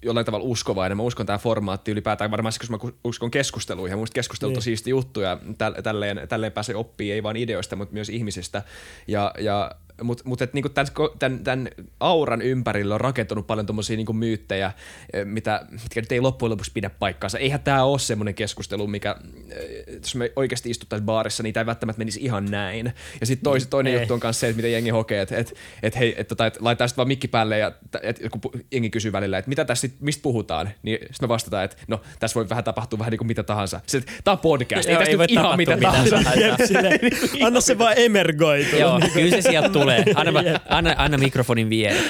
jollain 0.01 0.25
tavalla 0.25 0.45
uskovainen. 0.45 0.97
Mä 0.97 1.03
uskon 1.03 1.25
tämä 1.25 1.37
formaatti 1.37 1.91
ylipäätään 1.91 2.31
varmaan 2.31 2.51
siksi, 2.53 2.71
koska 2.71 2.87
mä 2.87 2.93
uskon 3.03 3.31
keskusteluihin. 3.31 3.93
Ja 3.93 3.97
musta 3.97 4.13
keskustelut 4.13 4.51
on 4.51 4.55
Niin. 4.55 4.63
siisti 4.63 4.89
juttu 4.89 5.21
ja 5.21 5.37
tä- 5.57 5.73
tälleen, 5.83 6.21
tälleen 6.29 6.51
pääsee 6.51 6.75
oppii 6.75 7.11
ei 7.11 7.23
vain 7.23 7.37
ideoista, 7.37 7.75
mutta 7.75 7.93
myös 7.93 8.09
ihmisistä. 8.09 8.63
Ja, 9.07 9.31
ja 9.39 9.71
mutta 10.03 10.23
mut, 10.25 10.41
et 10.41 10.53
niinku 10.53 10.69
tämän, 10.69 10.87
tämän, 11.19 11.39
tämän, 11.39 11.69
auran 11.99 12.41
ympärillä 12.41 12.93
on 12.93 13.01
rakentunut 13.01 13.47
paljon 13.47 13.65
tommosia 13.65 13.97
niinku 13.97 14.13
myyttejä, 14.13 14.71
eh, 15.13 15.25
mitä, 15.25 15.65
mitkä 15.71 16.01
nyt 16.01 16.11
ei 16.11 16.21
loppujen 16.21 16.51
lopuksi 16.51 16.71
pidä 16.71 16.89
paikkaansa. 16.89 17.39
Eihän 17.39 17.59
tämä 17.59 17.83
ole 17.83 17.99
semmoinen 17.99 18.35
keskustelu, 18.35 18.87
mikä, 18.87 19.15
eh, 19.51 19.95
jos 20.01 20.15
me 20.15 20.31
oikeasti 20.35 20.69
istuttaisiin 20.69 21.05
baarissa, 21.05 21.43
niin 21.43 21.53
tämä 21.53 21.61
ei 21.61 21.65
välttämättä 21.65 21.97
menisi 21.97 22.19
ihan 22.23 22.45
näin. 22.45 22.93
Ja 23.19 23.25
sitten 23.25 23.43
tois, 23.43 23.67
toinen 23.67 23.93
Ei. 23.93 23.99
juttu 23.99 24.13
on 24.13 24.19
myös 24.23 24.39
se, 24.39 24.47
että 24.47 24.55
miten 24.55 24.71
jengi 24.71 24.89
hokee, 24.89 25.21
että 25.21 25.37
et, 25.37 25.53
et, 25.83 25.99
hei, 25.99 26.15
et, 26.17 26.27
tota, 26.27 26.45
et 26.45 26.61
laitetaan 26.61 26.89
sitten 26.89 26.97
vaan 26.97 27.07
mikki 27.07 27.27
päälle 27.27 27.57
ja 27.57 27.71
et, 28.01 28.19
pu- 28.19 28.59
jengi 28.71 28.89
kysyy 28.89 29.11
välillä, 29.11 29.37
että 29.37 29.49
mitä 29.49 29.65
tässä 29.65 29.81
sit, 29.81 30.01
mistä 30.01 30.21
puhutaan, 30.21 30.69
niin 30.83 30.97
sitten 31.01 31.17
me 31.21 31.27
vastataan, 31.27 31.65
että 31.65 31.77
no 31.87 32.01
tässä 32.19 32.35
voi 32.35 32.49
vähän 32.49 32.63
tapahtua 32.63 32.99
vähän 32.99 33.11
niin 33.11 33.17
kuin 33.17 33.27
mitä 33.27 33.43
tahansa. 33.43 33.81
Sitten, 33.85 34.15
tämä 34.23 34.33
on 34.33 34.39
podcast, 34.39 34.89
ei 34.89 34.93
Joo, 34.93 34.99
tässä 34.99 35.11
ei 35.11 35.17
nyt 35.17 35.35
voi 35.35 35.43
ihan 35.43 35.57
mitä 35.57 35.75
mitä 35.75 35.87
tahansa. 35.87 36.15
tahansa. 36.23 37.45
Anna 37.45 37.61
se 37.61 37.77
vaan 37.77 37.93
emergoitua. 37.97 38.79
Joo, 38.79 38.99
kyllä 39.13 39.29
se 39.29 39.41
sieltä 39.41 39.69
tulee. 39.69 39.86
Anna, 40.15 40.33
va- 40.33 40.59
anna, 40.69 40.93
anna 40.97 41.17
mikrofonin 41.17 41.69
viereen. 41.69 42.03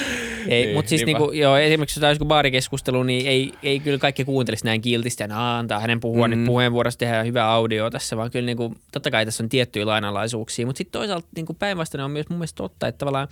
Ei, 0.48 0.64
Niin, 0.64 0.76
mutta 0.76 0.88
siis 0.88 1.06
niinpä. 1.06 1.18
niinku, 1.18 1.34
joo, 1.34 1.56
esimerkiksi 1.56 2.00
jos 2.00 2.14
joku 2.14 2.24
baarikeskustelu, 2.24 3.02
niin 3.02 3.26
ei, 3.26 3.52
ei 3.62 3.80
kyllä 3.80 3.98
kaikki 3.98 4.24
kuuntelisi 4.24 4.64
näin 4.64 4.80
kiltisti 4.80 5.22
ja 5.22 5.28
"Aa, 5.38 5.58
antaa 5.58 5.80
hänen 5.80 6.00
puhua 6.00 6.28
mm. 6.28 6.36
nyt 6.36 6.46
puheenvuorossa, 6.46 6.98
tehdä 6.98 7.22
hyvää 7.22 7.50
audio 7.50 7.90
tässä, 7.90 8.16
vaan 8.16 8.30
kyllä 8.30 8.46
niinku, 8.46 8.74
totta 8.92 9.10
kai 9.10 9.24
tässä 9.24 9.42
on 9.44 9.48
tiettyjä 9.48 9.86
lainalaisuuksia, 9.86 10.66
mutta 10.66 10.78
sitten 10.78 11.00
toisaalta 11.00 11.28
niinku 11.36 11.54
päinvastainen 11.54 12.04
on 12.04 12.10
myös 12.10 12.28
mun 12.28 12.38
mielestä 12.38 12.56
totta, 12.56 12.88
että 12.88 12.98
tavallaan 12.98 13.28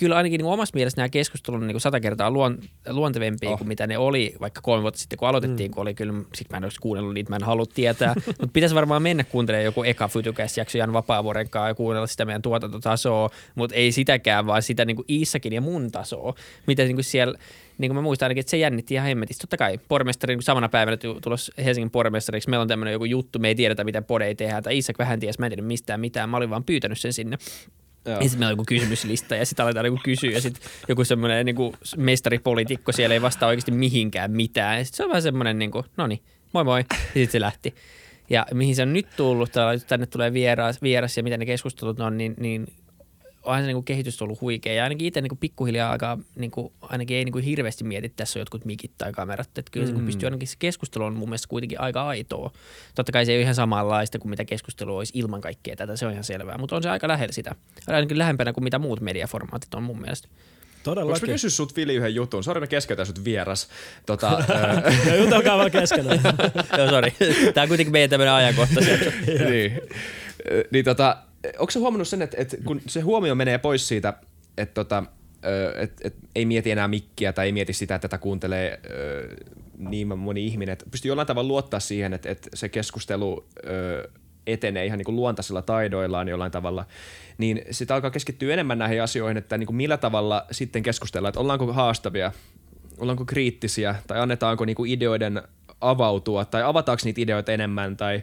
kyllä 0.00 0.16
ainakin 0.16 0.38
niin 0.38 0.52
omassa 0.52 0.74
mielessä 0.74 0.96
nämä 0.96 1.08
keskustelut 1.08 1.60
on 1.60 1.66
niin 1.66 1.80
sata 1.80 2.00
kertaa 2.00 2.30
luon, 2.30 2.58
luontevempia 2.88 3.50
oh. 3.50 3.58
kuin 3.58 3.68
mitä 3.68 3.86
ne 3.86 3.98
oli 3.98 4.34
vaikka 4.40 4.60
kolme 4.60 4.82
vuotta 4.82 5.00
sitten, 5.00 5.18
kun 5.18 5.28
aloitettiin, 5.28 5.70
mm. 5.70 5.74
kun 5.74 5.82
oli 5.82 5.94
kyllä, 5.94 6.12
sit 6.34 6.50
mä 6.50 6.56
en 6.56 6.64
olisi 6.64 6.80
kuunnellut 6.80 7.14
niitä, 7.14 7.30
mä 7.30 7.36
en 7.36 7.42
halua 7.42 7.66
tietää, 7.74 8.14
mutta 8.26 8.52
pitäisi 8.52 8.74
varmaan 8.74 9.02
mennä 9.02 9.24
kuuntelemaan 9.24 9.64
joku 9.64 9.82
eka 9.82 10.08
Fytycast 10.08 10.56
jakso 10.56 10.78
Jan 10.78 10.92
Vapaavuoren 10.92 11.50
kanssa 11.50 11.68
ja 11.68 11.74
kuunnella 11.74 12.06
sitä 12.06 12.24
meidän 12.24 12.42
tuotantotasoa, 12.42 13.30
mutta 13.54 13.76
ei 13.76 13.92
sitäkään, 13.92 14.46
vaan 14.46 14.62
sitä 14.62 14.84
niin 14.84 14.96
kuin 14.96 15.06
Iissakin 15.08 15.52
ja 15.52 15.60
mun 15.60 15.90
tasoa, 15.90 16.34
mitä 16.66 16.82
niin 16.82 16.96
kuin 16.96 17.04
siellä 17.04 17.38
niin 17.80 17.88
kuin 17.88 17.96
mä 17.96 18.02
muistan 18.02 18.26
ainakin, 18.26 18.40
että 18.40 18.50
se 18.50 18.56
jännitti 18.56 18.94
ihan 18.94 19.06
hemmetisti. 19.06 19.40
Totta 19.40 19.56
kai 19.56 19.78
pormestari 19.88 20.34
niin 20.36 20.42
samana 20.42 20.68
päivänä 20.68 20.96
tu- 20.96 21.20
tulos 21.20 21.52
Helsingin 21.64 21.90
pormestariksi. 21.90 22.50
Meillä 22.50 22.62
on 22.62 22.68
tämmöinen 22.68 22.92
joku 22.92 23.04
juttu, 23.04 23.38
me 23.38 23.48
ei 23.48 23.54
tiedetä, 23.54 23.84
miten 23.84 24.04
podeja 24.04 24.34
tehdään. 24.34 24.62
Tai 24.62 24.78
Isak 24.78 24.98
vähän 24.98 25.20
ties, 25.20 25.38
mä 25.38 25.46
en 25.46 25.50
tiedä 25.50 25.62
mistään 25.62 26.00
mitään. 26.00 26.30
Mä 26.30 26.36
olin 26.36 26.50
vaan 26.50 26.64
pyytänyt 26.64 26.98
sen 26.98 27.12
sinne. 27.12 27.38
Joo. 28.04 28.16
Ja 28.16 28.22
sitten 28.22 28.38
meillä 28.38 28.50
on 28.50 28.52
joku 28.52 28.64
kysymyslista 28.66 29.36
ja 29.36 29.46
sitten 29.46 29.64
aletaan 29.64 29.84
niinku 29.84 30.00
kysyä 30.04 30.30
ja 30.30 30.40
sitten 30.40 30.70
joku 30.88 31.04
semmoinen 31.04 31.46
niinku 31.46 31.74
mestaripoliitikko 31.96 32.92
siellä 32.92 33.14
ei 33.14 33.22
vastaa 33.22 33.48
oikeasti 33.48 33.70
mihinkään 33.70 34.30
mitään. 34.30 34.78
Ja 34.78 34.84
sitten 34.84 34.96
se 34.96 35.02
on 35.04 35.08
vähän 35.08 35.22
semmoinen, 35.22 35.58
niinku, 35.58 35.84
no 35.96 36.06
niin, 36.06 36.20
moi 36.52 36.64
moi, 36.64 36.84
ja 36.90 36.96
sitten 37.14 37.30
se 37.32 37.40
lähti. 37.40 37.74
Ja 38.30 38.46
mihin 38.54 38.76
se 38.76 38.82
on 38.82 38.92
nyt 38.92 39.06
tullut, 39.16 39.50
tänne 39.86 40.06
tulee 40.06 40.32
vieras, 40.32 40.82
vieras 40.82 41.16
ja 41.16 41.22
mitä 41.22 41.36
ne 41.36 41.46
keskustelut 41.46 42.00
on, 42.00 42.16
niin, 42.18 42.34
niin 42.40 42.66
onhan 43.42 43.62
se 43.62 43.66
niinku 43.66 43.82
kehitys 43.82 44.22
ollut 44.22 44.40
huikea. 44.40 44.72
Ja 44.72 44.82
ainakin 44.84 45.06
itse 45.06 45.20
niinku 45.20 45.36
pikkuhiljaa 45.36 45.92
alkaa, 45.92 46.18
niinku, 46.36 46.72
ainakin 46.80 47.16
ei 47.16 47.24
niinku 47.24 47.38
hirveästi 47.38 47.84
mieti, 47.84 48.06
että 48.06 48.16
tässä 48.16 48.38
on 48.38 48.40
jotkut 48.40 48.64
mikit 48.64 48.90
tai 48.98 49.12
kamerat. 49.12 49.58
Että 49.58 49.70
kyllä 49.70 49.86
se 49.86 49.92
kun 49.92 50.06
pystyy 50.06 50.26
ainakin 50.26 50.48
se 50.48 50.56
keskustelu 50.58 51.04
on 51.04 51.14
mun 51.14 51.28
mielestä 51.28 51.48
kuitenkin 51.48 51.80
aika 51.80 52.02
aitoa. 52.06 52.50
Totta 52.94 53.12
kai 53.12 53.26
se 53.26 53.32
ei 53.32 53.36
ole 53.38 53.42
ihan 53.42 53.54
samanlaista 53.54 54.18
kuin 54.18 54.30
mitä 54.30 54.44
keskustelu 54.44 54.96
olisi 54.96 55.12
ilman 55.18 55.40
kaikkea 55.40 55.76
tätä, 55.76 55.96
se 55.96 56.06
on 56.06 56.12
ihan 56.12 56.24
selvää. 56.24 56.58
Mutta 56.58 56.76
on 56.76 56.82
se 56.82 56.90
aika 56.90 57.08
lähellä 57.08 57.32
sitä. 57.32 57.54
Ainakin 57.86 58.18
lähempänä 58.18 58.52
kuin 58.52 58.64
mitä 58.64 58.78
muut 58.78 59.00
mediaformaatit 59.00 59.74
on 59.74 59.82
mun 59.82 60.00
mielestä. 60.00 60.28
Voinko 60.86 61.00
mä 61.00 61.02
Todellakin. 61.04 61.28
kysyä 61.28 61.50
sut 61.50 61.76
Vili 61.76 61.94
yhden 61.94 62.14
jutun? 62.14 62.44
Sori, 62.44 62.60
mä 62.60 62.66
keskeytän 62.66 63.06
sut 63.06 63.24
vieras. 63.24 63.68
Tota, 64.06 64.38
ö, 64.50 65.10
Ja 65.10 65.16
jutelkaa 65.16 65.58
vaan 65.58 65.70
keskenään. 65.70 66.20
Joo, 66.78 66.90
sori. 66.90 67.10
Tämä 67.54 67.62
on 67.62 67.68
kuitenkin 67.68 67.92
meidän 67.92 68.10
tämmöinen 68.10 68.34
ajankohtaisen. 68.34 69.12
niin. 69.50 69.80
Niin 70.70 70.84
tota, 70.84 71.16
onko 71.58 71.70
se 71.70 71.78
huomannut 71.78 72.08
sen, 72.08 72.22
että, 72.22 72.36
että 72.40 72.56
kun 72.64 72.80
se 72.86 73.00
huomio 73.00 73.34
menee 73.34 73.58
pois 73.58 73.88
siitä, 73.88 74.14
että 74.58 74.74
tota, 74.74 75.04
et, 75.76 75.92
et 76.04 76.14
ei 76.34 76.44
mieti 76.44 76.70
enää 76.70 76.88
mikkiä 76.88 77.32
tai 77.32 77.46
ei 77.46 77.52
mieti 77.52 77.72
sitä, 77.72 77.94
että 77.94 78.08
tätä 78.08 78.18
kuuntelee 78.18 78.80
ö, 78.90 79.36
niin 79.78 80.18
moni 80.18 80.46
ihminen, 80.46 80.72
että 80.72 80.84
pystyy 80.90 81.08
jollain 81.08 81.26
tavalla 81.26 81.48
luottaa 81.48 81.80
siihen, 81.80 82.12
että, 82.12 82.30
että 82.30 82.48
se 82.54 82.68
keskustelu 82.68 83.46
ö, 83.66 84.08
etenee 84.46 84.86
ihan 84.86 84.98
niin 84.98 85.04
kuin 85.04 85.16
luontaisilla 85.16 85.62
taidoillaan 85.62 86.28
jollain 86.28 86.52
tavalla, 86.52 86.86
niin 87.38 87.62
sitä 87.70 87.94
alkaa 87.94 88.10
keskittyä 88.10 88.52
enemmän 88.52 88.78
näihin 88.78 89.02
asioihin, 89.02 89.36
että 89.36 89.58
niin 89.58 89.66
kuin 89.66 89.76
millä 89.76 89.96
tavalla 89.96 90.46
sitten 90.50 90.82
keskustellaan, 90.82 91.28
että 91.28 91.40
ollaanko 91.40 91.72
haastavia, 91.72 92.32
ollaanko 92.98 93.24
kriittisiä 93.24 93.94
tai 94.06 94.20
annetaanko 94.20 94.64
niinku 94.64 94.84
ideoiden 94.84 95.42
avautua 95.80 96.44
tai 96.44 96.62
avataanko 96.62 97.00
niitä 97.04 97.20
ideoita 97.20 97.52
enemmän 97.52 97.96
tai 97.96 98.22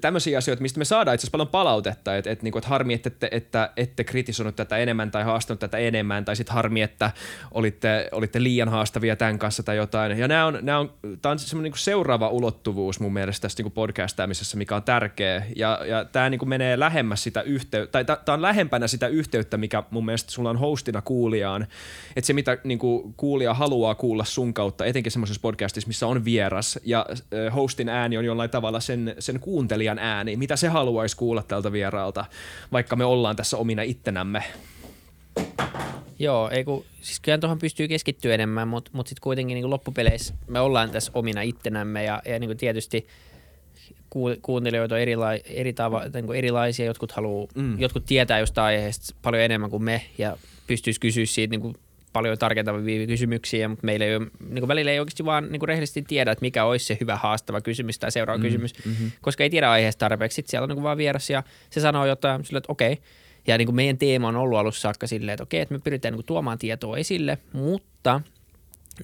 tämmöisiä 0.00 0.38
asioita, 0.38 0.62
mistä 0.62 0.78
me 0.78 0.84
saadaan 0.84 1.14
itse 1.14 1.24
asiassa 1.24 1.32
paljon 1.32 1.48
palautetta, 1.48 2.16
että 2.16 2.30
et, 2.30 2.42
niinku, 2.42 2.58
et 2.58 2.64
harmi, 2.64 2.94
että 2.94 3.08
ette, 3.08 3.28
että 3.32 3.70
ette 3.76 4.04
kritisoinut 4.04 4.56
tätä 4.56 4.76
enemmän 4.76 5.10
tai 5.10 5.24
haastanut 5.24 5.60
tätä 5.60 5.78
enemmän 5.78 6.24
tai 6.24 6.36
sitten 6.36 6.54
harmi, 6.54 6.82
että 6.82 7.10
olitte, 7.50 8.08
olitte 8.12 8.42
liian 8.42 8.68
haastavia 8.68 9.16
tämän 9.16 9.38
kanssa 9.38 9.62
tai 9.62 9.76
jotain. 9.76 10.18
Ja 10.18 10.28
nämä 10.28 10.46
on, 10.46 10.58
nämä 10.62 10.78
on, 10.78 10.92
tämä 11.22 11.30
on 11.32 11.38
semmoinen 11.38 11.62
niinku 11.62 11.78
seuraava 11.78 12.28
ulottuvuus 12.28 13.00
mun 13.00 13.12
mielestä 13.12 13.42
tässä 13.42 13.58
niinku 13.58 13.70
podcastaamisessa, 13.70 14.56
mikä 14.56 14.76
on 14.76 14.82
tärkeä 14.82 15.42
ja, 15.56 15.80
ja 15.86 16.04
tämä 16.04 16.30
niinku 16.30 16.46
menee 16.46 16.78
lähemmäs 16.78 17.22
sitä 17.22 17.42
yhteyttä, 17.42 18.04
tai 18.04 18.16
tämä 18.24 18.34
on 18.34 18.42
lähempänä 18.42 18.86
sitä 18.86 19.08
yhteyttä, 19.08 19.56
mikä 19.56 19.82
mun 19.90 20.04
mielestä 20.04 20.32
sulla 20.32 20.50
on 20.50 20.58
hostina 20.58 21.02
kuulijaan, 21.02 21.66
että 22.16 22.26
se 22.26 22.32
mitä 22.32 22.58
niinku 22.64 23.14
kuulija 23.16 23.54
haluaa 23.54 23.94
kuulla 23.94 24.24
sun 24.24 24.54
kautta, 24.54 24.84
etenkin 24.84 25.12
semmoisessa 25.12 25.40
podcastissa, 25.40 25.88
missä 25.88 26.06
on 26.06 26.24
vieras 26.24 26.78
ja 26.84 27.06
hostin 27.54 27.88
ääni 27.88 28.18
on 28.18 28.24
jollain 28.24 28.50
tavalla 28.50 28.80
sen, 28.80 29.14
sen 29.18 29.40
kuuntelijan 29.40 29.79
kuuntelijan 29.80 29.98
ääni, 29.98 30.36
mitä 30.36 30.56
se 30.56 30.68
haluaisi 30.68 31.16
kuulla 31.16 31.42
tältä 31.42 31.72
vieraalta, 31.72 32.24
vaikka 32.72 32.96
me 32.96 33.04
ollaan 33.04 33.36
tässä 33.36 33.56
omina 33.56 33.82
ittenämme. 33.82 34.44
Joo, 36.18 36.50
ei 36.50 36.64
kun, 36.64 36.84
siis 37.00 37.20
kyllä 37.20 37.38
tuohon 37.38 37.58
pystyy 37.58 37.88
keskittyä 37.88 38.34
enemmän, 38.34 38.68
mutta 38.68 38.90
mut 38.94 39.06
sitten 39.06 39.22
kuitenkin 39.22 39.54
niin 39.54 39.70
loppupeleissä 39.70 40.34
me 40.48 40.60
ollaan 40.60 40.90
tässä 40.90 41.12
omina 41.14 41.42
ittenämme 41.42 42.04
ja, 42.04 42.22
ja 42.24 42.38
niin 42.38 42.56
tietysti 42.56 43.06
kuuntelijoita 44.42 44.94
on 44.94 45.00
erila- 45.00 45.42
eri 45.44 45.72
tava, 45.72 46.02
niin 46.14 46.34
erilaisia, 46.34 46.86
jotkut, 46.86 47.12
haluu, 47.12 47.48
mm. 47.54 47.80
jotkut 47.80 48.04
tietää 48.04 48.38
jostain 48.38 48.66
aiheesta 48.66 49.14
paljon 49.22 49.42
enemmän 49.42 49.70
kuin 49.70 49.82
me 49.82 50.02
ja 50.18 50.36
pystyisi 50.66 51.00
kysyä 51.00 51.26
siitä 51.26 51.56
niin 51.56 51.74
paljon 52.12 52.38
tarkentavia 52.38 53.06
kysymyksiä, 53.06 53.68
mutta 53.68 53.86
meillä 53.86 54.06
ei 54.06 54.16
ole, 54.16 54.26
niin 54.48 54.60
kuin 54.60 54.68
välillä 54.68 54.90
ei 54.90 55.00
oikeasti 55.00 55.24
vaan 55.24 55.52
niin 55.52 55.60
kuin 55.60 55.68
rehellisesti 55.68 56.02
tiedä, 56.02 56.32
että 56.32 56.42
mikä 56.42 56.64
olisi 56.64 56.84
se 56.84 56.96
hyvä 57.00 57.16
haastava 57.16 57.60
kysymys 57.60 57.98
tai 57.98 58.12
seuraava 58.12 58.38
mm, 58.38 58.42
kysymys, 58.42 58.74
mm-hmm. 58.86 59.10
koska 59.20 59.44
ei 59.44 59.50
tiedä 59.50 59.70
aiheesta 59.70 59.98
tarpeeksi. 59.98 60.34
Sitten 60.34 60.50
siellä 60.50 60.64
on 60.64 60.68
niin 60.68 60.76
kuin 60.76 60.84
vaan 60.84 60.98
vieras 60.98 61.30
ja 61.30 61.42
se 61.70 61.80
sanoo 61.80 62.06
jotain, 62.06 62.44
sille, 62.44 62.58
että 62.58 62.72
okei. 62.72 62.98
Ja 63.46 63.58
niin 63.58 63.66
kuin 63.66 63.76
meidän 63.76 63.98
teema 63.98 64.28
on 64.28 64.36
ollut 64.36 64.58
alussa 64.58 64.80
saakka 64.80 65.06
silleen, 65.06 65.34
että 65.34 65.42
okei, 65.42 65.60
että 65.60 65.74
me 65.74 65.80
pyritään 65.84 66.12
niin 66.12 66.18
kuin 66.18 66.26
tuomaan 66.26 66.58
tietoa 66.58 66.96
esille, 66.96 67.38
mutta 67.52 68.20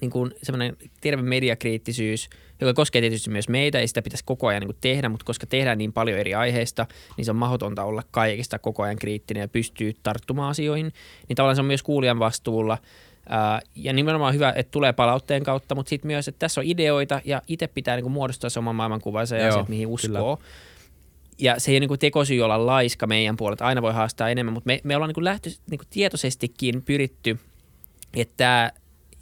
niin 0.01 0.11
kuin 0.11 0.31
semmoinen 0.43 0.77
terve 1.01 1.21
mediakriittisyys, 1.21 2.29
joka 2.61 2.73
koskee 2.73 3.01
tietysti 3.01 3.29
myös 3.29 3.49
meitä, 3.49 3.79
ei 3.79 3.87
sitä 3.87 4.01
pitäisi 4.01 4.23
koko 4.25 4.47
ajan 4.47 4.61
niin 4.61 4.67
kuin 4.67 4.77
tehdä, 4.81 5.09
mutta 5.09 5.25
koska 5.25 5.47
tehdään 5.47 5.77
niin 5.77 5.93
paljon 5.93 6.19
eri 6.19 6.33
aiheista, 6.33 6.85
niin 7.17 7.25
se 7.25 7.31
on 7.31 7.37
mahdotonta 7.37 7.83
olla 7.83 8.03
kaikista 8.11 8.59
koko 8.59 8.83
ajan 8.83 8.95
kriittinen 8.95 9.41
ja 9.41 9.47
pystyy 9.47 9.93
tarttumaan 10.03 10.49
asioihin. 10.49 10.93
Niin 11.27 11.35
tavallaan 11.35 11.55
se 11.55 11.61
on 11.61 11.65
myös 11.65 11.83
kuulijan 11.83 12.19
vastuulla. 12.19 12.77
Ja 13.75 13.93
nimenomaan 13.93 14.33
hyvä, 14.33 14.53
että 14.55 14.71
tulee 14.71 14.93
palautteen 14.93 15.43
kautta, 15.43 15.75
mutta 15.75 15.89
sitten 15.89 16.07
myös, 16.07 16.27
että 16.27 16.39
tässä 16.39 16.61
on 16.61 16.65
ideoita 16.65 17.21
ja 17.25 17.41
itse 17.47 17.67
pitää 17.67 17.95
niin 17.95 18.03
kuin 18.03 18.13
muodostaa 18.13 18.49
se 18.49 18.59
oman 18.59 18.75
maailmankuvansa 18.75 19.35
ja 19.35 19.47
asiat, 19.49 19.69
mihin 19.69 19.87
uskoo. 19.87 20.37
Kyllä. 20.37 20.49
Ja 21.39 21.59
se 21.59 21.71
ei 21.71 21.77
ole 21.77 21.87
niin 21.87 21.99
tekosyy 21.99 22.41
olla 22.41 22.65
laiska 22.65 23.07
meidän 23.07 23.37
puolelta, 23.37 23.65
aina 23.65 23.81
voi 23.81 23.93
haastaa 23.93 24.29
enemmän, 24.29 24.53
mutta 24.53 24.67
me, 24.67 24.81
me 24.83 24.95
ollaan 24.95 25.13
niin 25.15 25.23
lähtö, 25.23 25.49
niin 25.71 25.79
tietoisestikin 25.89 26.81
pyritty, 26.81 27.39
että 28.13 28.71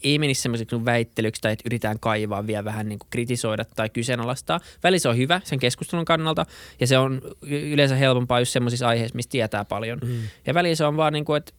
ei 0.03 0.19
menisi 0.19 0.41
semmoiseksi 0.41 0.86
väittelyksi 0.86 1.41
tai 1.41 1.51
että 1.51 1.63
yritetään 1.65 1.99
kaivaa 1.99 2.47
vielä 2.47 2.65
vähän 2.65 2.89
niin 2.89 2.99
kuin 2.99 3.08
kritisoida 3.10 3.65
tai 3.65 3.89
kyseenalaistaa. 3.89 4.60
Väli 4.84 4.99
se 4.99 5.10
on 5.10 5.17
hyvä 5.17 5.41
sen 5.43 5.60
keskustelun 5.60 6.05
kannalta 6.05 6.45
ja 6.79 6.88
se 6.88 6.97
on 6.97 7.21
yleensä 7.41 7.95
helpompaa 7.95 8.39
just 8.39 8.51
semmoisissa 8.51 8.88
aiheissa, 8.88 9.15
mistä 9.15 9.31
tietää 9.31 9.65
paljon. 9.65 9.99
Mm. 10.03 10.21
Ja 10.47 10.53
väli 10.53 10.75
se 10.75 10.86
on 10.86 10.97
vaan 10.97 11.13
niin 11.13 11.25
kuin, 11.25 11.38
että 11.38 11.53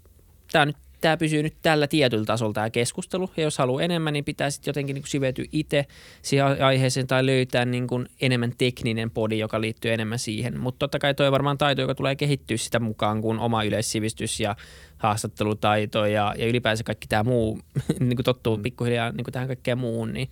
tämä 0.53 0.67
nyt 0.67 0.77
tämä 1.01 1.17
pysyy 1.17 1.43
nyt 1.43 1.55
tällä 1.63 1.87
tietyllä 1.87 2.25
tasolla 2.25 2.53
tämä 2.53 2.71
keskustelu, 2.71 3.31
ja 3.37 3.43
jos 3.43 3.59
haluaa 3.59 3.83
enemmän, 3.83 4.13
niin 4.13 4.25
pitää 4.25 4.51
sitten 4.51 4.69
jotenkin 4.69 4.95
niin 4.95 5.07
sivetyä 5.07 5.45
itse 5.53 5.87
siihen 6.23 6.65
aiheeseen 6.65 7.07
tai 7.07 7.27
löytää 7.27 7.65
niin 7.65 7.87
kuin 7.87 8.09
enemmän 8.21 8.53
tekninen 8.59 9.11
podi, 9.11 9.39
joka 9.39 9.61
liittyy 9.61 9.93
enemmän 9.93 10.19
siihen. 10.19 10.61
Mutta 10.61 10.79
totta 10.79 10.99
kai 10.99 11.15
toi 11.15 11.33
varmaan 11.33 11.59
taito, 11.59 11.81
joka 11.81 11.95
tulee 11.95 12.17
kehittyä 12.17 12.57
sitä 12.57 12.81
mukaan, 12.81 13.21
kun 13.21 13.39
oma 13.39 13.63
yleissivistys 13.63 14.41
ja 14.41 14.57
haastattelutaito 14.99 16.07
ja, 16.07 16.35
ja 16.39 16.47
ylipäänsä 16.47 16.85
kaikki 16.85 17.07
tämä 17.09 17.23
muu, 17.25 17.61
niin 18.01 18.17
kuin 18.17 18.25
tottuu 18.25 18.57
mm. 18.57 18.63
pikkuhiljaa 18.63 19.13
niin 19.13 19.25
kuin 19.25 19.33
tähän 19.33 19.49
kaikkeen 19.49 19.79
muuhun, 19.79 20.13
niin, 20.13 20.31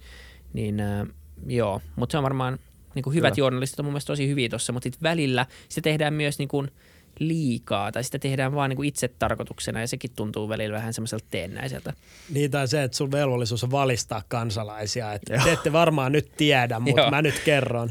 niin 0.53 0.81
äh, 0.81 1.07
joo. 1.47 1.81
Mutta 1.97 2.13
se 2.13 2.19
on 2.19 2.25
varmaan, 2.25 2.59
niin 2.95 3.03
kuin 3.03 3.15
hyvät 3.15 3.35
Kyllä. 3.35 3.45
journalistit 3.45 3.79
on 3.79 3.85
mun 3.85 3.93
mielestä 3.93 4.13
tosi 4.13 4.29
hyviä 4.29 4.49
tuossa, 4.49 4.73
mutta 4.73 4.89
välillä 5.03 5.47
se 5.69 5.81
tehdään 5.81 6.15
myös 6.15 6.39
niin 6.39 6.49
kuin– 6.49 6.71
liikaa 7.19 7.93
tai 7.93 8.05
sitä 8.05 8.19
tehdään 8.19 8.55
vaan 8.55 8.71
niin 8.71 8.85
itse 8.85 9.09
tarkoituksena 9.09 9.81
ja 9.81 9.87
sekin 9.87 10.11
tuntuu 10.17 10.49
välillä 10.49 10.77
vähän 10.77 10.95
semmoiselta 10.95 11.25
teennäiseltä. 11.31 11.93
Niin 12.31 12.51
tai 12.51 12.69
se, 12.69 12.83
että 12.83 12.97
sun 12.97 13.13
velvollisuus 13.13 13.65
on 13.65 13.71
valistaa 13.71 14.23
kansalaisia, 14.29 15.13
että 15.13 15.41
te 15.45 15.53
ette 15.53 15.73
varmaan 15.73 16.13
nyt 16.13 16.33
tiedä, 16.37 16.79
mutta 16.81 17.11
mä 17.11 17.23
nyt 17.23 17.43
kerron. 17.45 17.91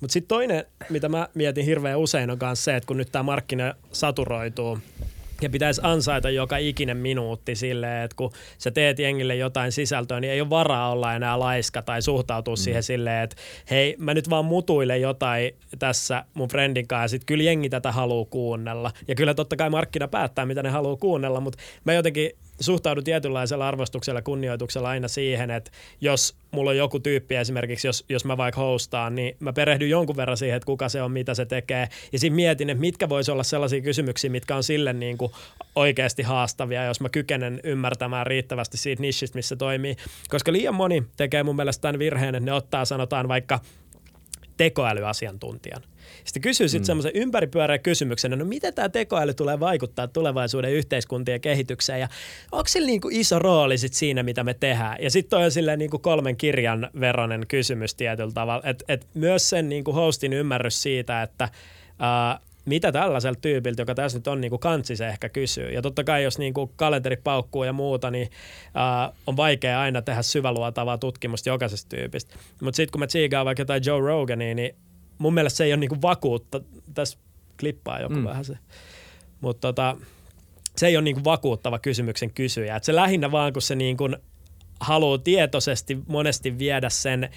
Mutta 0.00 0.12
sitten 0.12 0.28
toinen, 0.28 0.64
mitä 0.90 1.08
mä 1.08 1.28
mietin 1.34 1.64
hirveän 1.64 1.98
usein 1.98 2.30
on 2.30 2.38
myös 2.42 2.64
se, 2.64 2.76
että 2.76 2.86
kun 2.86 2.96
nyt 2.96 3.12
tämä 3.12 3.22
markkina 3.22 3.74
saturoituu– 3.92 4.78
ja 5.42 5.50
pitäisi 5.50 5.80
ansaita 5.84 6.30
joka 6.30 6.56
ikinen 6.56 6.96
minuutti 6.96 7.54
silleen, 7.54 8.04
että 8.04 8.16
kun 8.16 8.32
sä 8.58 8.70
teet 8.70 8.98
jengille 8.98 9.36
jotain 9.36 9.72
sisältöä, 9.72 10.20
niin 10.20 10.32
ei 10.32 10.40
ole 10.40 10.50
varaa 10.50 10.90
olla 10.90 11.14
enää 11.14 11.38
laiska 11.38 11.82
tai 11.82 12.02
suhtautua 12.02 12.54
mm. 12.54 12.56
siihen 12.56 12.82
silleen, 12.82 13.24
että 13.24 13.36
hei, 13.70 13.96
mä 13.98 14.14
nyt 14.14 14.30
vaan 14.30 14.44
mutuilen 14.44 15.00
jotain 15.00 15.50
tässä 15.78 16.24
mun 16.34 16.48
friendin 16.48 16.88
kanssa 16.88 17.04
ja 17.04 17.08
sit 17.08 17.24
kyllä 17.24 17.44
jengi 17.44 17.68
tätä 17.68 17.92
haluaa 17.92 18.24
kuunnella. 18.24 18.90
Ja 19.08 19.14
kyllä 19.14 19.34
totta 19.34 19.56
kai 19.56 19.70
markkina 19.70 20.08
päättää, 20.08 20.46
mitä 20.46 20.62
ne 20.62 20.68
haluaa 20.68 20.96
kuunnella, 20.96 21.40
mutta 21.40 21.58
mä 21.84 21.92
jotenkin 21.92 22.30
suhtaudun 22.60 23.04
tietynlaisella 23.04 23.68
arvostuksella 23.68 24.22
kunnioituksella 24.22 24.88
aina 24.88 25.08
siihen, 25.08 25.50
että 25.50 25.70
jos 26.00 26.34
mulla 26.50 26.70
on 26.70 26.76
joku 26.76 27.00
tyyppi 27.00 27.36
esimerkiksi, 27.36 27.88
jos, 27.88 28.04
jos 28.08 28.24
mä 28.24 28.36
vaikka 28.36 28.60
hostaan, 28.60 29.14
niin 29.14 29.36
mä 29.40 29.52
perehdyn 29.52 29.90
jonkun 29.90 30.16
verran 30.16 30.36
siihen, 30.36 30.56
että 30.56 30.66
kuka 30.66 30.88
se 30.88 31.02
on, 31.02 31.12
mitä 31.12 31.34
se 31.34 31.46
tekee. 31.46 31.88
Ja 32.12 32.18
siinä 32.18 32.36
mietin, 32.36 32.70
että 32.70 32.80
mitkä 32.80 33.08
voisi 33.08 33.30
olla 33.30 33.42
sellaisia 33.42 33.80
kysymyksiä, 33.80 34.30
mitkä 34.30 34.56
on 34.56 34.62
sille 34.62 34.92
niin 34.92 35.18
kuin 35.18 35.32
oikeasti 35.76 36.22
haastavia, 36.22 36.84
jos 36.84 37.00
mä 37.00 37.08
kykenen 37.08 37.60
ymmärtämään 37.64 38.26
riittävästi 38.26 38.76
siitä 38.76 39.02
nishistä, 39.02 39.38
missä 39.38 39.56
toimii. 39.56 39.96
Koska 40.28 40.52
liian 40.52 40.74
moni 40.74 41.02
tekee 41.16 41.42
mun 41.42 41.56
mielestä 41.56 41.82
tämän 41.82 41.98
virheen, 41.98 42.34
että 42.34 42.46
ne 42.46 42.52
ottaa 42.52 42.84
sanotaan 42.84 43.28
vaikka 43.28 43.60
tekoälyasiantuntijan. 44.62 45.82
Sitten 46.24 46.42
kysyy 46.42 46.68
sitten 46.68 46.82
mm. 46.82 46.86
semmoisen 46.86 47.12
ympäripyöreän 47.14 47.80
kysymyksen, 47.80 48.30
no 48.30 48.44
miten 48.44 48.74
tämä 48.74 48.88
tekoäly 48.88 49.34
tulee 49.34 49.60
vaikuttaa 49.60 50.08
tulevaisuuden 50.08 50.72
yhteiskuntien 50.72 51.40
kehitykseen 51.40 52.00
ja 52.00 52.08
onko 52.52 52.68
sillä 52.68 52.86
niin 52.86 53.00
kuin 53.00 53.16
iso 53.16 53.38
rooli 53.38 53.78
sit 53.78 53.92
siinä, 53.92 54.22
mitä 54.22 54.44
me 54.44 54.54
tehdään? 54.54 54.96
Ja 55.00 55.10
sitten 55.10 55.30
toi 55.30 55.44
on 55.44 55.50
silleen 55.50 55.78
niin 55.78 55.90
kuin 55.90 56.02
kolmen 56.02 56.36
kirjan 56.36 56.90
veronen 57.00 57.46
kysymys 57.46 57.94
tietyllä 57.94 58.32
tavalla, 58.32 58.62
että 58.68 58.84
et 58.88 59.06
myös 59.14 59.50
sen 59.50 59.68
niin 59.68 59.84
kuin 59.84 59.94
hostin 59.94 60.32
ymmärrys 60.32 60.82
siitä, 60.82 61.22
että 61.22 61.48
ää, 61.98 62.40
mitä 62.64 62.92
tällaiselta 62.92 63.40
tyypiltä, 63.40 63.82
joka 63.82 63.94
tässä 63.94 64.18
nyt 64.18 64.26
on 64.26 64.40
niin 64.40 64.58
kantsi 64.60 64.96
se 64.96 65.08
ehkä 65.08 65.28
kysyy. 65.28 65.70
Ja 65.70 65.82
totta 65.82 66.04
kai 66.04 66.22
jos 66.22 66.38
niin 66.38 66.54
kuin 66.54 66.70
kalenteri 66.76 67.16
paukkuu 67.16 67.64
ja 67.64 67.72
muuta, 67.72 68.10
niin 68.10 68.30
ää, 68.74 69.12
on 69.26 69.36
vaikea 69.36 69.80
aina 69.80 70.02
tehdä 70.02 70.22
syväluotavaa 70.22 70.98
tutkimusta 70.98 71.48
jokaisesta 71.48 71.96
tyypistä. 71.96 72.34
Mutta 72.62 72.76
sitten 72.76 72.92
kun 72.92 73.00
mä 73.00 73.06
tsiigaan 73.06 73.46
vaikka 73.46 73.60
jotain 73.60 73.82
Joe 73.86 74.00
Rogania, 74.00 74.54
niin 74.54 74.74
mun 75.18 75.34
mielestä 75.34 75.56
se 75.56 75.64
ei 75.64 75.72
ole 75.72 75.80
niinku 75.80 76.02
vakuutta. 76.02 76.60
Tässä 76.94 77.18
klippaa 77.60 78.00
joku 78.00 78.14
mm. 78.14 78.24
vähän 78.24 78.44
se. 78.44 78.58
Mutta 79.40 79.60
tota, 79.68 79.96
se 80.76 80.86
ei 80.86 80.96
ole 80.96 81.04
niinku 81.04 81.24
vakuuttava 81.24 81.78
kysymyksen 81.78 82.32
kysyjä. 82.32 82.76
Et 82.76 82.84
se 82.84 82.94
lähinnä 82.94 83.32
vaan, 83.32 83.52
kun 83.52 83.62
se 83.62 83.74
niinku 83.74 84.08
haluaa 84.80 85.18
tietoisesti 85.18 85.98
monesti 86.06 86.58
viedä 86.58 86.90
sen 86.90 87.30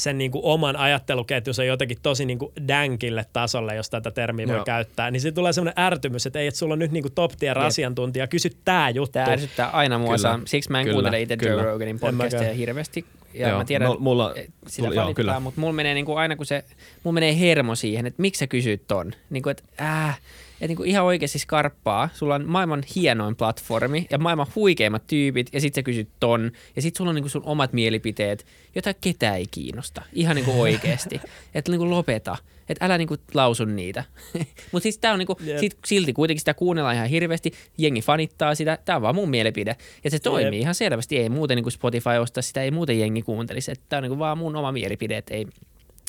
sen 0.00 0.18
niin 0.18 0.30
kuin 0.30 0.44
oman 0.44 0.76
ajatteluketjunsa 0.76 1.64
jotenkin 1.64 1.98
tosi 2.02 2.24
niin 2.24 2.38
kuin 2.38 2.52
dänkille 2.68 3.26
tasolle, 3.32 3.74
jos 3.74 3.90
tätä 3.90 4.10
termiä 4.10 4.46
Joo. 4.46 4.56
voi 4.56 4.64
käyttää, 4.64 5.10
niin 5.10 5.20
se 5.20 5.32
tulee 5.32 5.52
semmoinen 5.52 5.84
ärtymys, 5.84 6.26
että 6.26 6.38
ei, 6.38 6.46
että 6.46 6.58
sulla 6.58 6.72
on 6.72 6.78
nyt 6.78 6.92
niin 6.92 7.02
kuin 7.02 7.12
top 7.12 7.32
tier 7.38 7.58
asiantuntija, 7.58 8.26
kysy 8.26 8.50
tämä 8.64 8.90
juttu. 8.90 9.12
Tämä 9.12 9.26
ärsyttää 9.26 9.70
aina 9.70 9.98
mua. 9.98 10.16
Kyllä. 10.16 10.38
Siksi 10.44 10.70
mä 10.70 10.80
en 10.80 10.84
kyllä, 10.84 10.94
kuuntele 10.94 11.20
itse 11.20 11.36
Joe 11.42 11.62
Roganin 11.62 12.00
podcastia 12.00 12.54
hirveästi, 12.54 13.04
ja 13.34 13.48
Joo, 13.48 13.58
mä 13.58 13.64
tiedän, 13.64 13.88
no, 13.88 13.96
mulla, 13.98 14.34
sitä 14.66 14.88
mulla, 14.88 15.02
joo, 15.02 15.14
kyllä. 15.14 15.40
mutta 15.40 15.60
mulla 15.60 15.72
menee 15.72 15.94
niin 15.94 16.06
kuin 16.06 16.18
aina 16.18 16.36
kun 16.36 16.46
se, 16.46 16.64
mulla 17.04 17.14
menee 17.14 17.40
hermo 17.40 17.74
siihen, 17.74 18.06
että 18.06 18.22
miksi 18.22 18.38
sä 18.38 18.46
kysyt 18.46 18.82
ton. 18.86 19.12
Niin 19.30 19.42
kuin, 19.42 19.50
että 19.50 19.64
äh, 19.80 20.20
että 20.60 20.68
niin 20.68 20.76
kuin 20.76 20.88
ihan 20.88 21.04
oikeasti 21.04 21.38
skarppaa. 21.38 22.08
Sulla 22.14 22.34
on 22.34 22.44
maailman 22.46 22.82
hienoin 22.94 23.36
platformi 23.36 24.06
ja 24.10 24.18
maailman 24.18 24.46
huikeimmat 24.54 25.06
tyypit 25.06 25.48
ja 25.52 25.60
sit 25.60 25.74
sä 25.74 25.82
kysyt 25.82 26.08
ton. 26.20 26.50
Ja 26.76 26.82
sit 26.82 26.96
sulla 26.96 27.08
on 27.08 27.14
niin 27.14 27.22
kuin 27.22 27.30
sun 27.30 27.42
omat 27.44 27.72
mielipiteet, 27.72 28.46
joita 28.74 28.94
ketään 28.94 29.36
ei 29.36 29.46
kiinnosta. 29.50 30.02
Ihan 30.12 30.36
niin 30.36 30.44
kuin 30.44 30.56
oikeasti. 30.56 31.20
että 31.54 31.72
niin 31.72 31.78
kuin 31.78 31.90
lopeta. 31.90 32.36
Että 32.68 32.84
älä 32.84 32.98
niinku 32.98 33.16
lausu 33.34 33.64
niitä. 33.64 34.04
Mutta 34.72 34.82
siis 34.82 34.98
tää 34.98 35.12
on 35.12 35.18
niinku, 35.18 35.36
yep. 35.46 35.58
sit, 35.58 35.78
silti 35.86 36.12
kuitenkin 36.12 36.40
sitä 36.40 36.54
kuunnellaan 36.54 36.96
ihan 36.96 37.08
hirveästi. 37.08 37.52
Jengi 37.78 38.00
fanittaa 38.00 38.54
sitä. 38.54 38.78
Tää 38.84 38.96
on 38.96 39.02
vaan 39.02 39.14
mun 39.14 39.30
mielipide. 39.30 39.76
Ja 40.04 40.10
se 40.10 40.18
toimii 40.18 40.44
yep. 40.44 40.60
ihan 40.60 40.74
selvästi. 40.74 41.18
Ei 41.18 41.28
muuten 41.28 41.56
niinku 41.56 41.70
Spotify 41.70 42.16
ostaa 42.20 42.42
sitä, 42.42 42.62
ei 42.62 42.70
muuten 42.70 42.98
jengi 42.98 43.22
kuuntelisi. 43.22 43.70
Että 43.70 43.84
tää 43.88 43.96
on 43.96 44.02
niinku 44.02 44.18
vaan 44.18 44.38
mun 44.38 44.56
oma 44.56 44.72
mielipide. 44.72 45.16
Että 45.16 45.34
ei, 45.34 45.46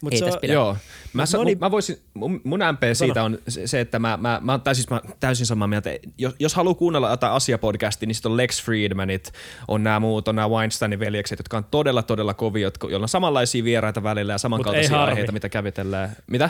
Mut 0.02 0.14
ei 0.14 0.20
se 0.20 0.26
on, 0.26 0.38
pidä. 0.42 0.54
Joo. 0.54 0.78
Mä, 1.14 1.26
sa, 1.26 1.38
moni... 1.38 1.56
mä 1.56 1.72
voisin, 1.72 1.98
mun, 2.14 2.42
mun 2.44 2.60
MP 2.72 2.82
siitä 2.94 3.24
on 3.24 3.38
se, 3.48 3.80
että 3.80 4.00
mä, 4.00 4.18
mä, 4.18 4.40
mä, 4.44 4.52
oon 4.52 4.62
täysin, 4.62 4.86
mä 4.90 5.02
täysin 5.20 5.46
samaa 5.46 5.68
mieltä. 5.68 5.90
Jos, 6.18 6.36
jos 6.40 6.56
haluaa 6.56 6.74
kuunnella 6.74 7.10
jotain 7.10 7.34
asiapodcastia, 7.34 8.08
niin 8.08 8.16
sitten 8.16 8.32
on 8.32 8.38
Lex 8.38 8.64
Friedmanit, 8.64 9.32
on 9.68 9.84
nämä 9.84 10.00
muut, 10.00 10.28
on 10.28 10.36
nämä 10.36 10.50
Weinsteinin 10.50 11.00
veljekset, 11.00 11.40
jotka 11.40 11.58
on 11.58 11.66
todella, 11.72 12.04
todella 12.04 12.34
kovia, 12.34 12.72
joilla 12.90 13.04
on 13.04 13.10
samanlaisia 13.10 13.64
vieraita 13.64 14.04
välillä 14.04 14.34
ja 14.34 14.38
samankaltaisia 14.38 15.04
aiheita, 15.04 15.32
mitä 15.32 15.50
kävitellään. 15.50 16.16
Mitä? 16.28 16.50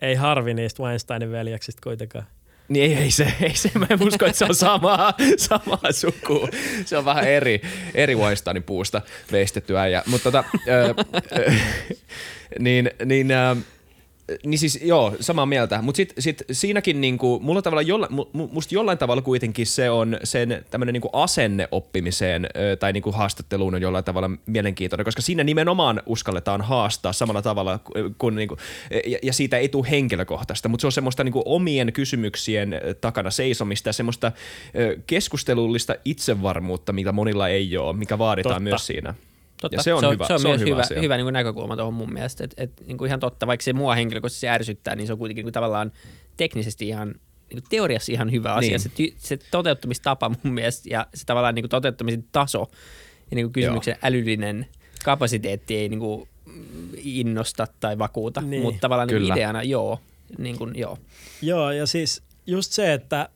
Ei 0.00 0.14
harvi 0.14 0.54
niistä 0.54 0.82
Weinsteinin 0.82 1.32
veljeksistä 1.32 1.80
kuitenkaan. 1.84 2.26
Niin 2.68 2.84
ei, 2.84 3.02
ei 3.02 3.10
se, 3.10 3.34
ei 3.40 3.56
se, 3.56 3.70
mä 3.74 3.86
en 3.90 4.02
usko, 4.02 4.26
että 4.26 4.38
se 4.38 4.44
on 4.44 4.54
samaa, 4.54 5.14
samaa 5.36 5.92
sukua. 5.92 6.48
Se 6.84 6.98
on 6.98 7.04
vähän 7.04 7.28
eri, 7.28 7.60
eri 7.94 8.16
Weinsteinin 8.16 8.62
puusta 8.62 9.02
veistetty 9.32 9.78
äijä. 9.78 10.02
Mutta 10.06 10.24
tota, 10.24 10.44
ö, 10.68 10.94
ö, 11.36 11.52
niin, 12.58 12.90
niin 13.04 13.30
ö, 13.30 13.56
Niin 14.46 14.58
siis 14.58 14.78
joo, 14.82 15.16
samaa 15.20 15.46
mieltä, 15.46 15.82
mutta 15.82 15.96
sitten 15.96 16.22
sit 16.22 16.42
siinäkin 16.52 17.00
niinku, 17.00 17.40
mulla 17.40 17.62
tavalla 17.62 17.82
jolla, 17.82 18.08
musta 18.32 18.74
jollain 18.74 18.98
tavalla 18.98 19.22
kuitenkin 19.22 19.66
se 19.66 19.90
on 19.90 20.18
sen 20.24 20.64
tämmöinen 20.70 20.92
niinku 20.92 21.10
asenne 21.12 21.68
oppimiseen 21.70 22.46
tai 22.78 22.92
niinku 22.92 23.12
haastatteluun 23.12 23.74
on 23.74 23.82
jollain 23.82 24.04
tavalla 24.04 24.30
mielenkiintoinen, 24.46 25.04
koska 25.04 25.22
siinä 25.22 25.44
nimenomaan 25.44 26.02
uskalletaan 26.06 26.60
haastaa 26.60 27.12
samalla 27.12 27.42
tavalla 27.42 27.80
kun 28.18 28.34
niinku, 28.34 28.56
ja, 29.06 29.18
ja 29.22 29.32
siitä 29.32 29.58
ei 29.58 29.68
tule 29.68 29.90
henkilökohtaista, 29.90 30.68
mutta 30.68 30.80
se 30.80 30.86
on 30.86 30.92
semmoista 30.92 31.24
niinku 31.24 31.42
omien 31.44 31.92
kysymyksien 31.92 32.80
takana 33.00 33.30
seisomista 33.30 33.88
ja 33.88 33.92
semmoista 33.92 34.32
keskustelullista 35.06 35.94
itsevarmuutta, 36.04 36.92
mitä 36.92 37.12
monilla 37.12 37.48
ei 37.48 37.76
ole, 37.76 37.96
mikä 37.96 38.18
vaaditaan 38.18 38.54
Totta. 38.54 38.60
myös 38.60 38.86
siinä. 38.86 39.14
Totta. 39.60 39.76
Ja 39.76 39.82
se 39.82 39.94
on 39.94 40.00
se 40.00 40.06
on, 40.06 40.12
hyvä- 40.14 40.26
se 40.26 40.32
on 40.32 40.40
se 40.40 40.48
on 40.48 40.52
myös 40.52 40.60
hyvä 40.60 40.70
hyvä, 40.70 40.82
asia. 40.82 41.00
hyvä 41.00 41.16
niin 41.16 41.24
kuin 41.24 41.32
näkökulma 41.32 41.76
tuohon 41.76 41.94
mun 41.94 42.12
mielestä. 42.12 42.44
Et, 42.44 42.54
et, 42.56 42.72
niin 42.86 42.98
kuin 42.98 43.08
ihan 43.08 43.20
totta, 43.20 43.46
vaikka 43.46 43.64
se 43.64 43.72
mua 43.72 43.94
henkilökohtaisesti 43.94 44.48
ärsyttää, 44.48 44.96
niin 44.96 45.06
se 45.06 45.12
on 45.12 45.18
kuitenkin 45.18 45.40
niin 45.40 45.46
kuin 45.46 45.52
tavallaan 45.52 45.92
teknisesti 46.36 46.88
ihan 46.88 47.08
niin 47.08 47.62
kuin 47.62 47.64
teoriassa 47.70 48.12
ihan 48.12 48.32
hyvä 48.32 48.54
asia. 48.54 48.70
Niin. 48.70 48.80
Se, 48.80 48.88
ty, 48.88 49.14
se 49.16 49.38
toteuttamistapa 49.50 50.30
mun 50.44 50.54
mielestä 50.54 50.88
ja 50.90 51.06
se 51.14 51.24
tavallaan 51.26 51.54
niin 51.54 51.62
kuin 51.62 51.70
toteuttamisen 51.70 52.24
taso 52.32 52.68
ja 53.30 53.34
niin 53.34 53.46
kuin 53.46 53.52
kysymyksen 53.52 53.92
Joo. 53.92 53.98
älyllinen 54.02 54.66
kapasiteetti 55.04 55.76
ei 55.76 55.88
niin 55.88 56.00
kuin 56.00 56.28
innosta 56.96 57.66
tai 57.80 57.98
vakuuta, 57.98 58.40
Niin. 58.40 58.50
niin. 58.50 58.62
mutta 58.62 58.80
tavallaan 58.80 59.08
niin 59.08 59.18
Kyllä. 59.20 59.34
ideana 59.34 59.62
joo. 59.62 60.00
Niin 60.38 60.58
kuin, 60.58 60.78
joo. 60.78 60.98
Joo, 61.42 61.70
ja 61.72 61.86
siis 61.86 62.22
just 62.46 62.72
se, 62.72 62.92
että 62.92 63.28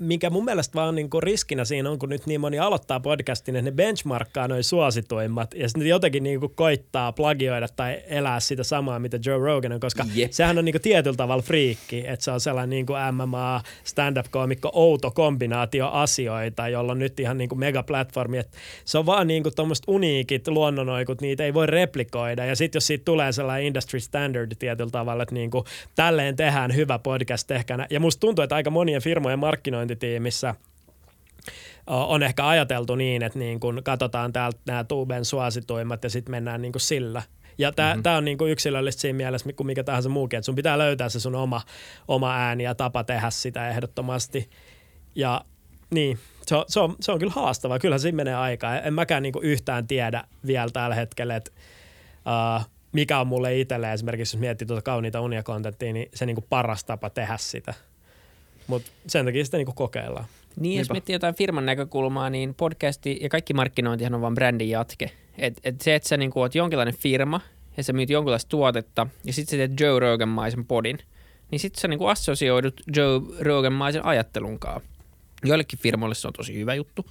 mikä 0.00 0.30
mun 0.30 0.44
mielestä 0.44 0.74
vaan 0.74 0.94
niinku 0.94 1.20
riskinä 1.20 1.64
siinä 1.64 1.90
on, 1.90 1.98
kun 1.98 2.08
nyt 2.08 2.26
niin 2.26 2.40
moni 2.40 2.58
aloittaa 2.58 3.00
podcastin, 3.00 3.56
että 3.56 3.70
ne 3.70 3.76
benchmarkkaa 3.76 4.48
noin 4.48 4.64
suosituimmat 4.64 5.54
ja 5.54 5.68
sitten 5.68 5.88
jotenkin 5.88 6.22
niinku 6.22 6.48
koittaa 6.48 7.12
plagioida 7.12 7.68
tai 7.68 8.02
elää 8.06 8.40
sitä 8.40 8.62
samaa, 8.62 8.98
mitä 8.98 9.18
Joe 9.26 9.38
Rogan 9.38 9.72
on, 9.72 9.80
koska 9.80 10.04
Jep. 10.14 10.30
sehän 10.32 10.58
on 10.58 10.64
niinku 10.64 10.78
tietyllä 10.78 11.16
tavalla 11.16 11.42
friikki, 11.42 12.04
että 12.06 12.24
se 12.24 12.30
on 12.30 12.40
sellainen 12.40 12.70
niinku 12.70 12.92
MMA, 13.12 13.62
stand-up-koomikko, 13.84 14.70
outo 14.72 15.10
kombinaatio 15.10 15.88
asioita, 15.88 16.68
jolla 16.68 16.92
on 16.92 16.98
nyt 16.98 17.20
ihan 17.20 17.38
niinku 17.38 17.54
megaplatformi, 17.54 18.38
että 18.38 18.58
se 18.84 18.98
on 18.98 19.06
vaan 19.06 19.26
niinku 19.26 19.50
tuommoiset 19.50 19.84
uniikit 19.88 20.48
luonnonoikut, 20.48 21.20
niitä 21.20 21.44
ei 21.44 21.54
voi 21.54 21.66
replikoida 21.66 22.44
ja 22.44 22.56
sitten 22.56 22.76
jos 22.76 22.86
siitä 22.86 23.04
tulee 23.04 23.32
sellainen 23.32 23.66
industry 23.66 24.00
standard 24.00 24.52
tietyllä 24.58 24.90
tavalla, 24.90 25.22
että 25.22 25.34
niinku 25.34 25.64
tälleen 25.94 26.36
tehdään 26.36 26.76
hyvä 26.76 26.98
podcast, 26.98 27.46
tehkää 27.46 27.76
nä- 27.76 27.86
ja 27.90 28.00
musta 28.00 28.20
tuntuu, 28.20 28.42
että 28.42 28.54
aika 28.54 28.70
monien 28.70 29.02
firmojen 29.02 29.38
markkinointitiimissä 29.90 30.54
on 31.86 32.22
ehkä 32.22 32.48
ajateltu 32.48 32.94
niin, 32.94 33.22
että 33.22 33.38
niin 33.38 33.60
kun 33.60 33.80
katsotaan 33.84 34.32
täältä 34.32 34.58
nämä 34.66 34.84
Tuben 34.84 35.24
suosituimmat 35.24 36.04
ja 36.04 36.10
sitten 36.10 36.30
mennään 36.30 36.62
niin 36.62 36.72
kuin 36.72 36.82
sillä. 36.82 37.22
Ja 37.58 37.72
tämä 37.72 37.94
mm-hmm. 37.94 38.16
on 38.16 38.24
niin 38.24 38.38
kuin 38.38 38.50
yksilöllistä 38.50 39.00
siinä 39.00 39.16
mielessä 39.16 39.52
kuin 39.52 39.66
mikä 39.66 39.84
tahansa 39.84 40.08
muukin, 40.08 40.36
että 40.36 40.46
sun 40.46 40.54
pitää 40.54 40.78
löytää 40.78 41.08
se 41.08 41.20
sun 41.20 41.34
oma, 41.34 41.60
oma 42.08 42.36
ääni 42.36 42.64
ja 42.64 42.74
tapa 42.74 43.04
tehdä 43.04 43.30
sitä 43.30 43.68
ehdottomasti. 43.68 44.50
Ja 45.14 45.44
niin, 45.90 46.18
se 46.46 46.56
on, 46.56 46.64
se 46.68 46.80
on, 46.80 46.96
se 47.00 47.12
on 47.12 47.18
kyllä 47.18 47.32
haastavaa. 47.32 47.78
Kyllähän 47.78 48.00
siinä 48.00 48.16
menee 48.16 48.34
aikaa. 48.34 48.80
En 48.80 48.94
mäkään 48.94 49.22
niin 49.22 49.32
kuin 49.32 49.44
yhtään 49.44 49.86
tiedä 49.86 50.24
vielä 50.46 50.70
tällä 50.72 50.94
hetkellä, 50.94 51.36
että 51.36 51.50
uh, 52.60 52.66
mikä 52.92 53.20
on 53.20 53.26
mulle 53.26 53.58
itselle 53.58 53.92
esimerkiksi, 53.92 54.36
jos 54.36 54.40
miettii 54.40 54.66
tuota 54.66 54.82
kauniita 54.82 55.20
unia 55.20 55.42
kontenttia, 55.42 55.92
niin 55.92 56.08
se 56.14 56.26
niin 56.26 56.36
kuin 56.36 56.46
paras 56.48 56.84
tapa 56.84 57.10
tehdä 57.10 57.36
sitä. 57.36 57.74
Mutta 58.70 58.90
sen 59.06 59.24
takia 59.24 59.44
sitä 59.44 59.56
niin 59.56 59.66
kuin 59.66 59.74
kokeillaan. 59.74 60.24
Niin, 60.56 60.78
jos 60.78 60.84
Niinpä. 60.84 60.94
miettii 60.94 61.14
jotain 61.14 61.34
firman 61.34 61.66
näkökulmaa, 61.66 62.30
niin 62.30 62.54
podcasti 62.54 63.18
ja 63.22 63.28
kaikki 63.28 63.54
markkinointihan 63.54 64.14
on 64.14 64.20
vain 64.20 64.34
brändin 64.34 64.70
jatke. 64.70 65.10
Et, 65.38 65.60
et 65.64 65.80
se, 65.80 65.94
että 65.94 66.08
sä 66.08 66.16
niin 66.16 66.32
oot 66.34 66.54
jonkinlainen 66.54 66.94
firma 66.94 67.40
ja 67.76 67.82
sä 67.82 67.92
myyt 67.92 68.10
jonkinlaista 68.10 68.48
tuotetta 68.48 69.06
ja 69.24 69.32
sitten 69.32 69.50
sä 69.50 69.56
teet 69.56 69.80
Joe 69.80 70.00
Rogan-maisen 70.00 70.64
podin, 70.64 70.98
niin 71.50 71.60
sitten 71.60 71.80
sä 71.80 71.88
niin 71.88 72.08
assosioidut 72.08 72.80
Joe 72.96 73.20
Rogan-maisen 73.40 74.04
ajattelunkaan. 74.04 74.80
Joillekin 75.44 75.78
firmoille 75.78 76.14
se 76.14 76.26
on 76.26 76.32
tosi 76.32 76.54
hyvä 76.54 76.74
juttu, 76.74 77.06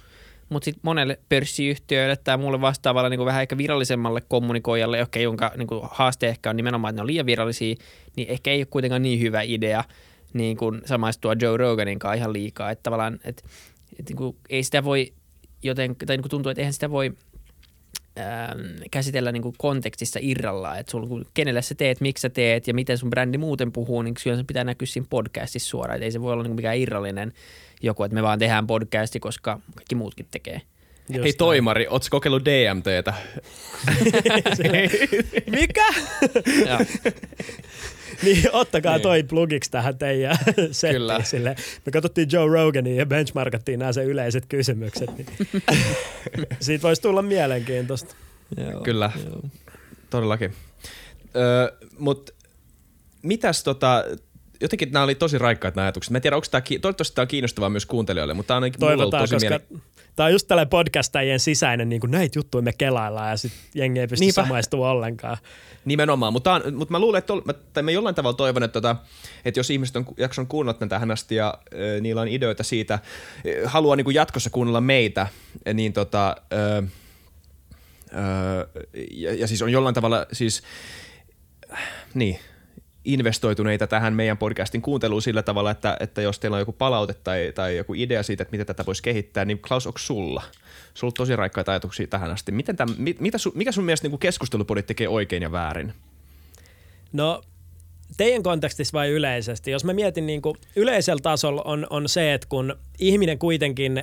mutta 0.48 0.64
sitten 0.64 0.80
monelle 0.82 1.18
pörssiyhtiöille 1.28 2.16
tai 2.16 2.38
muulle 2.38 2.60
vastaavalle 2.60 3.10
niin 3.10 3.24
vähän 3.24 3.42
ehkä 3.42 3.58
virallisemmalle 3.58 4.20
kommunikoijalle, 4.28 5.02
okay, 5.02 5.22
jonka 5.22 5.52
niin 5.56 5.68
haaste 5.90 6.28
ehkä 6.28 6.50
on 6.50 6.56
nimenomaan, 6.56 6.92
että 6.92 6.96
ne 6.98 7.02
on 7.02 7.06
liian 7.06 7.26
virallisia, 7.26 7.74
niin 8.16 8.28
ehkä 8.28 8.50
ei 8.50 8.60
ole 8.60 8.66
kuitenkaan 8.66 9.02
niin 9.02 9.20
hyvä 9.20 9.42
idea 9.42 9.84
niin 10.32 10.56
kuin 10.56 10.80
samaistua 10.84 11.34
Joe 11.40 11.56
Roganin 11.56 11.98
kanssa 11.98 12.14
ihan 12.14 12.32
liikaa. 12.32 12.70
Että 12.70 12.82
tavallaan, 12.82 13.14
että, 13.14 13.42
että 13.98 14.10
niin 14.10 14.16
kuin, 14.16 14.36
ei 14.50 14.62
sitä 14.62 14.84
voi 14.84 15.12
joten, 15.62 15.96
tai 15.96 16.16
niin 16.16 16.22
kuin 16.22 16.30
tuntuu, 16.30 16.50
että 16.50 16.60
eihän 16.60 16.72
sitä 16.72 16.90
voi 16.90 17.12
ähm, 18.18 18.60
käsitellä 18.90 19.32
niin 19.32 19.42
kuin 19.42 19.54
kontekstissa 19.58 20.18
irrallaan, 20.22 20.78
että 20.78 20.90
sulla, 20.90 21.24
kenelle 21.34 21.62
sä 21.62 21.74
teet, 21.74 22.00
miksi 22.00 22.22
sä 22.22 22.30
teet 22.30 22.68
ja 22.68 22.74
miten 22.74 22.98
sun 22.98 23.10
brändi 23.10 23.38
muuten 23.38 23.72
puhuu, 23.72 24.02
niin 24.02 24.14
kyllä 24.24 24.36
se 24.36 24.44
pitää 24.44 24.64
näkyä 24.64 24.86
siinä 24.86 25.06
podcastissa 25.10 25.68
suoraan, 25.68 25.96
että 25.96 26.04
ei 26.04 26.12
se 26.12 26.20
voi 26.20 26.32
olla 26.32 26.42
niin 26.42 26.50
kuin 26.50 26.56
mikään 26.56 26.78
irrallinen 26.78 27.32
joku, 27.82 28.02
että 28.04 28.14
me 28.14 28.22
vaan 28.22 28.38
tehdään 28.38 28.66
podcasti, 28.66 29.20
koska 29.20 29.60
kaikki 29.74 29.94
muutkin 29.94 30.26
tekee. 30.30 30.60
Just 31.08 31.24
Hei 31.24 31.32
toimari, 31.32 31.86
ootko 31.88 32.08
kokeillut 32.10 32.44
DMTtä? 32.44 33.14
Mikä? 35.58 35.86
Joo. 38.22 38.32
niin 38.34 38.48
ottakaa 38.52 38.92
Niin. 38.94 39.02
toi 39.02 39.22
plugiksi 39.22 39.70
tähän 39.70 39.98
teidän 39.98 40.36
settiin. 40.70 41.00
Kyllä. 41.00 41.20
Sille. 41.24 41.56
Me 41.86 41.92
katsottiin 41.92 42.28
Joe 42.32 42.48
Rogania 42.48 42.94
ja 42.94 43.06
benchmarkattiin 43.06 43.78
nämä 43.78 43.92
sen 43.92 44.06
yleiset 44.06 44.46
kysymykset. 44.46 45.10
Niin 45.18 45.26
siitä 46.60 46.82
voisi 46.82 47.02
tulla 47.02 47.22
mielenkiintoista. 47.22 48.14
Joo. 48.70 48.80
Kyllä, 48.80 49.10
todellakin. 50.10 50.52
Öö, 51.36 51.72
Mutta 51.98 52.32
mitäs 53.22 53.64
tota, 53.64 54.04
jotenkin 54.60 54.92
nämä 54.92 55.04
oli 55.04 55.14
tosi 55.14 55.38
raikkaat 55.38 55.74
nämä 55.74 55.84
ajatukset. 55.84 56.10
Mä 56.10 56.18
en 56.18 56.22
tiedä, 56.22 56.36
onko 56.36 56.46
tämä, 56.50 56.62
toivottavasti 56.80 57.14
tämä 57.14 57.22
on 57.22 57.28
kiinnostavaa 57.28 57.70
myös 57.70 57.86
kuuntelijoille, 57.86 58.34
mutta 58.34 58.46
tämä 58.46 58.56
on 58.56 58.62
ollut 58.64 58.78
Toivotaan, 58.78 59.22
tosi 59.22 59.34
koska 59.34 59.48
mielen... 59.48 59.82
tämä 60.16 60.26
on 60.26 60.32
just 60.32 60.48
tällainen 60.48 60.70
podcastajien 60.70 61.40
sisäinen, 61.40 61.88
niin 61.88 62.00
kuin 62.00 62.10
näitä 62.10 62.38
juttuja 62.38 62.62
me 62.62 62.72
kelaillaan 62.72 63.30
ja 63.30 63.36
sitten 63.36 63.60
jengi 63.74 64.00
ei 64.00 64.06
pysty 64.06 64.24
Niinpä. 64.24 64.42
samaistumaan 64.42 64.92
ollenkaan. 64.92 65.36
Nimenomaan, 65.84 66.32
mutta, 66.32 66.52
on, 66.52 66.74
mutta 66.74 66.92
mä 66.92 66.98
luulen, 66.98 67.18
että, 67.18 67.32
ol- 67.32 67.42
mä, 67.44 67.52
tai 67.52 67.82
mä 67.82 67.90
jollain 67.90 68.14
tavalla 68.14 68.36
toivon, 68.36 68.62
että, 68.62 68.72
tota, 68.72 68.96
että 69.44 69.60
jos 69.60 69.70
ihmiset 69.70 69.96
on 69.96 70.06
jakson 70.16 70.46
kuunnella 70.46 70.78
tämän 70.78 70.88
tähän 70.88 71.10
asti 71.10 71.34
ja 71.34 71.54
ö, 71.74 72.00
niillä 72.00 72.20
on 72.20 72.28
ideoita 72.28 72.62
siitä, 72.62 72.98
ö, 73.46 73.68
haluaa 73.68 73.96
niin 73.96 74.04
kuin 74.04 74.14
jatkossa 74.14 74.50
kuunnella 74.50 74.80
meitä, 74.80 75.26
niin 75.74 75.92
tota, 75.92 76.36
ö, 76.52 76.82
ö, 78.12 78.82
ja, 79.10 79.34
ja 79.34 79.46
siis 79.46 79.62
on 79.62 79.72
jollain 79.72 79.94
tavalla 79.94 80.26
siis, 80.32 80.62
äh, 81.72 81.78
niin, 82.14 82.38
investoituneita 83.04 83.86
tähän 83.86 84.14
meidän 84.14 84.38
podcastin 84.38 84.82
kuunteluun 84.82 85.22
sillä 85.22 85.42
tavalla, 85.42 85.70
että, 85.70 85.96
että 86.00 86.22
jos 86.22 86.38
teillä 86.38 86.54
on 86.54 86.60
joku 86.60 86.72
palaute 86.72 87.14
tai, 87.14 87.52
tai 87.54 87.76
joku 87.76 87.94
idea 87.94 88.22
siitä, 88.22 88.42
että 88.42 88.52
miten 88.52 88.66
tätä 88.66 88.86
voisi 88.86 89.02
kehittää, 89.02 89.44
niin 89.44 89.58
Klaus, 89.58 89.86
onko 89.86 89.98
sulla? 89.98 90.42
Sulla 90.94 91.10
on 91.10 91.14
tosi 91.14 91.36
raikkaita 91.36 91.72
ajatuksia 91.72 92.06
tähän 92.06 92.30
asti. 92.30 92.52
Miten 92.52 92.76
täm, 92.76 92.88
mit, 92.98 93.20
mitä 93.20 93.38
su, 93.38 93.52
mikä 93.54 93.72
sun 93.72 93.84
mielestä 93.84 94.08
niin 94.08 94.18
keskustelupodit 94.18 94.86
tekee 94.86 95.08
oikein 95.08 95.42
ja 95.42 95.52
väärin? 95.52 95.92
No 97.12 97.42
teidän 98.16 98.42
kontekstissa 98.42 98.92
vai 98.92 99.08
yleisesti? 99.08 99.70
Jos 99.70 99.84
mä 99.84 99.92
mietin 99.92 100.26
niin 100.26 100.42
kuin 100.42 100.56
yleisellä 100.76 101.20
tasolla 101.22 101.62
on, 101.64 101.86
on 101.90 102.08
se, 102.08 102.34
että 102.34 102.46
kun 102.48 102.76
ihminen 102.98 103.38
kuitenkin 103.38 104.02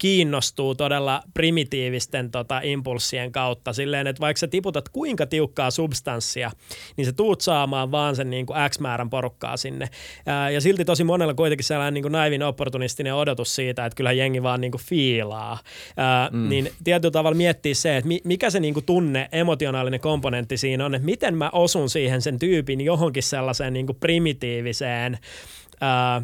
kiinnostuu 0.00 0.74
todella 0.74 1.22
primitiivisten 1.34 2.30
tota, 2.30 2.60
impulssien 2.64 3.32
kautta 3.32 3.72
silleen, 3.72 4.06
että 4.06 4.20
vaikka 4.20 4.38
sä 4.38 4.48
tiputat 4.48 4.88
kuinka 4.88 5.26
tiukkaa 5.26 5.70
substanssia, 5.70 6.50
niin 6.96 7.06
sä 7.06 7.12
tuut 7.12 7.40
saamaan 7.40 7.90
vaan 7.90 8.16
sen 8.16 8.30
niin 8.30 8.46
kuin 8.46 8.56
X 8.70 8.78
määrän 8.78 9.10
porukkaa 9.10 9.56
sinne. 9.56 9.88
Ää, 10.26 10.50
ja 10.50 10.60
silti 10.60 10.84
tosi 10.84 11.04
monella 11.04 11.34
kuitenkin 11.34 11.64
sellainen 11.64 11.94
niin 11.94 12.02
kuin 12.02 12.12
naivin 12.12 12.42
opportunistinen 12.42 13.14
odotus 13.14 13.54
siitä, 13.54 13.86
että 13.86 13.96
kyllä 13.96 14.12
jengi 14.12 14.42
vaan 14.42 14.60
niin 14.60 14.70
kuin 14.70 14.82
fiilaa. 14.82 15.58
Ää, 15.96 16.28
mm. 16.32 16.48
Niin 16.48 16.70
tietyllä 16.84 17.12
tavalla 17.12 17.36
miettiä 17.36 17.74
se, 17.74 17.96
että 17.96 18.08
mi- 18.08 18.22
mikä 18.24 18.50
se 18.50 18.60
niin 18.60 18.74
kuin 18.74 18.86
tunne, 18.86 19.28
emotionaalinen 19.32 20.00
komponentti 20.00 20.56
siinä 20.56 20.86
on, 20.86 20.94
että 20.94 21.06
miten 21.06 21.36
mä 21.36 21.50
osun 21.52 21.90
siihen 21.90 22.22
sen 22.22 22.38
tyypin 22.38 22.80
johonkin 22.80 23.22
sellaiseen 23.22 23.72
niin 23.72 23.86
kuin 23.86 23.98
primitiiviseen 24.00 25.18
ää, 25.80 26.22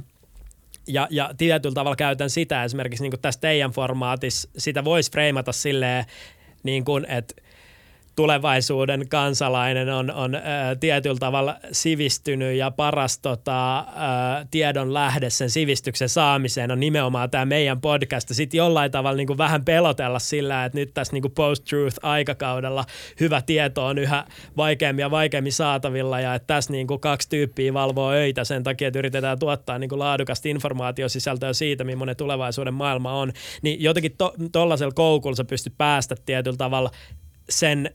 ja, 0.86 1.08
ja 1.10 1.30
tietyllä 1.38 1.74
tavalla 1.74 1.96
käytän 1.96 2.30
sitä 2.30 2.64
esimerkiksi 2.64 3.02
niin 3.08 3.20
tässä 3.22 3.40
teidän 3.40 3.70
formaatissa, 3.70 4.48
sitä 4.58 4.84
voisi 4.84 5.12
freimata 5.12 5.52
silleen, 5.52 6.04
niin 6.62 6.84
kuin, 6.84 7.04
että 7.04 7.34
tulevaisuuden 8.16 9.08
kansalainen 9.08 9.88
on, 9.88 10.10
on 10.10 10.34
ö, 10.34 10.40
tietyllä 10.80 11.18
tavalla 11.18 11.56
sivistynyt 11.72 12.56
ja 12.56 12.70
paras 12.70 13.18
tota, 13.18 13.78
ö, 13.78 13.84
tiedon 14.50 14.94
lähde 14.94 15.30
sen 15.30 15.50
sivistyksen 15.50 16.08
saamiseen 16.08 16.70
on 16.70 16.80
nimenomaan 16.80 17.30
tämä 17.30 17.44
meidän 17.44 17.80
podcast. 17.80 18.28
Sitten 18.32 18.58
jollain 18.58 18.90
tavalla 18.90 19.16
niin 19.16 19.26
kuin 19.26 19.38
vähän 19.38 19.64
pelotella 19.64 20.18
sillä, 20.18 20.64
että 20.64 20.78
nyt 20.78 20.94
tässä 20.94 21.12
niin 21.12 21.22
kuin 21.22 21.32
post-truth-aikakaudella 21.32 22.84
hyvä 23.20 23.42
tieto 23.42 23.86
on 23.86 23.98
yhä 23.98 24.24
vaikeammin 24.56 25.02
ja 25.02 25.10
vaikeammin 25.10 25.52
saatavilla 25.52 26.20
ja 26.20 26.34
että 26.34 26.46
tässä 26.46 26.72
niin 26.72 26.86
kuin 26.86 27.00
kaksi 27.00 27.28
tyyppiä 27.28 27.74
valvoo 27.74 28.10
öitä 28.10 28.44
sen 28.44 28.62
takia, 28.62 28.88
että 28.88 28.98
yritetään 28.98 29.38
tuottaa 29.38 29.78
niin 29.78 29.88
kuin 29.88 29.98
laadukasta 29.98 30.48
informaatiosisältöä 30.48 31.52
siitä, 31.52 31.84
millainen 31.84 32.16
tulevaisuuden 32.16 32.74
maailma 32.74 33.12
on. 33.12 33.32
Niin 33.62 33.82
jotenkin 33.82 34.16
tuollaisella 34.52 34.92
to- 34.92 34.94
koukulla 34.94 35.36
sä 35.36 35.44
pystyt 35.44 35.74
päästä 35.78 36.14
tietyllä 36.26 36.56
tavalla 36.56 36.90
sen 37.48 37.90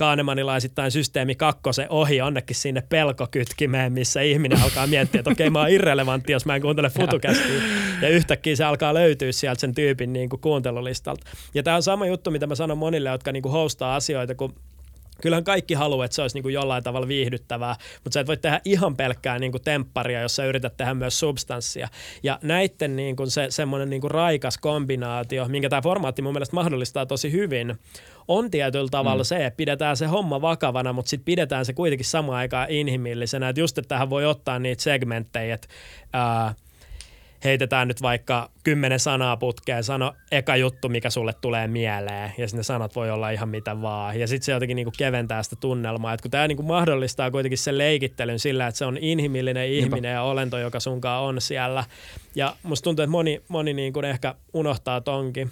kaanemanilaisittain 0.00 0.90
systeemi 0.90 1.34
kakkosen 1.34 1.86
ohi 1.90 2.16
jonnekin 2.16 2.56
sinne 2.56 2.82
pelkokytkimeen, 2.88 3.92
missä 3.92 4.20
ihminen 4.20 4.62
alkaa 4.62 4.86
miettiä, 4.86 5.18
että 5.18 5.30
okei 5.30 5.50
mä 5.50 5.58
oon 5.58 5.70
irrelevantti, 5.70 6.32
jos 6.32 6.46
mä 6.46 6.56
en 6.56 6.62
kuuntele 6.62 6.90
futukästiä. 6.90 7.62
Ja 8.02 8.08
yhtäkkiä 8.08 8.56
se 8.56 8.64
alkaa 8.64 8.94
löytyä 8.94 9.32
sieltä 9.32 9.60
sen 9.60 9.74
tyypin 9.74 10.12
niin 10.12 10.28
kuin 10.28 10.40
kuuntelulistalta. 10.40 11.26
Ja 11.54 11.62
tämä 11.62 11.76
on 11.76 11.82
sama 11.82 12.06
juttu, 12.06 12.30
mitä 12.30 12.46
mä 12.46 12.54
sanon 12.54 12.78
monille, 12.78 13.10
jotka 13.10 13.32
niin 13.32 13.42
kuin 13.42 13.52
hostaa 13.52 13.96
asioita, 13.96 14.34
kun 14.34 14.54
kyllähän 15.22 15.44
kaikki 15.44 15.74
haluaa, 15.74 16.04
että 16.04 16.14
se 16.14 16.22
olisi 16.22 16.36
niin 16.36 16.42
kuin 16.42 16.54
jollain 16.54 16.84
tavalla 16.84 17.08
viihdyttävää, 17.08 17.76
mutta 18.04 18.14
sä 18.14 18.20
et 18.20 18.26
voi 18.26 18.36
tehdä 18.36 18.60
ihan 18.64 18.96
pelkkää 18.96 19.38
niin 19.38 19.52
kuin 19.52 19.62
tempparia, 19.62 20.20
jos 20.20 20.36
sä 20.36 20.44
yrität 20.44 20.76
tehdä 20.76 20.94
myös 20.94 21.20
substanssia. 21.20 21.88
Ja 22.22 22.38
näiden 22.42 22.96
niin 22.96 23.16
kuin 23.16 23.30
se, 23.30 23.46
semmoinen 23.50 23.90
niin 23.90 24.00
kuin 24.00 24.10
raikas 24.10 24.58
kombinaatio, 24.58 25.48
minkä 25.48 25.68
tämä 25.68 25.82
formaatti 25.82 26.22
mun 26.22 26.32
mielestä 26.32 26.56
mahdollistaa 26.56 27.06
tosi 27.06 27.32
hyvin, 27.32 27.78
on 28.28 28.50
tietyllä 28.50 28.88
tavalla 28.90 29.22
mm. 29.22 29.26
se, 29.26 29.46
että 29.46 29.56
pidetään 29.56 29.96
se 29.96 30.06
homma 30.06 30.40
vakavana, 30.40 30.92
mutta 30.92 31.10
sitten 31.10 31.24
pidetään 31.24 31.64
se 31.64 31.72
kuitenkin 31.72 32.06
samaan 32.06 32.38
aikaan 32.38 32.70
inhimillisenä. 32.70 33.48
Että 33.48 33.60
just, 33.60 33.78
että 33.78 33.88
tähän 33.88 34.10
voi 34.10 34.26
ottaa 34.26 34.58
niitä 34.58 34.82
segmenttejä, 34.82 35.54
että 35.54 35.68
ää, 36.12 36.54
heitetään 37.44 37.88
nyt 37.88 38.02
vaikka 38.02 38.50
kymmenen 38.64 39.00
sanaa 39.00 39.36
putkeen, 39.36 39.84
sano 39.84 40.14
eka 40.32 40.56
juttu, 40.56 40.88
mikä 40.88 41.10
sulle 41.10 41.34
tulee 41.40 41.66
mieleen, 41.66 42.32
ja 42.38 42.48
sitten 42.48 42.58
ne 42.58 42.62
sanat 42.62 42.94
voi 42.94 43.10
olla 43.10 43.30
ihan 43.30 43.48
mitä 43.48 43.82
vaan. 43.82 44.20
Ja 44.20 44.26
sitten 44.26 44.44
se 44.44 44.52
jotenkin 44.52 44.76
niinku 44.76 44.92
keventää 44.98 45.42
sitä 45.42 45.56
tunnelmaa, 45.56 46.12
että 46.12 46.22
kun 46.22 46.30
tämä 46.30 46.48
niinku 46.48 46.62
mahdollistaa 46.62 47.30
kuitenkin 47.30 47.58
sen 47.58 47.78
leikittelyn 47.78 48.38
sillä, 48.38 48.66
että 48.66 48.78
se 48.78 48.84
on 48.84 48.98
inhimillinen 49.00 49.68
ihminen 49.68 50.02
Niinpä. 50.02 50.08
ja 50.08 50.22
olento, 50.22 50.58
joka 50.58 50.80
sunkaan 50.80 51.22
on 51.22 51.40
siellä. 51.40 51.84
Ja 52.34 52.56
musta 52.62 52.84
tuntuu, 52.84 53.02
että 53.02 53.10
moni, 53.10 53.42
moni 53.48 53.72
niinku 53.72 54.00
ehkä 54.00 54.34
unohtaa 54.52 55.00
tonkin. 55.00 55.50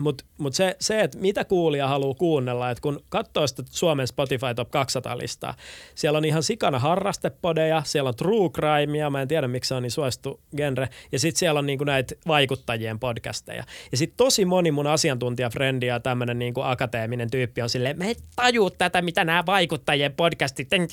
Mutta 0.00 0.24
mut 0.38 0.54
se, 0.54 0.76
se, 0.80 1.00
että 1.00 1.18
mitä 1.18 1.44
kuulija 1.44 1.88
haluaa 1.88 2.14
kuunnella, 2.14 2.70
että 2.70 2.82
kun 2.82 3.00
katsoo 3.08 3.46
sitä 3.46 3.62
Suomen 3.70 4.06
Spotify 4.06 4.54
Top 4.56 4.68
200-listaa, 4.68 5.54
siellä 5.94 6.16
on 6.16 6.24
ihan 6.24 6.42
sikana 6.42 6.78
harrastepodeja, 6.78 7.82
siellä 7.84 8.08
on 8.08 8.14
true 8.14 8.48
crimea, 8.48 9.10
mä 9.10 9.22
en 9.22 9.28
tiedä 9.28 9.48
miksi 9.48 9.68
se 9.68 9.74
on 9.74 9.82
niin 9.82 9.90
suosittu 9.90 10.40
genre, 10.56 10.88
ja 11.12 11.18
sitten 11.18 11.38
siellä 11.38 11.58
on 11.58 11.66
niinku 11.66 11.84
näitä 11.84 12.14
vaikuttajien 12.26 12.98
podcasteja. 12.98 13.64
Ja 13.90 13.96
sitten 13.96 14.16
tosi 14.16 14.44
moni 14.44 14.70
mun 14.70 14.86
asiantuntijafrendi 14.86 15.86
ja 15.86 16.00
tämmöinen 16.00 16.38
niinku 16.38 16.60
akateeminen 16.60 17.30
tyyppi 17.30 17.62
on 17.62 17.68
silleen, 17.68 17.98
mä 17.98 18.04
en 18.04 18.16
taju 18.36 18.70
tätä, 18.70 19.02
mitä 19.02 19.24
nämä 19.24 19.46
vaikuttajien 19.46 20.12
podcastit. 20.12 20.68
Sitten 20.70 20.88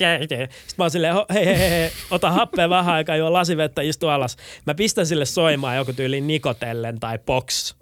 mä 0.78 0.84
oon 0.84 0.90
silleen, 0.90 1.14
hei, 1.34 1.46
hei, 1.46 1.58
hei, 1.58 1.70
hei 1.70 1.90
ota 2.10 2.30
happea 2.30 2.70
vähän 2.70 2.94
aikaa, 2.94 3.16
juo 3.16 3.32
lasivettä, 3.32 3.82
istu 3.82 4.08
alas. 4.08 4.36
Mä 4.66 4.74
pistän 4.74 5.06
sille 5.06 5.24
soimaan 5.24 5.76
joku 5.76 5.92
tyyli 5.92 6.20
Nikotellen 6.20 7.00
tai 7.00 7.18
Box 7.26 7.77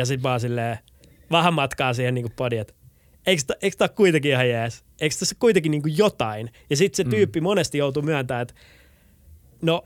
ja 0.00 0.06
sitten 0.06 0.22
vaan 0.22 0.40
silleen 0.40 0.78
vähän 1.30 1.54
matkaa 1.54 1.94
siihen 1.94 2.14
niin 2.14 2.32
podiin, 2.36 2.60
että 2.60 2.74
eikö, 3.26 3.42
eikö 3.62 3.76
tämä 3.76 3.88
kuitenkin 3.88 4.30
ihan 4.30 4.48
jees? 4.48 4.84
Eikö 5.00 5.16
tässä 5.18 5.36
kuitenkin 5.38 5.70
niin 5.70 5.82
jotain? 5.96 6.50
Ja 6.70 6.76
sitten 6.76 6.96
se 6.96 7.04
mm. 7.04 7.10
tyyppi 7.10 7.40
mm. 7.40 7.44
monesti 7.44 7.78
joutuu 7.78 8.02
myöntämään, 8.02 8.42
että 8.42 8.54
no 9.62 9.84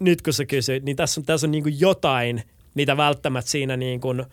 nyt 0.00 0.22
kun 0.22 0.32
sä 0.32 0.44
kysyit, 0.44 0.84
niin 0.84 0.96
tässä 0.96 1.20
on, 1.20 1.24
tässä 1.24 1.46
on 1.46 1.50
niin 1.50 1.80
jotain, 1.80 2.42
mitä 2.74 2.96
välttämättä 2.96 3.50
siinä 3.50 3.76
niin 3.76 4.00
kuin, 4.00 4.24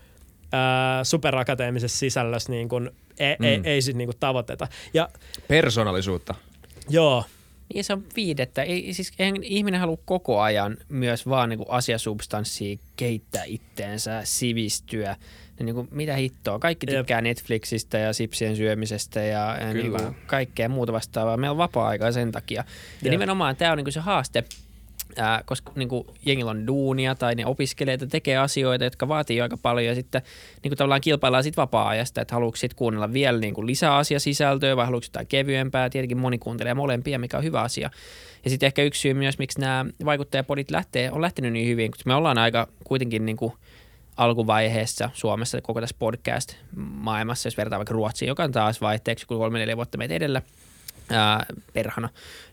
ää, 0.52 1.04
superakateemisessa 1.04 1.98
sisällössä 1.98 2.52
niin 2.52 2.68
kuin, 2.68 2.90
ei, 3.18 3.36
mm. 3.38 3.44
ei, 3.44 3.60
ei 3.64 3.82
sit 3.82 3.96
niin 3.96 4.08
kuin 4.08 4.16
tavoiteta. 4.20 4.68
Ja, 4.94 5.08
Persoonallisuutta. 5.48 6.34
Joo, 6.88 7.24
niin 7.74 7.84
se 7.84 7.92
on 7.92 8.04
viidettä. 8.16 8.62
Ei, 8.62 8.94
siis 8.94 9.12
eihän 9.18 9.42
ihminen 9.42 9.80
halua 9.80 9.98
koko 10.04 10.40
ajan 10.40 10.76
myös 10.88 11.28
vaan 11.28 11.48
niin 11.48 11.58
kuin 11.58 11.70
asiasubstanssia 11.70 12.78
kehittää 12.96 13.44
itteensä, 13.44 14.20
sivistyä. 14.24 15.16
Ja 15.58 15.64
niin 15.64 15.74
kuin, 15.74 15.88
mitä 15.90 16.16
hittoa. 16.16 16.58
Kaikki 16.58 16.86
tykkää 16.86 17.18
Jep. 17.18 17.22
Netflixistä 17.22 17.98
ja 17.98 18.12
sipsien 18.12 18.56
syömisestä 18.56 19.20
ja, 19.20 19.56
ja 19.60 19.74
niin 19.74 19.90
kuin 19.90 20.16
kaikkea 20.26 20.68
muuta 20.68 20.92
vastaavaa. 20.92 21.36
Meillä 21.36 21.52
on 21.52 21.58
vapaa-aikaa 21.58 22.12
sen 22.12 22.32
takia. 22.32 22.60
Ja 22.60 22.64
Jep. 23.02 23.10
nimenomaan 23.10 23.56
tämä 23.56 23.72
on 23.72 23.76
niin 23.76 23.84
kuin 23.84 23.92
se 23.92 24.00
haaste– 24.00 24.44
ää, 25.16 25.42
koska 25.46 25.72
niin 25.74 25.88
kuin, 25.88 26.06
jengillä 26.26 26.50
on 26.50 26.66
duunia 26.66 27.14
tai 27.14 27.34
ne 27.34 27.46
opiskelee 27.46 27.94
että 27.94 28.06
tekee 28.06 28.36
asioita, 28.36 28.84
jotka 28.84 29.08
vaatii 29.08 29.40
aika 29.40 29.56
paljon 29.56 29.86
ja 29.86 29.94
sitten 29.94 30.22
niin 30.62 30.70
kuin 30.70 30.78
tavallaan 30.78 31.00
kilpaillaan 31.00 31.44
sit 31.44 31.56
vapaa-ajasta, 31.56 32.20
että 32.20 32.34
haluatko 32.34 32.56
sit 32.56 32.74
kuunnella 32.74 33.12
vielä 33.12 33.38
niin 33.38 33.54
kuin 33.54 33.68
asiasisältöä 33.90 34.76
vai 34.76 34.84
haluatko 34.84 35.06
jotain 35.06 35.26
kevyempää, 35.26 35.90
tietenkin 35.90 36.18
moni 36.18 36.38
kuuntelee 36.38 36.74
molempia, 36.74 37.18
mikä 37.18 37.38
on 37.38 37.44
hyvä 37.44 37.62
asia. 37.62 37.90
Ja 38.44 38.50
sitten 38.50 38.66
ehkä 38.66 38.82
yksi 38.82 39.00
syy 39.00 39.14
myös, 39.14 39.38
miksi 39.38 39.60
nämä 39.60 39.86
vaikuttajapodit 40.04 40.70
lähtee, 40.70 41.10
on 41.12 41.22
lähtenyt 41.22 41.52
niin 41.52 41.68
hyvin, 41.68 41.90
koska 41.90 42.10
me 42.10 42.14
ollaan 42.14 42.38
aika 42.38 42.68
kuitenkin 42.84 43.26
niin 43.26 43.36
kuin 43.36 43.52
alkuvaiheessa 44.16 45.10
Suomessa 45.14 45.60
koko 45.60 45.80
tässä 45.80 45.96
podcast-maailmassa, 45.98 47.46
jos 47.46 47.56
vertaa 47.56 47.78
vaikka 47.78 47.94
Ruotsiin, 47.94 48.28
joka 48.28 48.44
on 48.44 48.52
taas 48.52 48.80
vaihteeksi 48.80 49.26
kuin 49.26 49.38
kolme 49.38 49.58
neljä 49.58 49.76
vuotta 49.76 49.98
meitä 49.98 50.14
edellä– 50.14 50.42
ää, 51.10 51.46
perhana, 51.72 52.08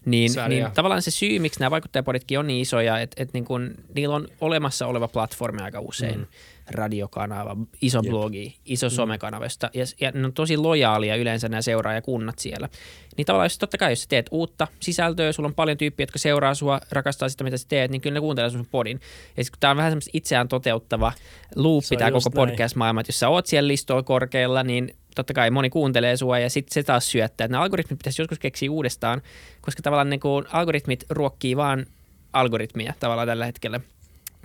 niin, 0.06 0.32
niin 0.48 0.68
tavallaan 0.74 1.02
se 1.02 1.12
syy, 1.12 1.40
miksi 1.40 1.60
nämä 1.60 1.72
vaikuttajapoditkin 1.72 2.40
on 2.40 2.48
niin 2.48 2.62
isoja, 2.62 3.00
että 3.00 3.24
et 3.24 3.34
niin 3.34 3.46
kun, 3.46 3.76
niillä 3.96 4.16
on 4.16 4.28
olemassa 4.42 4.88
oleva 4.88 5.08
platformi 5.08 5.62
aika 5.62 5.80
usein, 5.80 6.20
mm. 6.20 6.26
Radiokanava, 6.68 7.58
iso 7.82 8.00
Jep. 8.04 8.10
blogi, 8.10 8.56
iso 8.66 8.88
mm. 8.88 8.92
somekanava, 8.92 9.46
ja, 9.74 9.86
ja 10.02 10.12
ne 10.12 10.26
on 10.26 10.34
tosi 10.34 10.58
lojaalia 10.58 11.16
yleensä 11.16 11.50
nämä 11.50 11.62
seuraajakunnat 11.62 12.40
siellä. 12.40 12.70
Niin 13.18 13.26
tavallaan 13.26 13.46
jos 13.46 13.58
totta 13.58 13.78
kai, 13.78 13.92
jos 13.92 14.02
sä 14.02 14.08
teet 14.10 14.28
uutta 14.32 14.68
sisältöä, 14.80 15.32
sulla 15.32 15.48
on 15.48 15.56
paljon 15.56 15.78
tyyppiä, 15.78 16.04
jotka 16.04 16.20
seuraa 16.20 16.54
sua, 16.54 16.80
rakastaa 16.92 17.30
sitä, 17.30 17.44
mitä 17.44 17.58
sä 17.58 17.66
teet, 17.68 17.92
niin 17.92 18.02
kyllä 18.02 18.14
ne 18.14 18.20
kuuntelee 18.20 18.50
sun 18.50 18.68
podin. 18.72 19.00
Ja 19.38 19.44
sitten 19.44 19.58
kun 19.58 19.60
tämä 19.60 19.72
on 19.72 19.78
vähän 19.78 19.92
semmoista 19.92 20.12
itseään 20.14 20.48
toteuttava 20.48 21.14
luuppi 21.56 21.98
tämä 21.98 22.12
koko 22.12 22.30
podcast-maailma, 22.30 23.02
että 23.02 23.10
jos 23.10 23.20
sä 23.20 23.30
oot 23.30 23.46
siellä 23.46 23.68
listoilla 23.68 24.04
korkealla, 24.04 24.64
niin 24.64 24.96
totta 25.16 25.34
kai 25.34 25.52
moni 25.52 25.70
kuuntelee 25.70 26.18
sua 26.18 26.40
ja 26.40 26.50
sitten 26.50 26.74
se 26.74 26.84
taas 26.84 27.12
syöttää. 27.12 27.46
Että 27.46 27.54
nämä 27.54 27.64
algoritmit 27.64 28.00
pitäisi 28.00 28.22
joskus 28.22 28.40
keksiä 28.40 28.72
uudestaan, 28.72 29.22
koska 29.62 29.82
tavallaan 29.82 30.10
niin 30.10 30.20
kuin 30.20 30.46
algoritmit 30.52 31.06
ruokkii 31.10 31.58
vaan 31.58 31.86
algoritmia 32.34 32.94
tavallaan 33.00 33.28
tällä 33.28 33.46
hetkellä. 33.46 33.80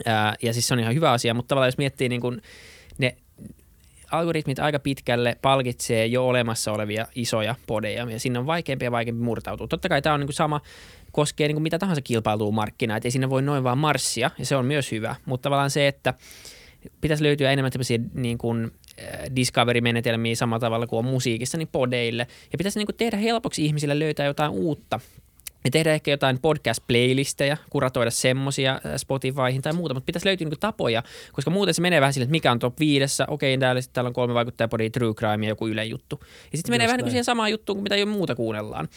Ää, 0.06 0.34
ja 0.42 0.52
siis 0.52 0.68
se 0.68 0.74
on 0.74 0.80
ihan 0.80 0.94
hyvä 0.94 1.12
asia, 1.12 1.34
mutta 1.34 1.48
tavallaan 1.48 1.68
jos 1.68 1.78
miettii 1.78 2.08
niin 2.08 2.20
kuin 2.20 2.42
ne 2.98 3.16
algoritmit 4.10 4.58
aika 4.58 4.78
pitkälle 4.78 5.36
palkitsee 5.42 6.06
jo 6.06 6.26
olemassa 6.26 6.72
olevia 6.72 7.06
isoja 7.14 7.54
podeja 7.66 8.10
ja 8.10 8.20
sinne 8.20 8.38
on 8.38 8.46
vaikeampi 8.46 8.84
ja 8.84 8.90
vaikeampi 8.90 9.24
murtautua. 9.24 9.68
Totta 9.68 9.88
kai 9.88 10.02
tämä 10.02 10.14
on 10.14 10.20
niin 10.20 10.26
kuin 10.26 10.34
sama, 10.34 10.60
koskee 11.12 11.48
niin 11.48 11.54
kuin 11.54 11.62
mitä 11.62 11.78
tahansa 11.78 12.02
kilpailua 12.02 12.50
markkinaa, 12.50 12.96
että 12.96 13.06
ei 13.06 13.10
sinne 13.10 13.30
voi 13.30 13.42
noin 13.42 13.64
vaan 13.64 13.78
marssia 13.78 14.30
ja 14.38 14.46
se 14.46 14.56
on 14.56 14.64
myös 14.64 14.92
hyvä, 14.92 15.16
mutta 15.24 15.42
tavallaan 15.42 15.70
se, 15.70 15.88
että 15.88 16.14
pitäisi 17.00 17.24
löytyä 17.24 17.50
enemmän 17.50 17.72
tämmöisiä 17.72 17.98
niin 18.14 18.38
kuin 18.38 18.70
discovery-menetelmiä 19.36 20.34
samalla 20.34 20.60
tavalla 20.60 20.86
kuin 20.86 20.98
on 20.98 21.04
musiikissa, 21.04 21.58
niin 21.58 21.68
podeille. 21.68 22.26
Ja 22.52 22.58
pitäisi 22.58 22.78
niin 22.78 22.86
kuin 22.86 22.96
tehdä 22.96 23.16
helpoksi 23.16 23.64
ihmisille 23.64 23.98
löytää 23.98 24.26
jotain 24.26 24.50
uutta 24.50 25.00
ja 25.64 25.70
tehdä 25.70 25.94
ehkä 25.94 26.10
jotain 26.10 26.38
podcast-playlistejä, 26.38 27.56
kuratoida 27.70 28.10
semmosia 28.10 28.72
äh, 28.72 28.92
Spotifyhin 28.96 29.62
tai 29.62 29.72
muuta, 29.72 29.94
mutta 29.94 30.06
pitäisi 30.06 30.26
löytyä 30.26 30.44
niinku 30.44 30.60
tapoja, 30.60 31.02
koska 31.32 31.50
muuten 31.50 31.74
se 31.74 31.82
menee 31.82 32.00
vähän 32.00 32.12
sille, 32.12 32.24
että 32.24 32.30
mikä 32.30 32.52
on 32.52 32.58
top 32.58 32.80
viidessä, 32.80 33.24
okei, 33.28 33.58
täällä, 33.58 33.80
täällä 33.92 34.08
on 34.08 34.14
kolme 34.14 34.34
vaikuttajapodia, 34.34 34.90
True 34.90 35.14
Crime 35.14 35.46
ja 35.46 35.48
joku 35.48 35.68
Yle 35.68 35.84
juttu. 35.84 36.20
Ja 36.52 36.58
sitten 36.58 36.72
menee 36.72 36.86
vähän 36.86 36.98
niin 36.98 37.04
kuin 37.04 37.10
siihen 37.10 37.24
samaan 37.24 37.50
juttuun 37.50 37.76
kuin 37.76 37.82
mitä 37.82 37.96
jo 37.96 38.06
muuta 38.06 38.34
kuunnellaan. 38.34 38.88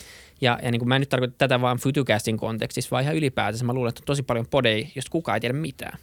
Ja, 0.42 0.60
ja 0.64 0.72
niin 0.72 0.80
kuin 0.80 0.90
mä 0.90 0.96
en 0.96 1.02
nyt 1.02 1.10
tarkoita 1.10 1.36
tätä 1.38 1.62
vaan 1.62 1.78
Futucastin 1.78 2.38
kontekstissa, 2.38 2.92
vaan 2.92 3.04
ihan 3.04 3.16
ylipäätänsä. 3.16 3.66
Mä 3.66 3.74
luulen, 3.74 3.90
että 3.90 4.02
on 4.02 4.06
tosi 4.06 4.24
paljon 4.24 4.48
podeja, 4.52 4.88
josta 4.96 5.12
kukaan 5.12 5.36
ei 5.36 5.40
tiedä 5.40 5.54
mitään. 5.54 6.00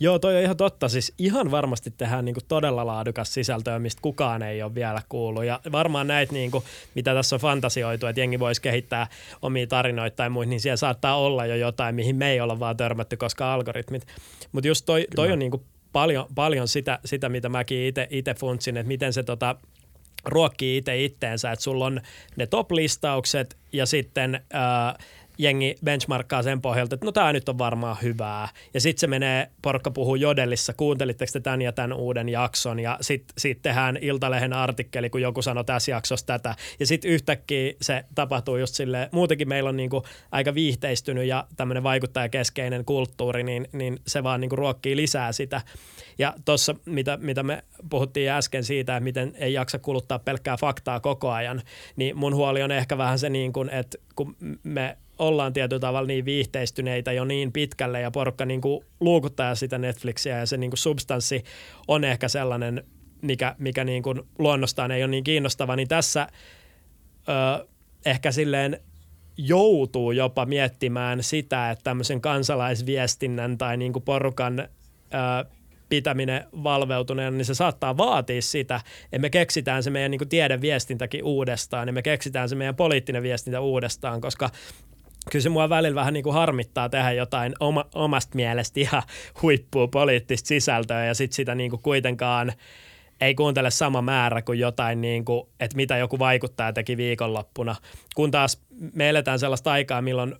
Joo, 0.00 0.18
toi 0.18 0.36
on 0.36 0.42
ihan 0.42 0.56
totta. 0.56 0.88
Siis 0.88 1.14
ihan 1.18 1.50
varmasti 1.50 1.90
tehdään 1.90 2.24
niinku 2.24 2.40
todella 2.48 2.86
laadukas 2.86 3.34
sisältöä, 3.34 3.78
mistä 3.78 4.02
kukaan 4.02 4.42
ei 4.42 4.62
ole 4.62 4.74
vielä 4.74 5.02
kuullut. 5.08 5.44
Ja 5.44 5.60
varmaan 5.72 6.06
näitä, 6.06 6.32
niinku, 6.32 6.64
mitä 6.94 7.14
tässä 7.14 7.36
on 7.36 7.40
fantasioitu, 7.40 8.06
että 8.06 8.20
jengi 8.20 8.38
voisi 8.38 8.62
kehittää 8.62 9.06
omia 9.42 9.66
tarinoita 9.66 10.16
tai 10.16 10.30
muita, 10.30 10.50
niin 10.50 10.60
siellä 10.60 10.76
saattaa 10.76 11.18
olla 11.18 11.46
jo 11.46 11.56
jotain, 11.56 11.94
mihin 11.94 12.16
me 12.16 12.30
ei 12.30 12.40
olla 12.40 12.60
vaan 12.60 12.76
törmätty, 12.76 13.16
koska 13.16 13.54
algoritmit. 13.54 14.06
Mutta 14.52 14.68
just 14.68 14.86
toi, 14.86 15.06
toi 15.14 15.32
on 15.32 15.38
niinku 15.38 15.64
paljon, 15.92 16.26
paljon 16.34 16.68
sitä, 16.68 16.98
sitä, 17.04 17.28
mitä 17.28 17.48
mäkin 17.48 17.92
itse 18.10 18.34
funtsin, 18.34 18.76
että 18.76 18.88
miten 18.88 19.12
se 19.12 19.22
tota, 19.22 19.56
ruokkii 20.24 20.76
itse 20.76 21.04
itteensä, 21.04 21.52
että 21.52 21.62
sulla 21.62 21.86
on 21.86 22.00
ne 22.36 22.46
top-listaukset 22.46 23.56
ja 23.72 23.86
sitten 23.86 24.40
ää, 24.52 24.98
jengi 25.38 25.74
benchmarkkaa 25.84 26.42
sen 26.42 26.60
pohjalta, 26.60 26.94
että 26.94 27.06
no 27.06 27.12
tämä 27.12 27.32
nyt 27.32 27.48
on 27.48 27.58
varmaan 27.58 27.96
hyvää. 28.02 28.48
Ja 28.74 28.80
sitten 28.80 29.00
se 29.00 29.06
menee, 29.06 29.50
porukka 29.62 29.90
puhuu 29.90 30.16
jodellissa, 30.16 30.72
kuuntelitteko 30.72 31.32
te 31.32 31.40
tämän 31.40 31.62
ja 31.62 31.72
tämän 31.72 31.92
uuden 31.92 32.28
jakson, 32.28 32.80
ja 32.80 32.98
sitten 33.00 33.34
sit 33.38 33.62
tehdään 33.62 33.98
Iltalehen 34.00 34.52
artikkeli, 34.52 35.10
kun 35.10 35.22
joku 35.22 35.42
sanoo 35.42 35.64
tässä 35.64 35.90
jaksossa 35.90 36.26
tätä. 36.26 36.54
Ja 36.80 36.86
sitten 36.86 37.10
yhtäkkiä 37.10 37.72
se 37.80 38.04
tapahtuu 38.14 38.56
just 38.56 38.74
silleen, 38.74 39.08
muutenkin 39.12 39.48
meillä 39.48 39.68
on 39.68 39.76
niinku 39.76 40.02
aika 40.32 40.54
viihteistynyt 40.54 41.26
ja 41.26 41.46
tämmöinen 41.56 41.82
vaikuttajakeskeinen 41.82 42.84
kulttuuri, 42.84 43.42
niin, 43.42 43.68
niin 43.72 43.98
se 44.06 44.22
vaan 44.22 44.40
niinku 44.40 44.56
ruokkii 44.56 44.96
lisää 44.96 45.32
sitä. 45.32 45.60
Ja 46.18 46.34
tuossa, 46.44 46.74
mitä, 46.84 47.18
mitä 47.20 47.42
me 47.42 47.62
puhuttiin 47.90 48.30
äsken 48.30 48.64
siitä, 48.64 48.96
että 48.96 49.04
miten 49.04 49.32
ei 49.38 49.52
jaksa 49.52 49.78
kuluttaa 49.78 50.18
pelkkää 50.18 50.56
faktaa 50.56 51.00
koko 51.00 51.30
ajan, 51.30 51.62
niin 51.96 52.16
mun 52.16 52.34
huoli 52.34 52.62
on 52.62 52.72
ehkä 52.72 52.98
vähän 52.98 53.18
se, 53.18 53.30
niin 53.30 53.52
kuin, 53.52 53.70
että 53.70 53.98
kun 54.16 54.36
me 54.62 54.96
ollaan 55.18 55.52
tietyllä 55.52 55.80
tavalla 55.80 56.06
niin 56.06 56.24
viihteistyneitä 56.24 57.12
jo 57.12 57.24
niin 57.24 57.52
pitkälle 57.52 58.00
ja 58.00 58.10
porukka 58.10 58.44
niin 58.44 58.60
kuin 58.60 58.84
luukuttaa 59.00 59.54
sitä 59.54 59.78
Netflixiä 59.78 60.38
ja 60.38 60.46
se 60.46 60.56
niin 60.56 60.70
kuin 60.70 60.78
substanssi 60.78 61.44
on 61.88 62.04
ehkä 62.04 62.28
sellainen, 62.28 62.84
mikä, 63.22 63.54
mikä 63.58 63.84
niin 63.84 64.02
kuin 64.02 64.22
luonnostaan 64.38 64.90
ei 64.90 65.02
ole 65.02 65.10
niin 65.10 65.24
kiinnostava, 65.24 65.76
niin 65.76 65.88
tässä 65.88 66.28
ö, 67.28 67.66
ehkä 68.06 68.32
silleen 68.32 68.80
joutuu 69.36 70.12
jopa 70.12 70.46
miettimään 70.46 71.22
sitä, 71.22 71.70
että 71.70 71.84
tämmöisen 71.84 72.20
kansalaisviestinnän 72.20 73.58
tai 73.58 73.76
niin 73.76 73.92
kuin 73.92 74.02
porukan 74.02 74.60
ö, 74.60 74.66
pitäminen 75.88 76.44
valveutuneena, 76.62 77.36
niin 77.36 77.44
se 77.44 77.54
saattaa 77.54 77.96
vaatia 77.96 78.42
sitä, 78.42 78.80
että 79.04 79.18
me 79.18 79.30
keksitään 79.30 79.82
se 79.82 79.90
meidän 79.90 80.10
niin 80.10 80.28
tiedeviestintäkin 80.28 81.24
uudestaan 81.24 81.88
ja 81.88 81.92
me 81.92 82.02
keksitään 82.02 82.48
se 82.48 82.54
meidän 82.54 82.76
poliittinen 82.76 83.22
viestintä 83.22 83.60
uudestaan, 83.60 84.20
koska 84.20 84.50
kyllä 85.30 85.42
se 85.42 85.48
mua 85.48 85.68
välillä 85.68 85.94
vähän 85.94 86.14
niin 86.14 86.24
kuin 86.24 86.34
harmittaa 86.34 86.88
tehdä 86.88 87.12
jotain 87.12 87.54
oma, 87.60 87.84
omasta 87.94 88.36
mielestä 88.36 88.80
ihan 88.80 89.02
huippua 89.42 89.88
poliittista 89.88 90.48
sisältöä 90.48 91.04
ja 91.04 91.14
sitten 91.14 91.36
sitä 91.36 91.54
niin 91.54 91.70
kuin 91.70 91.82
kuitenkaan 91.82 92.52
ei 93.20 93.34
kuuntele 93.34 93.70
sama 93.70 94.02
määrä 94.02 94.42
kuin 94.42 94.58
jotain, 94.58 95.00
niin 95.00 95.24
kuin, 95.24 95.48
että 95.60 95.76
mitä 95.76 95.96
joku 95.96 96.18
vaikuttaja 96.18 96.72
teki 96.72 96.96
viikonloppuna. 96.96 97.76
Kun 98.14 98.30
taas 98.30 98.60
me 98.94 99.08
eletään 99.08 99.38
sellaista 99.38 99.72
aikaa, 99.72 100.02
milloin 100.02 100.34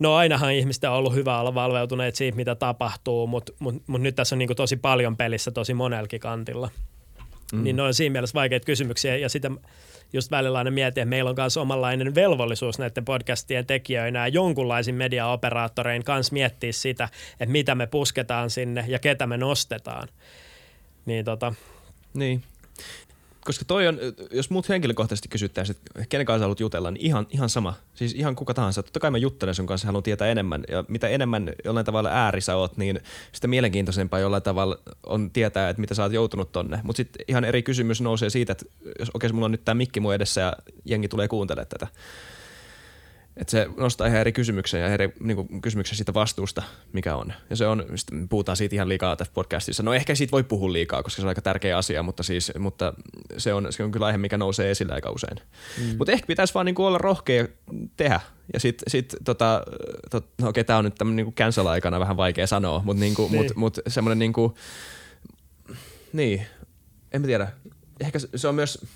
No 0.00 0.14
ainahan 0.14 0.52
ihmistä 0.52 0.90
on 0.90 0.96
ollut 0.96 1.14
hyvä 1.14 1.40
olla 1.40 1.54
valveutuneet 1.54 2.14
siitä, 2.14 2.36
mitä 2.36 2.54
tapahtuu, 2.54 3.26
mutta 3.26 3.52
mut, 3.58 3.82
mut 3.86 4.02
nyt 4.02 4.16
tässä 4.16 4.34
on 4.34 4.38
niin 4.38 4.56
tosi 4.56 4.76
paljon 4.76 5.16
pelissä 5.16 5.50
tosi 5.50 5.74
monelkin 5.74 6.20
kantilla. 6.20 6.70
Mm. 7.52 7.64
Niin 7.64 7.76
ne 7.76 7.82
on 7.82 7.94
siinä 7.94 8.12
mielessä 8.12 8.34
vaikeita 8.34 8.66
kysymyksiä 8.66 9.16
ja 9.16 9.28
sitä 9.28 9.50
just 10.12 10.30
välillä 10.30 10.58
aina 10.58 10.70
mietin, 10.70 11.02
että 11.02 11.10
meillä 11.10 11.30
on 11.30 11.36
myös 11.38 11.56
omanlainen 11.56 12.14
velvollisuus 12.14 12.78
näiden 12.78 13.04
podcastien 13.04 13.66
tekijöinä 13.66 14.18
ja 14.18 14.28
jonkunlaisin 14.28 14.94
mediaoperaattorein 14.94 16.04
kanssa 16.04 16.32
miettiä 16.32 16.72
sitä, 16.72 17.08
että 17.40 17.52
mitä 17.52 17.74
me 17.74 17.86
pusketaan 17.86 18.50
sinne 18.50 18.84
ja 18.88 18.98
ketä 18.98 19.26
me 19.26 19.36
nostetaan. 19.36 20.08
Niin 21.06 21.24
tota, 21.24 21.54
niin 22.14 22.42
koska 23.50 23.64
toi 23.64 23.88
on, 23.88 23.98
jos 24.32 24.50
muut 24.50 24.68
henkilökohtaisesti 24.68 25.28
kysyttäisiin, 25.28 25.76
että 25.76 26.06
kenen 26.08 26.26
kanssa 26.26 26.44
haluat 26.44 26.60
jutella, 26.60 26.90
niin 26.90 27.06
ihan, 27.06 27.26
ihan 27.30 27.48
sama. 27.48 27.74
Siis 27.94 28.14
ihan 28.14 28.36
kuka 28.36 28.54
tahansa. 28.54 28.82
Totta 28.82 29.00
kai 29.00 29.10
mä 29.10 29.18
juttelen 29.18 29.54
sun 29.54 29.66
kanssa, 29.66 29.86
haluan 29.86 30.02
tietää 30.02 30.28
enemmän. 30.28 30.64
Ja 30.68 30.84
mitä 30.88 31.08
enemmän 31.08 31.52
jollain 31.64 31.86
tavalla 31.86 32.08
äärissä 32.08 32.56
oot, 32.56 32.76
niin 32.76 33.00
sitä 33.32 33.48
mielenkiintoisempaa 33.48 34.20
jollain 34.20 34.42
tavalla 34.42 34.78
on 35.06 35.30
tietää, 35.30 35.68
että 35.68 35.80
mitä 35.80 35.94
sä 35.94 36.02
oot 36.02 36.12
joutunut 36.12 36.52
tonne. 36.52 36.80
Mutta 36.82 36.96
sitten 36.96 37.24
ihan 37.28 37.44
eri 37.44 37.62
kysymys 37.62 38.00
nousee 38.00 38.30
siitä, 38.30 38.52
että 38.52 38.64
jos 38.98 39.10
okei, 39.14 39.32
mulla 39.32 39.44
on 39.44 39.52
nyt 39.52 39.64
tämä 39.64 39.74
mikki 39.74 40.00
mun 40.00 40.14
edessä 40.14 40.40
ja 40.40 40.52
jengi 40.84 41.08
tulee 41.08 41.28
kuuntelemaan 41.28 41.68
tätä 41.68 41.86
että 43.40 43.50
se 43.50 43.68
nostaa 43.76 44.06
ihan 44.06 44.20
eri 44.20 44.32
kysymyksiä 44.32 44.80
ja 44.80 44.86
eri 44.86 45.12
niin 45.20 45.36
kuin, 45.36 45.60
kysymyksiä 45.60 45.96
siitä 45.96 46.14
vastuusta, 46.14 46.62
mikä 46.92 47.16
on. 47.16 47.32
Ja 47.50 47.56
se 47.56 47.66
on, 47.66 47.84
puhutaan 48.28 48.56
siitä 48.56 48.76
ihan 48.76 48.88
liikaa 48.88 49.16
tässä 49.16 49.32
podcastissa. 49.34 49.82
No 49.82 49.94
ehkä 49.94 50.14
siitä 50.14 50.30
voi 50.30 50.42
puhua 50.42 50.72
liikaa, 50.72 51.02
koska 51.02 51.20
se 51.20 51.26
on 51.26 51.28
aika 51.28 51.42
tärkeä 51.42 51.76
asia, 51.76 52.02
mutta, 52.02 52.22
siis, 52.22 52.52
mutta 52.58 52.94
se, 53.38 53.54
on, 53.54 53.66
se 53.70 53.84
on 53.84 53.90
kyllä 53.90 54.06
aihe, 54.06 54.18
mikä 54.18 54.38
nousee 54.38 54.70
esille 54.70 54.92
aika 54.92 55.10
usein. 55.10 55.36
Mm. 55.78 55.96
Mutta 55.98 56.12
ehkä 56.12 56.26
pitäisi 56.26 56.54
vaan 56.54 56.66
niin 56.66 56.74
kuin 56.74 56.86
olla 56.86 56.98
rohkea 56.98 57.46
tehdä. 57.96 58.20
Ja 58.52 58.60
sitten 58.60 58.90
sit, 58.90 59.16
tota, 59.24 59.62
tot, 60.10 60.26
no 60.40 60.48
okei, 60.48 60.64
tämä 60.64 60.78
on 60.78 60.84
nyt 60.84 60.94
tämmöinen 60.94 61.26
niin 61.26 61.34
cancel-aikana 61.34 62.00
vähän 62.00 62.16
vaikea 62.16 62.46
sanoa, 62.46 62.82
mutta 62.84 63.00
niinku, 63.00 63.28
niin. 63.30 63.42
mut, 63.42 63.56
mut 63.56 63.78
semmoinen 63.88 64.18
niin 64.18 64.32
kuin, 64.32 64.54
niin, 66.12 66.46
en 67.12 67.20
mä 67.20 67.26
tiedä. 67.26 67.48
Ehkä 68.00 68.18
se 68.36 68.48
on 68.48 68.54
myös, 68.54 68.86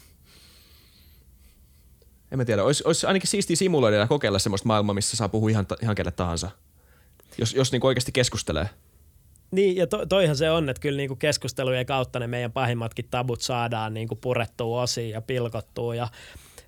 en 2.35 2.39
mä 2.39 2.45
tiedä, 2.45 2.64
olisi, 2.64 2.82
olisi 2.87 3.07
ainakin 3.07 3.28
siistiä 3.28 3.57
simuloida 3.57 3.97
ja 3.97 4.07
kokeilla 4.07 4.39
semmoista 4.39 4.66
maailmaa, 4.66 4.95
missä 4.95 5.16
saa 5.16 5.28
puhua 5.28 5.51
ihan, 5.51 5.66
ihan 5.82 5.95
kelle 5.95 6.11
tahansa, 6.11 6.51
jos, 7.39 7.55
jos 7.55 7.72
niin 7.72 7.87
oikeasti 7.87 8.12
keskustelee. 8.12 8.68
Niin, 9.51 9.76
ja 9.76 9.87
to, 9.87 10.07
toihan 10.07 10.37
se 10.37 10.51
on, 10.51 10.68
että 10.68 10.80
kyllä 10.80 10.97
niin 10.97 11.09
kuin 11.09 11.18
keskustelujen 11.18 11.87
kautta 11.87 12.18
ne 12.18 12.26
meidän 12.26 12.53
pahimmatkin 12.53 13.07
tabut 13.11 13.41
saadaan 13.41 13.95
niin 13.95 14.09
kuin 14.09 14.18
purettua 14.18 14.82
osiin 14.82 15.11
ja 15.11 15.20
pilkottua. 15.20 15.95
Ja 15.95 16.09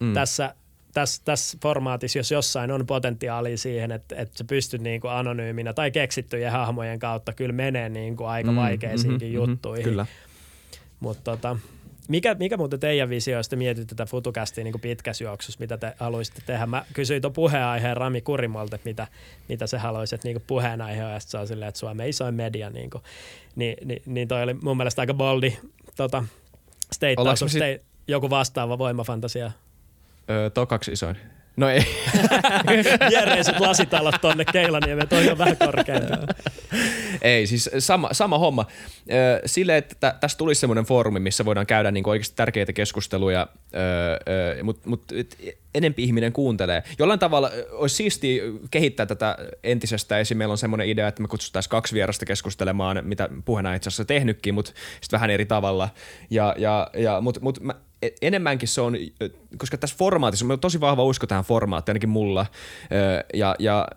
mm. 0.00 0.14
tässä, 0.14 0.54
tässä, 0.94 1.22
tässä 1.24 1.58
formaatissa, 1.62 2.18
jos 2.18 2.30
jossain 2.30 2.70
on 2.70 2.86
potentiaalia 2.86 3.58
siihen, 3.58 3.92
että, 3.92 4.16
että 4.16 4.38
se 4.38 4.44
pystyt 4.44 4.80
niin 4.80 5.00
kuin 5.00 5.10
anonyyminä 5.10 5.72
tai 5.72 5.90
keksittyjen 5.90 6.52
hahmojen 6.52 6.98
kautta 6.98 7.32
kyllä 7.32 7.52
menee 7.52 7.88
niin 7.88 8.16
kuin 8.16 8.28
aika 8.28 8.50
mm, 8.50 8.56
vaikeisiinkin 8.56 9.28
mm-hmm, 9.28 9.50
juttuihin. 9.50 9.84
Kyllä. 9.84 10.06
Mutta 11.00 11.30
tota, 11.30 11.56
mikä, 12.08 12.34
mikä 12.34 12.56
muuten 12.56 12.80
teidän 12.80 13.08
visioista 13.08 13.56
mietit 13.56 13.88
tätä 13.88 14.06
FutuCastia 14.06 14.64
niin 14.64 14.80
pitkässä 14.80 15.24
juoksussa, 15.24 15.60
mitä 15.60 15.76
te 15.76 15.92
haluaisitte 15.98 16.42
tehdä? 16.46 16.66
Mä 16.66 16.84
kysyin 16.92 17.22
tuon 17.22 17.32
puheenaiheen 17.32 17.96
Rami 17.96 18.20
Kurimolta, 18.20 18.76
että 18.76 18.88
mitä, 18.88 19.06
mitä 19.48 19.66
se 19.66 19.78
haluaisit 19.78 20.24
niin 20.24 20.42
puheenaihe 20.46 21.02
ja 21.02 21.20
se 21.20 21.38
on 21.38 21.46
silleen, 21.46 21.68
että 21.68 21.78
Suomen 21.78 22.08
isoin 22.08 22.34
media. 22.34 22.70
Niin, 22.70 22.90
kuin, 22.90 23.02
niin, 23.56 23.76
niin, 23.88 24.02
niin 24.06 24.28
toi 24.28 24.42
oli 24.42 24.54
mun 24.54 24.76
mielestä 24.76 25.02
aika 25.02 25.14
boldi 25.14 25.58
tota, 25.96 26.24
state, 26.92 27.16
sit... 27.46 27.62
joku 28.08 28.30
vastaava 28.30 28.78
voimafantasia. 28.78 29.52
Öö, 30.30 30.50
tokaksi 30.50 30.92
isoin. 30.92 31.16
No 31.56 31.68
ei. 31.68 31.80
Viereiset 33.10 33.60
lasitalot 33.60 34.14
tonne 34.20 34.44
Keilaniemeen, 34.44 35.08
toi 35.08 35.30
on 35.30 35.38
vähän 35.38 35.56
korkeampi. 35.56 36.12
ei, 37.22 37.46
siis 37.46 37.70
sama, 37.78 38.08
sama 38.12 38.38
homma. 38.38 38.66
Sille, 39.46 39.76
että 39.76 40.14
tässä 40.20 40.38
tulisi 40.38 40.60
semmoinen 40.60 40.84
foorumi, 40.84 41.20
missä 41.20 41.44
voidaan 41.44 41.66
käydä 41.66 41.90
niin 41.90 42.08
oikeasti 42.08 42.36
tärkeitä 42.36 42.72
keskusteluja, 42.72 43.46
mutta 44.62 44.88
mut, 44.88 45.04
enempi 45.74 46.02
ihminen 46.02 46.32
kuuntelee. 46.32 46.82
Jollain 46.98 47.20
tavalla 47.20 47.50
olisi 47.70 47.96
siistiä 47.96 48.42
kehittää 48.70 49.06
tätä 49.06 49.36
entisestä. 49.64 50.18
Esimerkiksi 50.18 50.34
meillä 50.34 50.52
on 50.52 50.58
semmoinen 50.58 50.88
idea, 50.88 51.08
että 51.08 51.22
me 51.22 51.28
kutsuttaisiin 51.28 51.70
kaksi 51.70 51.94
vierasta 51.94 52.26
keskustelemaan, 52.26 53.00
mitä 53.02 53.28
puheena 53.44 53.74
itse 53.74 53.88
asiassa 53.88 54.04
tehnytkin, 54.04 54.54
mutta 54.54 54.72
sitten 55.00 55.16
vähän 55.16 55.30
eri 55.30 55.46
tavalla. 55.46 55.88
Ja, 56.30 56.54
ja, 56.58 56.90
ja, 56.94 57.20
mutta 57.20 57.40
mut 57.40 57.60
mä 57.60 57.74
E, 57.95 57.95
enemmänkin 58.22 58.68
se 58.68 58.80
on, 58.80 58.96
koska 59.58 59.78
tässä 59.78 59.96
formaatissa 59.98 60.46
on 60.50 60.60
tosi 60.60 60.80
vahva 60.80 61.04
usko 61.04 61.26
tähän 61.26 61.44
formaattiin, 61.44 61.92
ainakin 61.92 62.08
mulla, 62.08 62.46
ja, 63.34 63.56
ja 63.58 63.88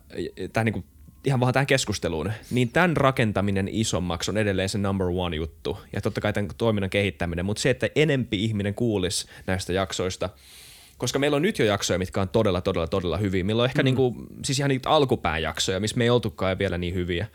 tähän 0.54 0.66
niin 0.66 0.74
kuin, 0.74 0.86
ihan 1.26 1.40
vaan 1.40 1.54
tähän 1.54 1.68
keskusteluun, 1.68 2.32
niin 2.52 2.70
tämän 2.70 2.98
rakentaminen 2.98 3.68
isommaksi 3.72 4.32
on 4.32 4.38
edelleen 4.38 4.70
se 4.70 4.78
number 4.78 5.08
one 5.08 5.36
juttu, 5.36 5.78
ja 5.94 6.02
totta 6.02 6.22
kai 6.22 6.34
tämän 6.34 6.50
toiminnan 6.58 6.90
kehittäminen, 6.90 7.46
mutta 7.46 7.62
se, 7.62 7.70
että 7.70 7.90
enempi 7.96 8.44
ihminen 8.44 8.74
kuulisi 8.74 9.28
näistä 9.48 9.74
jaksoista, 9.74 10.30
koska 10.98 11.20
meillä 11.20 11.36
on 11.36 11.42
nyt 11.42 11.60
jo 11.60 11.66
jaksoja, 11.66 12.00
mitkä 12.00 12.22
on 12.22 12.30
todella, 12.30 12.62
todella, 12.62 12.88
todella 12.88 13.18
hyviä. 13.18 13.44
Meillä 13.44 13.62
on 13.62 13.70
ehkä 13.70 13.82
mm. 13.82 13.86
niinku, 13.86 14.16
siis 14.46 14.60
ihan 14.60 14.70
niitä 14.70 14.90
alkupään 14.90 15.42
jaksoja, 15.42 15.80
missä 15.80 15.98
me 15.98 16.04
ei 16.04 16.10
oltukaan 16.10 16.60
vielä 16.60 16.78
niin 16.78 16.94
hyviä. 16.94 17.28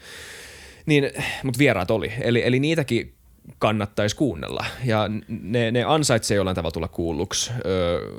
Niin, 0.86 1.10
mutta 1.44 1.58
vieraat 1.58 1.90
oli. 1.90 2.12
Eli, 2.20 2.42
eli 2.46 2.60
niitäkin 2.60 3.13
kannattaisi 3.59 4.16
kuunnella. 4.16 4.64
Ja 4.84 5.11
ne, 5.28 5.70
ne 5.70 5.84
ansaitsee 5.84 6.34
jollain 6.34 6.55
tavalla 6.55 6.72
tulla 6.72 6.88
kuulluksi. 6.88 7.53
Öö, 7.66 8.11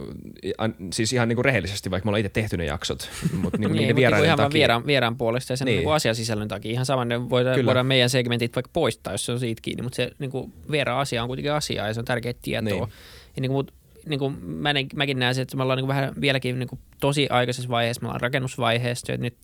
siis 0.93 1.13
ihan 1.13 1.27
niin 1.27 1.35
kuin 1.35 1.45
rehellisesti, 1.45 1.91
vaikka 1.91 2.05
me 2.05 2.09
ollaan 2.09 2.19
itse 2.19 2.29
tehty 2.29 2.57
ne 2.57 2.65
jaksot. 2.65 3.09
Mutta 3.33 3.57
niin, 3.57 3.71
niin, 3.71 3.95
niiden 3.95 4.23
ihan 4.23 4.37
takia. 4.37 4.53
vieraan, 4.53 4.85
vieraan 4.85 5.17
puolesta 5.17 5.53
ja 5.53 5.57
sen 5.57 5.65
niin. 5.65 5.79
niin 5.79 5.93
asiasisällön 5.93 6.47
takia. 6.47 6.71
Ihan 6.71 6.85
saman 6.85 7.07
ne 7.07 7.29
voidaan, 7.29 7.65
voidaan 7.65 7.85
meidän 7.85 8.09
segmentit 8.09 8.55
vaikka 8.55 8.69
poistaa, 8.73 9.13
jos 9.13 9.25
se 9.25 9.31
on 9.31 9.39
siitä 9.39 9.61
kiinni. 9.61 9.83
Mutta 9.83 9.95
se 9.95 10.11
niin 10.19 10.31
kuin 10.31 10.53
vieraan 10.71 10.99
asia 10.99 11.21
on 11.21 11.27
kuitenkin 11.27 11.51
asia 11.53 11.87
ja 11.87 11.93
se 11.93 11.99
on 11.99 12.05
tärkeää 12.05 12.33
tietoa. 12.41 12.69
Niin. 12.69 12.93
Ja 13.35 13.41
niin 13.41 13.51
kuin, 13.51 13.67
niin 14.05 14.19
kuin 14.19 14.45
mä, 14.45 14.69
mäkin 14.95 15.19
näen 15.19 15.39
että 15.39 15.57
me 15.57 15.63
ollaan 15.63 15.77
niin 15.77 15.85
kuin 15.85 15.95
vähän 15.95 16.13
vieläkin 16.21 16.59
niin 16.59 16.69
kuin 16.69 16.79
tosi 16.99 17.27
aikaisessa 17.29 17.69
vaiheessa, 17.69 18.01
me 18.01 18.07
ollaan 18.07 18.21
rakennusvaiheessa, 18.21 19.13
että 19.13 19.23
nyt 19.23 19.37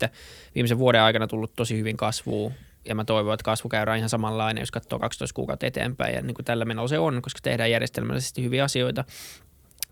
viimeisen 0.55 0.77
vuoden 0.77 1.01
aikana 1.01 1.27
tullut 1.27 1.55
tosi 1.55 1.77
hyvin 1.77 1.97
kasvua 1.97 2.51
ja 2.85 2.95
mä 2.95 3.05
toivon, 3.05 3.33
että 3.33 3.43
kasvu 3.43 3.69
käydään 3.69 3.97
ihan 3.97 4.09
samanlainen, 4.09 4.61
jos 4.61 4.71
katsoo 4.71 4.99
12 4.99 5.35
kuukautta 5.35 5.65
eteenpäin 5.65 6.15
ja 6.15 6.21
niin 6.21 6.35
kuin 6.35 6.45
tällä 6.45 6.65
menolla 6.65 6.87
se 6.87 6.99
on, 6.99 7.21
koska 7.21 7.39
tehdään 7.43 7.71
järjestelmällisesti 7.71 8.43
hyviä 8.43 8.63
asioita. 8.63 9.03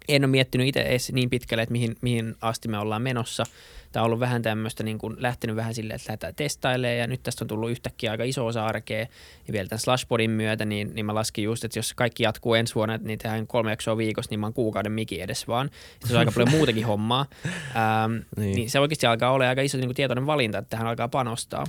En 0.07 0.23
ole 0.23 0.31
miettinyt 0.31 0.67
itse 0.67 0.81
edes 0.81 1.11
niin 1.11 1.29
pitkälle, 1.29 1.63
että 1.63 1.73
mihin, 1.73 1.95
mihin 2.01 2.35
asti 2.41 2.67
me 2.67 2.77
ollaan 2.77 3.01
menossa. 3.01 3.43
Tämä 3.91 4.03
on 4.03 4.05
ollut 4.05 4.19
vähän 4.19 4.41
tämmöistä, 4.41 4.83
niin 4.83 4.97
kuin 4.97 5.15
lähtenyt 5.19 5.55
vähän 5.55 5.73
silleen, 5.73 5.95
että 5.95 6.09
lähdetään 6.09 6.35
testailemaan 6.35 6.97
ja 6.97 7.07
nyt 7.07 7.23
tästä 7.23 7.43
on 7.43 7.47
tullut 7.47 7.71
yhtäkkiä 7.71 8.11
aika 8.11 8.23
iso 8.23 8.45
osa 8.45 8.65
arkea. 8.65 8.99
Ja 9.47 9.53
vielä 9.53 9.69
tämän 9.69 9.79
Slashpodin 9.79 10.31
myötä, 10.31 10.65
niin, 10.65 10.91
niin 10.95 11.05
mä 11.05 11.15
laskin 11.15 11.43
just, 11.43 11.63
että 11.63 11.79
jos 11.79 11.93
kaikki 11.93 12.23
jatkuu 12.23 12.53
ensi 12.53 12.75
vuonna, 12.75 12.95
että 12.95 13.07
niin 13.07 13.19
tehdään 13.19 13.47
kolme 13.47 13.69
jaksoa 13.69 13.97
viikossa, 13.97 14.29
niin 14.31 14.39
mä 14.39 14.45
oon 14.45 14.53
kuukauden 14.53 14.91
miki 14.91 15.21
edes 15.21 15.47
vaan. 15.47 15.69
Se 16.05 16.13
on 16.13 16.19
aika 16.19 16.31
paljon 16.31 16.51
muutakin 16.51 16.85
hommaa. 16.85 17.25
Ähm, 17.75 18.13
niin. 18.37 18.55
niin. 18.55 18.69
se 18.69 18.79
oikeasti 18.79 19.05
alkaa 19.05 19.31
olla 19.31 19.49
aika 19.49 19.61
iso 19.61 19.77
niin 19.77 19.87
kuin 19.87 19.95
tietoinen 19.95 20.25
valinta, 20.25 20.57
että 20.57 20.69
tähän 20.69 20.87
alkaa 20.87 21.07
panostaa 21.07 21.65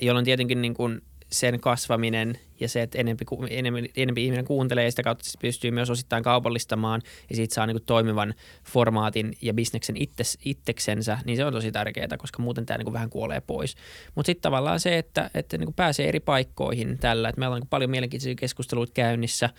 jolloin 0.00 0.24
tietenkin 0.24 0.62
niin 0.62 0.74
kuin 0.74 1.02
sen 1.30 1.60
kasvaminen 1.60 2.38
ja 2.60 2.68
se, 2.68 2.82
että 2.82 2.98
enempi, 2.98 3.24
enempi, 3.50 3.90
enempi 3.96 4.24
ihminen 4.24 4.44
kuuntelee 4.44 4.84
ja 4.84 4.90
sitä 4.90 5.02
kautta 5.02 5.24
se 5.24 5.38
pystyy 5.40 5.70
myös 5.70 5.90
osittain 5.90 6.22
kaupallistamaan 6.22 7.02
ja 7.30 7.36
siitä 7.36 7.54
saa 7.54 7.66
niin 7.66 7.74
kuin 7.74 7.84
toimivan 7.84 8.34
formaatin 8.64 9.36
ja 9.42 9.54
bisneksen 9.54 9.96
itses, 9.96 10.38
itseksensä, 10.44 11.18
niin 11.24 11.36
se 11.36 11.44
on 11.44 11.52
tosi 11.52 11.72
tärkeää, 11.72 12.16
koska 12.18 12.42
muuten 12.42 12.66
tämä 12.66 12.78
niin 12.78 12.84
kuin 12.84 12.92
vähän 12.92 13.10
kuolee 13.10 13.40
pois. 13.40 13.76
Mutta 14.14 14.26
sitten 14.26 14.42
tavallaan 14.42 14.80
se, 14.80 14.98
että, 14.98 15.30
että 15.34 15.58
niin 15.58 15.66
kuin 15.66 15.74
pääsee 15.74 16.08
eri 16.08 16.20
paikkoihin 16.20 16.98
tällä, 16.98 17.28
että 17.28 17.38
meillä 17.38 17.54
on 17.54 17.60
niin 17.60 17.68
paljon 17.68 17.90
mielenkiintoisia 17.90 18.34
keskusteluita 18.34 18.92
käynnissä 18.92 19.50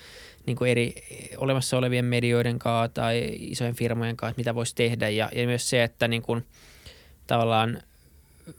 niin 0.46 0.58
kuin 0.58 0.72
eri 0.72 0.96
olemassa 1.38 1.78
olevien 1.78 2.06
medioiden 2.06 2.60
kanssa 2.60 2.94
tai 2.94 3.36
isojen 3.40 3.76
firmojen 3.76 4.18
kanssa, 4.18 4.38
mitä 4.38 4.56
voisi 4.56 4.76
tehdä 4.76 5.10
ja, 5.10 5.30
ja 5.36 5.46
myös 5.46 5.70
se, 5.70 5.84
että 5.84 6.08
niin 6.08 6.22
kuin, 6.22 6.46
tavallaan– 7.28 7.80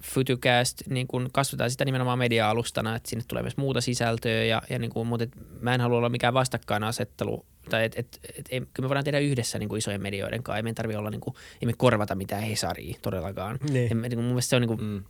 Futucast 0.02 0.82
niin 0.88 1.06
kun 1.06 1.28
kasvataan 1.32 1.70
sitä 1.70 1.84
nimenomaan 1.84 2.18
media-alustana, 2.18 2.96
että 2.96 3.08
sinne 3.08 3.24
tulee 3.28 3.42
myös 3.42 3.56
muuta 3.56 3.80
sisältöä 3.80 4.44
ja, 4.44 4.62
ja 4.70 4.78
niin 4.78 4.90
kun, 4.90 5.06
mutta 5.06 5.26
mä 5.60 5.74
en 5.74 5.80
halua 5.80 5.98
olla 5.98 6.08
mikään 6.08 6.34
vastakkainasettelu 6.34 7.46
tai 7.70 7.84
et, 7.84 7.98
et, 7.98 8.18
et, 8.38 8.46
et, 8.50 8.68
kyllä 8.74 8.86
me 8.86 8.88
voidaan 8.88 9.04
tehdä 9.04 9.18
yhdessä 9.18 9.58
niin 9.58 9.68
kuin 9.68 9.78
isojen 9.78 10.02
medioiden 10.02 10.42
kanssa. 10.42 10.56
Ei 10.56 10.62
meidän 10.62 10.74
tarvitse 10.74 10.98
olla, 10.98 11.10
niin 11.10 11.20
kuin, 11.20 11.34
ei 11.62 11.66
me 11.66 11.72
korvata 11.76 12.14
mitään 12.14 12.42
Hesaria 12.42 12.98
todellakaan. 13.02 13.58
Niin. 13.70 13.92
En, 13.92 14.02
niin 14.02 14.10
kuin, 14.10 14.18
mun 14.18 14.26
mielestä 14.26 14.50
se 14.50 14.56
on 14.56 14.62
niin 14.62 14.68
kuin, 14.68 14.82
mm. 14.82 15.02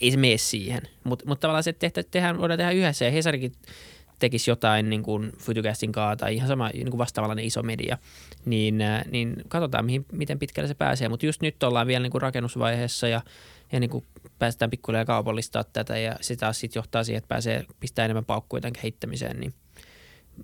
ei 0.00 0.10
se 0.10 0.16
mene 0.16 0.38
siihen. 0.38 0.82
Mutta 1.04 1.24
mut 1.26 1.40
tavallaan 1.40 1.62
se, 1.62 1.70
että 1.82 2.02
tehdään, 2.10 2.38
voidaan 2.38 2.58
tehdä 2.58 2.70
yhdessä 2.70 3.04
ja 3.04 3.10
Hesarikin 3.10 3.52
tekisi 4.18 4.50
jotain 4.50 4.90
niin 4.90 5.02
kuin 5.02 5.32
Futucastin 5.38 5.92
kaa 5.92 6.16
tai 6.16 6.34
ihan 6.34 6.48
sama 6.48 6.68
niin 6.68 6.90
kuin 6.90 6.98
vastaavallainen 6.98 7.44
iso 7.44 7.62
media, 7.62 7.98
niin, 8.44 8.80
äh, 8.80 9.04
niin 9.10 9.36
katsotaan, 9.48 9.84
mihin, 9.84 10.06
miten 10.12 10.38
pitkälle 10.38 10.68
se 10.68 10.74
pääsee. 10.74 11.08
Mutta 11.08 11.26
just 11.26 11.42
nyt 11.42 11.62
ollaan 11.62 11.86
vielä 11.86 12.02
niin 12.02 12.10
kuin 12.10 12.22
rakennusvaiheessa 12.22 13.08
ja, 13.08 13.20
ja 13.72 13.80
niin 13.80 13.90
kuin 13.90 14.04
päästään 14.38 14.70
pikkuhiljaa 14.70 15.04
kaupallistaa 15.04 15.64
tätä 15.64 15.98
ja 15.98 16.16
se 16.20 16.36
taas 16.36 16.60
sitten 16.60 16.80
johtaa 16.80 17.04
siihen, 17.04 17.18
että 17.18 17.28
pääsee 17.28 17.64
pistää 17.80 18.04
enemmän 18.04 18.24
paukkuja 18.24 18.60
tämän 18.60 18.72
kehittämiseen, 18.72 19.40
niin 19.40 19.54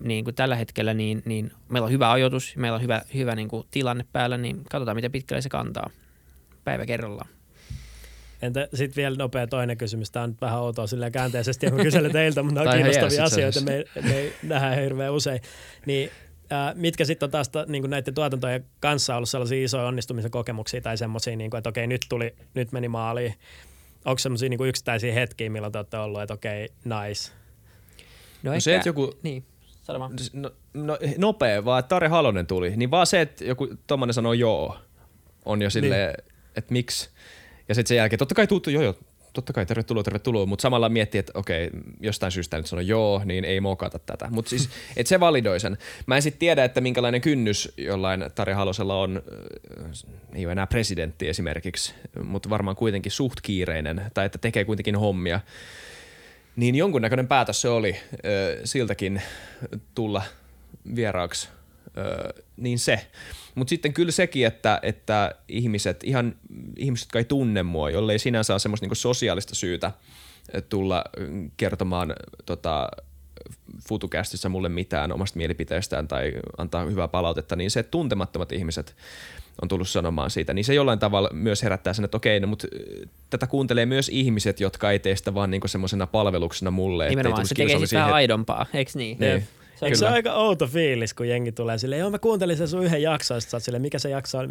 niin 0.01 0.25
kuin 0.25 0.35
tällä 0.35 0.57
hetkellä 0.57 0.95
niin, 0.95 1.23
niin 1.25 1.53
meillä 1.69 1.87
on 1.87 1.93
hyvä 1.93 2.13
ajoitus, 2.13 2.57
meillä 2.57 2.77
on 2.77 2.83
hyvä, 2.83 3.03
hyvä 3.15 3.35
niin 3.35 3.49
kuin 3.49 3.67
tilanne 3.71 4.05
päällä, 4.13 4.37
niin 4.39 4.65
katsotaan 4.71 4.97
miten 4.97 5.13
pitkälle 5.13 5.43
se 5.43 5.49
kantaa 5.49 5.91
päivä 6.65 6.87
kerrallaan. 6.87 7.29
Entä 8.43 8.69
sitten 8.75 8.97
vielä 8.97 9.17
nopea 9.17 9.47
toinen 9.47 9.79
kysymys. 9.79 10.11
Tämä 10.11 10.23
on 10.23 10.31
nyt 10.31 10.41
vähän 10.41 10.59
outoa 10.59 10.87
silleen 10.87 11.13
käänteisesti, 11.13 11.71
mä 11.71 11.83
kyselen 11.83 12.13
teiltä, 12.13 12.43
mutta 12.43 12.61
nämä 12.61 12.71
on 12.71 12.77
kiinnostavia 12.77 13.25
asioita, 13.25 13.61
me, 13.61 13.85
me 14.03 14.15
ei 14.15 14.33
nähdä 14.43 14.71
hirveän 14.71 15.13
usein. 15.13 15.41
Niin 15.87 16.11
ää, 16.51 16.75
mitkä 16.75 17.05
sitten 17.05 17.27
on 17.27 17.31
taas 17.31 17.51
niin 17.67 17.91
näiden 17.91 18.15
tuotantojen 18.15 18.65
kanssa 18.81 19.17
ollut 19.17 19.29
sellaisia 19.29 19.65
isoja 19.65 19.87
onnistumisen 19.87 20.31
kokemuksia 20.31 20.81
tai 20.81 20.99
semmoisia, 20.99 21.37
niin 21.37 21.57
että 21.57 21.69
okei, 21.69 21.87
nyt 21.87 22.07
tuli, 22.09 22.35
nyt 22.55 22.73
meni 22.73 22.89
maaliin. 22.89 23.35
Onko 24.05 24.19
semmoisia 24.19 24.49
niin 24.49 24.67
yksittäisiä 24.67 25.13
hetkiä, 25.13 25.51
milloin 25.51 25.73
te 25.73 25.79
olette 25.79 25.99
ollut, 25.99 26.23
että 26.23 26.35
okei, 26.35 26.69
nice? 26.85 27.33
No, 28.43 28.53
no 28.53 28.61
se, 28.61 28.77
että 28.77 28.89
joku... 28.89 29.13
Niin. 29.23 29.45
No, 30.33 30.51
no, 30.75 30.99
nopea 31.19 31.65
vaan, 31.65 31.81
että 31.81 31.89
Tare 31.89 32.09
Halonen 32.09 32.47
tuli, 32.47 32.77
niin 32.77 32.91
vaan 32.91 33.07
se, 33.07 33.21
että 33.21 33.45
joku 33.45 33.69
tommonen 33.87 34.15
sanoo 34.15 34.33
joo, 34.33 34.79
on 35.45 35.63
jo 35.63 35.71
silleen, 35.71 36.15
niin. 36.19 36.33
että 36.57 36.73
miksi. 36.73 37.11
Ja 37.69 37.75
sitten 37.75 37.89
sen 37.89 37.97
jälkeen, 37.97 38.19
totta 38.19 38.35
kai 38.35 38.47
tuttu, 38.47 38.71
joo 38.71 38.83
joo, 38.83 38.95
totta 39.37 39.53
kai 39.53 39.67
tervetuloa, 39.67 40.03
tervetuloa, 40.03 40.47
mutta 40.47 40.63
samalla 40.63 40.89
miettii, 40.89 41.19
että 41.19 41.33
okei, 41.35 41.71
jostain 42.01 42.33
syystä 42.33 42.57
nyt 42.57 42.67
sanoo 42.67 42.81
joo, 42.81 43.23
niin 43.25 43.45
ei 43.45 43.61
mokata 43.61 43.99
tätä. 43.99 44.29
Mutta 44.31 44.49
siis, 44.49 44.69
että 44.97 45.09
se 45.09 45.21
validoi 45.21 45.61
sen. 45.61 45.79
Mä 46.07 46.17
en 46.17 46.23
sitten 46.23 46.39
tiedä, 46.39 46.65
että 46.65 46.81
minkälainen 46.81 47.21
kynnys 47.21 47.73
jollain 47.77 48.25
Tari 48.35 48.53
Halosella 48.53 49.01
on, 49.01 49.23
ei 50.35 50.47
ole 50.47 50.53
enää 50.53 50.67
presidentti 50.67 51.29
esimerkiksi, 51.29 51.95
mutta 52.25 52.51
varmaan 52.51 52.77
kuitenkin 52.77 53.13
suht 53.13 53.41
kiireinen, 53.43 54.03
tai 54.15 54.27
että 54.27 54.39
tekee 54.39 54.65
kuitenkin 54.65 54.97
hommia. 54.97 55.41
Niin 56.57 56.75
jonkunnäköinen 56.75 57.29
päätös 57.29 57.61
se 57.61 57.69
oli 57.69 57.97
siltäkin 58.65 59.23
tulla 59.95 60.23
vieraaksi, 60.97 61.49
niin 62.57 62.79
se. 62.79 63.07
Mutta 63.57 63.71
sitten 63.71 63.93
kyllä 63.93 64.13
sekin, 64.13 64.47
että, 64.47 64.81
että 64.83 65.35
ihmiset, 65.49 66.05
ihan 66.05 66.37
ihmiset, 66.77 67.07
jotka 67.07 67.19
ei 67.19 67.25
tunne 67.25 67.63
mua, 67.63 67.91
jolle 67.91 68.13
ei 68.13 68.19
sinänsä 68.19 68.55
ole 68.55 68.59
semmoista 68.59 68.85
niinku 68.85 68.95
sosiaalista 68.95 69.55
syytä 69.55 69.93
tulla 70.69 71.05
kertomaan 71.57 72.15
tota, 72.47 72.89
FutuCastissa 73.89 74.49
mulle 74.49 74.69
mitään 74.69 75.13
omasta 75.13 75.37
mielipiteestään 75.37 76.09
tai 76.09 76.33
antaa 76.59 76.85
hyvää 76.85 77.09
palautetta, 77.09 77.57
niin 77.57 77.71
se, 77.71 77.81
että 77.81 77.91
tuntemattomat 77.91 78.53
ihmiset 78.53 78.97
on 79.63 79.69
tullut 79.69 79.89
sanomaan 79.89 80.31
siitä, 80.31 80.55
niin 80.55 80.65
se 80.65 80.75
jollain 80.75 80.99
tavalla 80.99 81.31
myös 81.33 81.63
herättää 81.63 81.93
sen, 81.93 82.05
että 82.05 82.17
okei, 82.17 82.41
no, 82.41 82.47
mutta 82.47 82.69
tätä 83.31 83.47
kuuntelee 83.47 83.87
myös 83.87 84.09
ihmiset, 84.09 84.61
jotka 84.61 84.91
ei 84.91 84.99
tee 84.99 85.17
sitä 85.17 85.35
vaan 85.35 85.51
niinku 85.51 85.69
semmoisena 85.69 86.07
palveluksena 86.07 86.71
mulle. 86.71 87.09
Nimenomaan, 87.09 87.47
se 87.47 87.55
tekee 87.55 87.79
siis 87.79 87.93
vähän 87.93 88.13
aidompaa, 88.13 88.67
eikö 88.75 88.91
niin? 88.95 89.19
niin. 89.19 89.49
Se, 89.77 89.87
Eikö 89.87 89.99
se 89.99 90.07
ole 90.07 90.15
aika 90.15 90.35
outo 90.35 90.67
fiilis, 90.67 91.15
kun 91.15 91.29
jengi 91.29 91.53
tulee 91.53 91.79
silleen, 91.79 92.01
joo 92.01 92.11
mä 92.11 92.19
kuuntelin 92.19 92.57
sen 92.57 92.69
sun 92.69 92.85
yhden 92.85 93.03
jakson, 93.03 93.37
ja 93.37 93.41
sä 93.41 93.59
silleen, 93.59 93.83
mikä 93.83 93.99
se 93.99 94.11
jakso 94.11 94.39
on? 94.39 94.49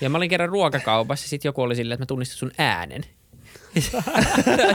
Ja 0.00 0.10
mä 0.10 0.18
olin 0.18 0.30
kerran 0.30 0.48
ruokakaupassa, 0.48 1.24
ja 1.24 1.28
sit 1.28 1.44
joku 1.44 1.62
oli 1.62 1.76
silleen, 1.76 1.94
että 1.94 2.02
mä 2.02 2.06
tunnistin 2.06 2.38
sun 2.38 2.50
äänen. 2.58 3.04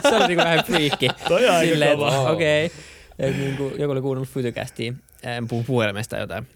se 0.09 0.15
oli 0.15 0.27
niinku 0.27 0.43
vähän 0.43 0.65
friikki. 0.65 1.07
Toi 1.27 1.49
on 1.49 1.55
aika 1.55 1.75
kova. 1.95 2.31
Okei. 2.31 2.65
Okay. 2.65 3.31
Niin 3.31 3.57
joku 3.77 3.91
oli 3.91 4.01
kuunnellut 4.01 4.29
Fytykästiin, 4.29 4.97
puhun 5.49 5.65
puhelimesta 5.65 6.17
jotain. 6.17 6.47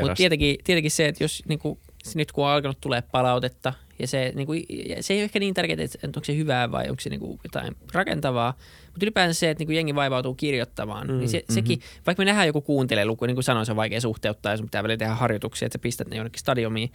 Mutta 0.00 0.14
tietenkin, 0.14 0.56
tietenkin 0.64 0.90
se, 0.90 1.08
että 1.08 1.24
jos 1.24 1.42
niinku, 1.48 1.78
nyt 2.14 2.32
kun 2.32 2.44
on 2.44 2.50
alkanut 2.50 2.80
tulee 2.80 3.02
palautetta, 3.02 3.72
ja 3.98 4.06
se, 4.06 4.32
niinku, 4.34 4.52
se 5.00 5.14
ei 5.14 5.18
ole 5.18 5.24
ehkä 5.24 5.38
niin 5.38 5.54
tärkeää, 5.54 5.82
että 5.82 6.06
onko 6.06 6.24
se 6.24 6.36
hyvää 6.36 6.72
vai 6.72 6.88
onko 6.88 7.00
se 7.00 7.10
niinku 7.10 7.40
jotain 7.44 7.76
rakentavaa, 7.92 8.54
mutta 8.86 9.04
ylipäänsä 9.04 9.40
se, 9.40 9.50
että 9.50 9.60
niinku 9.60 9.72
jengi 9.72 9.94
vaivautuu 9.94 10.34
kirjoittamaan, 10.34 11.06
mm, 11.06 11.18
niin 11.18 11.28
se, 11.28 11.38
mm-hmm. 11.38 11.54
sekin, 11.54 11.80
vaikka 12.06 12.20
me 12.20 12.24
nähdään 12.24 12.46
joku 12.46 12.60
kuuntelee 12.60 13.04
luku, 13.04 13.26
niin 13.26 13.36
kuin 13.36 13.44
sanoin, 13.44 13.66
se 13.66 13.72
on 13.72 13.76
vaikea 13.76 14.00
suhteuttaa, 14.00 14.52
jos 14.52 14.62
pitää 14.62 14.82
välillä 14.82 14.98
tehdä 14.98 15.14
harjoituksia, 15.14 15.66
että 15.66 15.78
sä 15.78 15.82
pistät 15.82 16.08
ne 16.08 16.16
jonnekin 16.16 16.40
stadiomiin, 16.40 16.92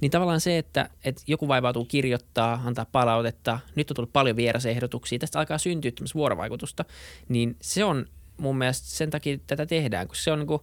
niin 0.00 0.10
tavallaan 0.10 0.40
se, 0.40 0.58
että, 0.58 0.88
että 1.04 1.22
joku 1.26 1.48
vaivautuu 1.48 1.84
kirjoittaa, 1.84 2.62
antaa 2.64 2.86
palautetta, 2.92 3.58
nyt 3.74 3.90
on 3.90 3.94
tullut 3.94 4.12
paljon 4.12 4.36
vierasehdotuksia, 4.36 5.18
tästä 5.18 5.38
alkaa 5.38 5.58
syntyä 5.58 5.92
vuorovaikutusta, 6.14 6.84
niin 7.28 7.56
se 7.62 7.84
on 7.84 8.06
mun 8.36 8.58
mielestä 8.58 8.88
sen 8.88 9.10
takia 9.10 9.38
tätä 9.46 9.66
tehdään, 9.66 10.06
kun 10.06 10.16
se 10.16 10.32
on 10.32 10.38
niin 10.38 10.46
kuin, 10.46 10.62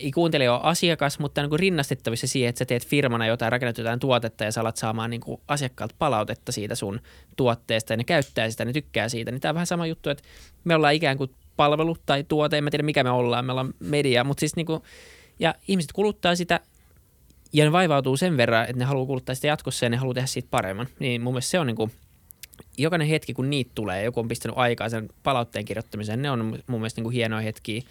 ei 0.00 0.10
kuuntelija 0.10 0.54
ole 0.54 0.60
asiakas, 0.62 1.18
mutta 1.18 1.40
niin 1.40 1.50
kuin 1.50 1.60
rinnastettavissa 1.60 2.26
siihen, 2.26 2.48
että 2.48 2.58
sä 2.58 2.64
teet 2.64 2.86
firmana 2.86 3.26
jotain, 3.26 3.52
rakennat 3.52 3.78
jotain 3.78 4.00
tuotetta 4.00 4.44
ja 4.44 4.52
sä 4.52 4.60
alat 4.60 4.76
saamaan 4.76 5.10
niin 5.10 5.20
kuin 5.20 5.40
asiakkaalta 5.48 5.94
palautetta 5.98 6.52
siitä 6.52 6.74
sun 6.74 7.00
tuotteesta 7.36 7.92
ja 7.92 7.96
ne 7.96 8.04
käyttää 8.04 8.50
sitä, 8.50 8.64
ne 8.64 8.72
tykkää 8.72 9.08
siitä. 9.08 9.30
Niin 9.30 9.40
tämä 9.40 9.50
on 9.50 9.54
vähän 9.54 9.66
sama 9.66 9.86
juttu, 9.86 10.10
että 10.10 10.24
me 10.64 10.74
ollaan 10.74 10.94
ikään 10.94 11.18
kuin 11.18 11.30
palvelu 11.56 11.96
tai 12.06 12.24
tuote, 12.24 12.58
en 12.58 12.64
mä 12.64 12.70
tiedä 12.70 12.82
mikä 12.82 13.04
me 13.04 13.10
ollaan, 13.10 13.44
me 13.44 13.52
ollaan 13.52 13.74
media, 13.80 14.24
mutta 14.24 14.40
siis 14.40 14.56
niin 14.56 14.66
kuin, 14.66 14.82
ja 15.38 15.54
ihmiset 15.68 15.92
kuluttaa 15.92 16.36
sitä 16.36 16.60
ja 17.52 17.64
ne 17.64 17.72
vaivautuu 17.72 18.16
sen 18.16 18.36
verran, 18.36 18.62
että 18.62 18.76
ne 18.76 18.84
haluaa 18.84 19.06
kuluttaa 19.06 19.34
sitä 19.34 19.46
jatkossa 19.46 19.86
ja 19.86 19.90
ne 19.90 19.96
haluaa 19.96 20.14
tehdä 20.14 20.26
siitä 20.26 20.48
paremman. 20.50 20.86
Niin 20.98 21.20
mun 21.20 21.32
mielestä 21.32 21.50
se 21.50 21.58
on 21.58 21.66
niin 21.66 21.76
kuin, 21.76 21.92
jokainen 22.78 23.08
hetki, 23.08 23.34
kun 23.34 23.50
niitä 23.50 23.70
tulee, 23.74 24.04
joku 24.04 24.20
on 24.20 24.28
pistänyt 24.28 24.58
aikaa 24.58 24.88
sen 24.88 25.08
palautteen 25.22 25.64
kirjoittamiseen, 25.64 26.22
ne 26.22 26.30
on 26.30 26.44
mun 26.66 26.80
mielestä 26.80 26.98
niin 26.98 27.04
kuin 27.04 27.14
hienoja 27.14 27.42
hetkiä. 27.42 27.82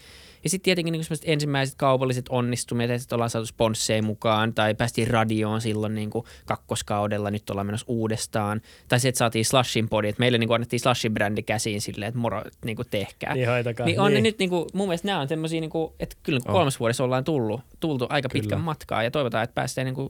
Ja 0.43 0.49
sitten 0.49 0.63
tietenkin 0.63 0.91
niin 0.91 1.03
ensimmäiset 1.23 1.75
kaupalliset 1.75 2.25
onnistumiset, 2.29 3.01
että 3.01 3.15
ollaan 3.15 3.29
saatu 3.29 3.45
sponsseja 3.45 4.03
mukaan, 4.03 4.53
tai 4.53 4.75
päästiin 4.75 5.07
radioon 5.07 5.61
silloin 5.61 5.95
niin 5.95 6.09
kuin 6.09 6.25
kakkoskaudella, 6.45 7.31
nyt 7.31 7.49
ollaan 7.49 7.67
menossa 7.67 7.85
uudestaan. 7.89 8.61
Tai 8.87 8.99
se, 8.99 9.09
että 9.09 9.19
saatiin 9.19 9.45
Slashin 9.45 9.89
podi, 9.89 10.07
että 10.07 10.19
meille 10.19 10.37
niin 10.37 10.47
kuin 10.47 10.55
annettiin 10.55 10.79
Slashin 10.79 11.13
brändi 11.13 11.43
käsiin 11.43 11.81
silleen, 11.81 12.09
että 12.09 12.19
moro, 12.19 12.43
niin 12.65 12.75
kuin 12.75 12.87
tehkää. 12.91 13.33
Niin, 13.33 13.47
hoitakaa. 13.47 13.85
Niin 13.85 13.99
on 13.99 14.07
niin. 14.07 14.15
ne 14.15 14.21
nyt, 14.21 14.39
niin 14.39 14.49
kuin, 14.49 14.65
mun 14.73 14.87
mielestä 14.87 15.07
nämä 15.07 15.19
on 15.19 15.27
semmoisia, 15.27 15.61
niin 15.61 15.69
kuin, 15.69 15.93
että 15.99 16.17
kyllä 16.23 16.39
oh. 16.45 16.53
kolmas 16.53 16.79
vuodessa 16.79 17.03
ollaan 17.03 17.23
tullut, 17.23 17.61
tultu 17.79 18.05
aika 18.09 18.29
kyllä. 18.29 18.41
pitkän 18.41 18.61
matkaa, 18.61 19.03
ja 19.03 19.11
toivotaan, 19.11 19.43
että 19.43 19.55
päästään 19.55 19.85
niin 19.85 19.95
kuin 19.95 20.09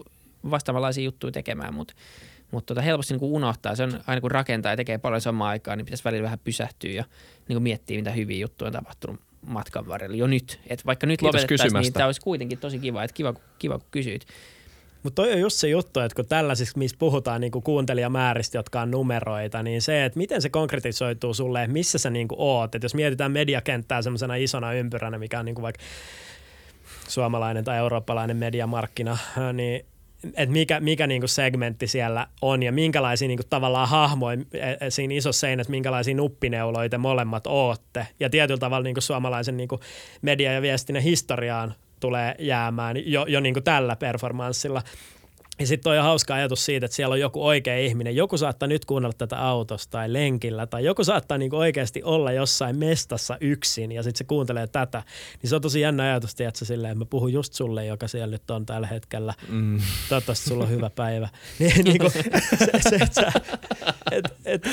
vastaavanlaisia 0.52 1.04
juttuja 1.04 1.32
tekemään, 1.32 1.74
mutta 1.74 1.94
mutta 2.52 2.76
tota 2.76 2.82
helposti 2.82 3.14
niin 3.14 3.20
kuin 3.20 3.32
unohtaa. 3.32 3.76
Se 3.76 3.84
on 3.84 4.00
aina 4.08 4.22
kun 4.22 4.32
rakentaa 4.32 4.72
ja 4.72 4.78
tekee 4.78 4.98
paljon 4.98 5.22
samaan 5.22 5.50
aikaan, 5.50 5.78
niin 5.78 5.86
pitäisi 5.86 6.04
välillä 6.04 6.24
vähän 6.24 6.40
pysähtyä 6.44 6.92
ja 6.92 7.04
niin 7.48 7.56
kuin 7.56 7.64
miettiä, 7.64 7.98
mitä 7.98 8.12
hyviä 8.12 8.38
juttuja 8.38 8.68
on 8.68 8.74
tapahtunut 8.74 9.20
matkan 9.46 9.88
varrella 9.88 10.16
jo 10.16 10.28
nyt. 10.28 10.60
Et 10.68 10.86
vaikka 10.86 11.08
nyt 11.08 11.22
lopetettaisiin, 11.22 11.82
niin 11.82 11.94
tämä 11.94 12.06
olisi 12.06 12.22
kuitenkin 12.22 12.58
tosi 12.58 12.80
kiva, 12.80 13.04
että 13.04 13.14
kiva, 13.14 13.34
kiva 13.60 13.80
kun 13.80 13.88
kysyit. 13.92 14.28
Mutta 15.04 15.22
toi 15.22 15.34
on 15.34 15.40
just 15.40 15.58
se 15.58 15.68
juttu, 15.68 16.00
että 16.00 16.16
kun 16.16 16.26
tällaisissa, 16.26 16.78
missä 16.78 16.98
puhutaan 17.00 17.42
niinku 17.42 17.62
kuuntelijamääristä, 17.62 18.58
jotka 18.58 18.82
on 18.82 18.92
numeroita, 18.92 19.64
niin 19.64 19.82
se, 19.82 20.06
että 20.06 20.18
miten 20.18 20.42
se 20.42 20.50
konkretisoituu 20.50 21.34
sulle, 21.34 21.64
että 21.64 21.74
missä 21.74 21.98
sä 21.98 22.10
niinku 22.10 22.36
oot. 22.38 22.76
Että 22.76 22.86
jos 22.86 22.96
mietitään 22.96 23.32
mediakenttää 23.32 24.02
semmoisena 24.02 24.36
isona 24.36 24.74
ympyränä, 24.74 25.18
mikä 25.18 25.40
on 25.40 25.46
niinku 25.46 25.62
vaikka 25.62 25.84
suomalainen 27.08 27.64
tai 27.64 27.78
eurooppalainen 27.78 28.38
mediamarkkina, 28.38 29.18
niin 29.54 29.86
että 30.24 30.53
mikä, 30.53 30.80
mikä 30.80 31.07
niinku 31.07 31.28
segmentti 31.28 31.88
siellä 31.88 32.28
on 32.41 32.63
ja 32.63 32.72
minkälaisia 32.72 33.28
niinku 33.28 33.43
tavallaan 33.49 33.89
hahmoja 33.89 34.38
e, 34.53 34.86
e, 34.86 34.89
siinä 34.89 35.13
isossa 35.13 35.39
seinässä, 35.39 35.72
minkälaisia 35.72 36.15
nuppineuloita 36.15 36.97
molemmat 36.97 37.47
ootte. 37.47 38.07
Ja 38.20 38.30
tietyllä 38.30 38.59
tavalla 38.59 38.84
niinku 38.84 39.01
suomalaisen 39.01 39.57
niinku 39.57 39.80
media- 40.22 40.53
ja 40.53 40.61
viestinnän 40.61 41.03
historiaan 41.03 41.74
tulee 41.99 42.36
jäämään 42.39 43.11
jo, 43.11 43.26
jo 43.26 43.39
niinku 43.39 43.61
tällä 43.61 43.95
performanssilla. 43.95 44.82
Ja 45.60 45.68
sitten 45.68 45.91
on 45.91 46.03
hauska 46.03 46.34
ajatus 46.34 46.66
siitä, 46.66 46.86
että 46.86 46.95
siellä 46.95 47.14
on 47.14 47.20
joku 47.20 47.45
oikea 47.45 47.78
ihminen. 47.78 48.16
Joku 48.16 48.38
saattaa 48.38 48.68
nyt 48.68 48.86
kuunnella 48.86 49.14
tätä 49.18 49.39
autosta 49.39 49.91
tai 49.91 50.14
lenkillä, 50.14 50.68
tai 50.68 50.86
joku 50.86 51.03
saattaa 51.03 51.38
niinku 51.38 51.58
oikeasti 51.58 52.03
olla 52.03 52.32
jossain 52.32 52.78
mestassa 52.78 53.38
yksin, 53.41 53.91
ja 53.91 54.03
sitten 54.03 54.18
se 54.18 54.24
kuuntelee 54.24 54.68
tätä. 54.68 55.03
Niin 55.41 55.49
se 55.49 55.55
on 55.55 55.62
tosi 55.62 55.82
jännä 55.82 56.03
ajatus, 56.03 56.36
tiedätkö, 56.36 56.66
silleen, 56.66 56.91
että 56.91 56.99
mä 56.99 57.10
puhun 57.10 57.34
just 57.34 57.53
sulle, 57.53 57.86
joka 57.86 58.08
siellä 58.08 58.32
nyt 58.32 58.51
on 58.51 58.66
tällä 58.66 58.88
hetkellä. 58.88 59.34
Mm. 59.49 59.82
Toivottavasti 60.10 60.49
sulla 60.49 60.64
on 60.64 60.70
hyvä 60.70 60.89
päivä. 60.89 61.30
niin, 61.60 61.84
niinku, 61.84 62.10
se, 62.10 62.24
se, 62.89 62.95
että 62.95 63.32
et, 64.12 64.26
et, 64.45 64.68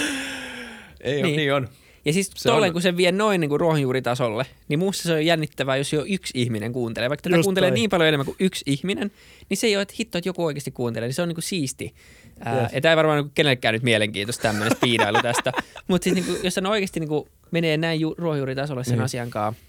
Ei 1.00 1.22
niin. 1.22 1.36
niin 1.36 1.54
on. 1.54 1.68
Ja 2.04 2.12
siis 2.12 2.30
se 2.36 2.48
tolleen, 2.48 2.70
on... 2.70 2.72
kun 2.72 2.82
se 2.82 2.96
vie 2.96 3.12
noin 3.12 3.40
niin 3.40 3.48
kuin 3.48 3.60
ruohonjuuritasolle, 3.60 4.46
niin 4.68 4.78
muussa 4.78 5.02
se 5.02 5.12
on 5.12 5.26
jännittävää, 5.26 5.76
jos 5.76 5.92
jo 5.92 6.04
yksi 6.08 6.32
ihminen 6.40 6.72
kuuntelee. 6.72 7.08
Vaikka 7.08 7.22
tätä 7.22 7.36
Just 7.36 7.46
kuuntelee 7.46 7.70
toi. 7.70 7.74
niin 7.74 7.90
paljon 7.90 8.08
enemmän 8.08 8.26
kuin 8.26 8.36
yksi 8.40 8.64
ihminen, 8.66 9.10
niin 9.48 9.56
se 9.56 9.66
ei 9.66 9.76
ole, 9.76 9.82
että 9.82 9.94
hitto, 9.98 10.18
että 10.18 10.28
joku 10.28 10.44
oikeasti 10.44 10.70
kuuntelee, 10.70 11.06
niin 11.06 11.14
se 11.14 11.22
on 11.22 11.28
niin 11.28 11.36
kuin 11.36 11.42
siisti. 11.42 11.94
Ää, 12.40 12.70
ja 12.72 12.80
tämä 12.80 12.92
ei 12.92 12.96
varmaan 12.96 13.22
niin 13.22 13.32
kenellekään 13.34 13.72
nyt 13.72 13.82
mielenkiintoista 13.82 14.42
tämmöinen 14.42 14.76
spiidailu 14.76 15.22
tästä. 15.22 15.52
Mutta 15.88 16.04
siis 16.04 16.14
niin 16.14 16.24
kuin, 16.24 16.38
jos 16.42 16.58
on 16.58 16.66
oikeasti 16.66 17.00
niin 17.00 17.08
kuin 17.08 17.28
menee 17.50 17.76
näin 17.76 18.00
ju- 18.00 18.14
ruohonjuuritasolle 18.18 18.84
sen 18.84 18.92
niin. 18.92 19.04
asian 19.04 19.30
kanssa, 19.30 19.62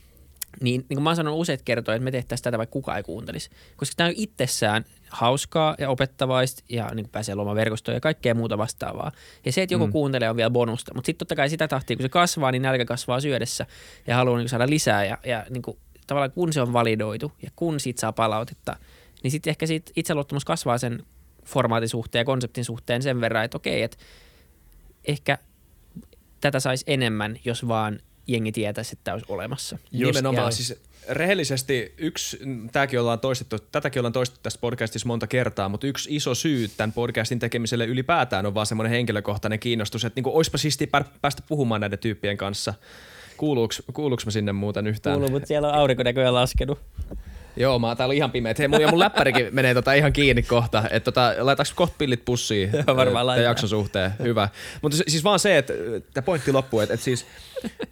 niin, 0.62 0.86
niin 0.90 0.96
kuin 0.96 1.04
mä 1.04 1.10
oon 1.10 1.16
sanonut 1.16 1.40
useat 1.40 1.62
kertoja, 1.62 1.96
että 1.96 2.04
me 2.04 2.12
tehtäisiin 2.12 2.44
tätä, 2.44 2.58
vaikka 2.58 2.74
kukaan 2.74 2.98
ei 2.98 3.04
kuuntelisi. 3.04 3.50
Koska 3.76 3.94
tämä 3.98 4.08
on 4.08 4.14
itsessään 4.18 4.86
hauskaa 5.16 5.76
ja 5.80 5.90
opettavaista 5.90 6.64
ja 6.70 6.92
niin 6.94 7.10
pääsee 7.10 7.36
luomaan 7.36 7.56
verkostoja 7.56 7.98
ja 7.98 8.02
kaikkea 8.02 8.36
muuta 8.36 8.58
vastaavaa. 8.58 9.12
Ja 9.46 9.52
se, 9.52 9.62
että 9.62 9.74
joku 9.74 9.88
mm. 9.88 9.92
kuuntelee, 9.92 10.30
on 10.30 10.36
vielä 10.36 10.50
bonusta. 10.50 10.92
Mutta 10.96 11.06
sitten 11.06 11.20
totta 11.20 11.36
kai 11.36 11.50
sitä 11.50 11.68
tahtia, 11.68 11.98
kun 11.98 12.04
se 12.04 12.10
kasvaa, 12.10 12.52
niin 12.52 12.62
nälkä 12.62 12.86
kasvaa 12.86 13.20
syödessä 13.20 13.66
ja 14.08 14.16
haluaa 14.16 14.38
niin 14.38 14.50
saada 14.50 14.70
lisää. 14.70 15.06
Ja, 15.06 15.18
ja 15.26 15.46
niin 15.50 15.62
kuin, 15.62 15.78
tavallaan 16.08 16.32
kun 16.32 16.54
se 16.54 16.62
on 16.62 16.74
validoitu 16.74 17.32
ja 17.42 17.50
kun 17.56 17.80
siitä 17.80 18.02
saa 18.02 18.14
palautetta, 18.14 18.76
niin 19.24 19.32
sitten 19.32 19.52
ehkä 19.52 19.66
siitä 19.66 19.92
itseluottamus 19.96 20.46
kasvaa 20.46 20.78
sen 20.78 21.06
formaatin 21.46 21.90
suhteen 21.90 22.20
ja 22.20 22.26
konseptin 22.26 22.66
suhteen 22.66 23.02
sen 23.02 23.22
verran, 23.22 23.46
että 23.46 23.58
okei, 23.58 23.82
että 23.84 23.98
ehkä 25.06 25.38
tätä 26.42 26.60
saisi 26.60 26.84
enemmän, 26.88 27.40
jos 27.46 27.68
vaan 27.68 28.00
jengi 28.28 28.52
tietäisi, 28.52 28.94
että 28.94 29.04
tämä 29.04 29.14
olisi 29.14 29.26
olemassa. 29.30 29.78
Just, 29.92 30.16
Nimenomaan, 30.16 30.48
ja... 30.48 30.52
siis 30.52 30.82
rehellisesti 31.10 31.94
yksi, 31.98 32.40
tämäkin 32.72 33.00
ollaan 33.00 33.20
toistettu, 33.20 33.60
tätäkin 33.60 34.00
ollaan 34.00 34.14
toistettu 34.14 34.44
tässä 34.44 34.60
podcastissa 34.62 35.08
monta 35.08 35.28
kertaa, 35.28 35.70
mutta 35.70 35.88
yksi 35.88 36.16
iso 36.16 36.36
syy 36.36 36.68
tämän 36.68 36.94
podcastin 36.94 37.40
tekemiselle 37.40 37.86
ylipäätään 37.86 38.46
on 38.46 38.54
vaan 38.54 38.66
semmoinen 38.66 38.92
henkilökohtainen 38.92 39.60
kiinnostus, 39.60 40.06
että 40.06 40.22
niin 40.22 40.36
olisipa 40.36 40.58
siistiä 40.58 40.88
päästä 41.22 41.44
puhumaan 41.48 41.82
näiden 41.82 42.00
tyyppien 42.00 42.38
kanssa. 42.38 42.74
Kuuluuks, 43.38 43.84
kuuluuks 43.94 44.26
mä 44.26 44.32
sinne 44.32 44.52
muuten 44.52 44.88
yhtään? 44.88 45.14
Kuuluu, 45.14 45.32
mutta 45.32 45.48
siellä 45.48 45.68
on 45.68 45.74
aurinko 45.74 46.04
näköjään 46.04 46.34
laskenut. 46.34 46.80
Joo, 47.58 47.80
mä 47.80 47.96
täällä 47.96 48.14
ihan 48.16 48.32
pimeä. 48.32 48.56
Hei, 48.58 48.68
mun, 48.68 48.82
ja 48.82 48.88
mun 48.88 49.00
läppärikin 49.00 49.48
menee 49.52 49.74
tota 49.74 49.94
ihan 49.94 50.14
kiinni 50.14 50.44
kohta. 50.44 50.84
Että 50.92 51.12
tota, 51.12 51.34
laitaanko 51.40 51.72
kohta 51.76 51.96
pillit 51.98 52.26
pussiin 52.26 52.70
Joo, 52.88 52.96
varmaan 52.96 53.28
tämän 53.28 53.44
jakson 53.44 53.70
suhteen? 53.70 54.12
Hyvä. 54.24 54.50
Mutta 54.82 54.98
siis 55.08 55.24
vaan 55.24 55.40
se, 55.40 55.58
että 55.58 55.74
tämä 56.14 56.26
pointti 56.26 56.52
loppuu, 56.52 56.80
että, 56.80 56.94
että 56.94 57.04
siis 57.04 57.26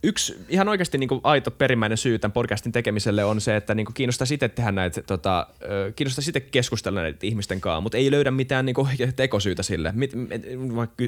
yksi 0.04 0.46
ihan 0.50 0.70
oikeasti 0.70 0.98
niin 0.98 1.08
kuin 1.08 1.22
aito 1.24 1.52
perimmäinen 1.52 1.98
syy 1.98 2.20
tämän 2.20 2.34
podcastin 2.34 2.72
tekemiselle 2.72 3.24
on 3.24 3.42
se, 3.42 3.56
että 3.56 3.76
niin 3.76 3.86
kuin 3.86 3.94
kiinnostaa 3.94 4.26
sitten 4.26 4.52
tehdä 4.52 4.72
näitä, 4.72 5.02
tota, 5.02 5.48
kiinnostaa 5.96 6.24
sitten 6.24 6.42
keskustella 6.52 7.02
näitä 7.02 7.28
ihmisten 7.28 7.62
kanssa, 7.62 7.82
mutta 7.82 7.98
ei 7.98 8.12
löydä 8.12 8.32
mitään 8.32 8.66
niin 8.66 8.74
kuin 8.74 8.88
tekosyytä 9.16 9.64
sille. 9.64 9.92
Mit, 9.96 10.12
vaikka, 10.76 11.04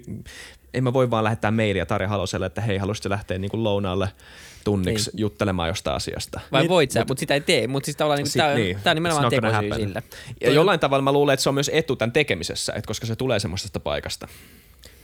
en 0.74 0.84
mä 0.84 0.94
voi 0.94 1.12
vaan 1.12 1.24
lähettää 1.24 1.52
mailia 1.52 1.86
Tarja 1.86 2.08
Haloselle, 2.08 2.46
että 2.46 2.62
hei, 2.62 2.78
haluaisitko 2.78 3.10
lähteä 3.10 3.38
niin 3.38 3.52
kuin 3.52 3.64
lounaalle 3.64 4.10
tunniksi 4.66 5.12
niin. 5.12 5.20
juttelemaan 5.20 5.68
jostain 5.68 5.96
asiasta. 5.96 6.40
Vai 6.52 6.62
niin, 6.62 6.70
voit 6.70 6.92
sä, 6.92 7.00
mutta 7.00 7.12
mut 7.12 7.20
sitä 7.20 7.34
ei 7.34 7.42
tee. 7.42 7.68
Mutta 7.68 7.86
siis 7.86 7.98
tavallaan 7.98 8.24
niin, 8.24 8.34
tämä 8.34 8.50
on, 8.50 8.56
niin. 8.56 8.78
on 8.86 8.96
nimenomaan 8.96 9.30
tekosyy 9.30 9.74
sillä. 9.76 10.02
Ja 10.42 10.52
jollain 10.52 10.80
tavalla 10.80 11.02
mä 11.02 11.12
luulen, 11.12 11.34
että 11.34 11.44
se 11.44 11.50
on 11.50 11.56
myös 11.56 11.72
etu 11.74 11.96
tämän 11.96 12.12
tekemisessä, 12.12 12.74
että 12.74 12.88
koska 12.88 13.08
se 13.08 13.16
tulee 13.16 13.40
semmoisesta 13.40 13.80
paikasta. 13.80 14.28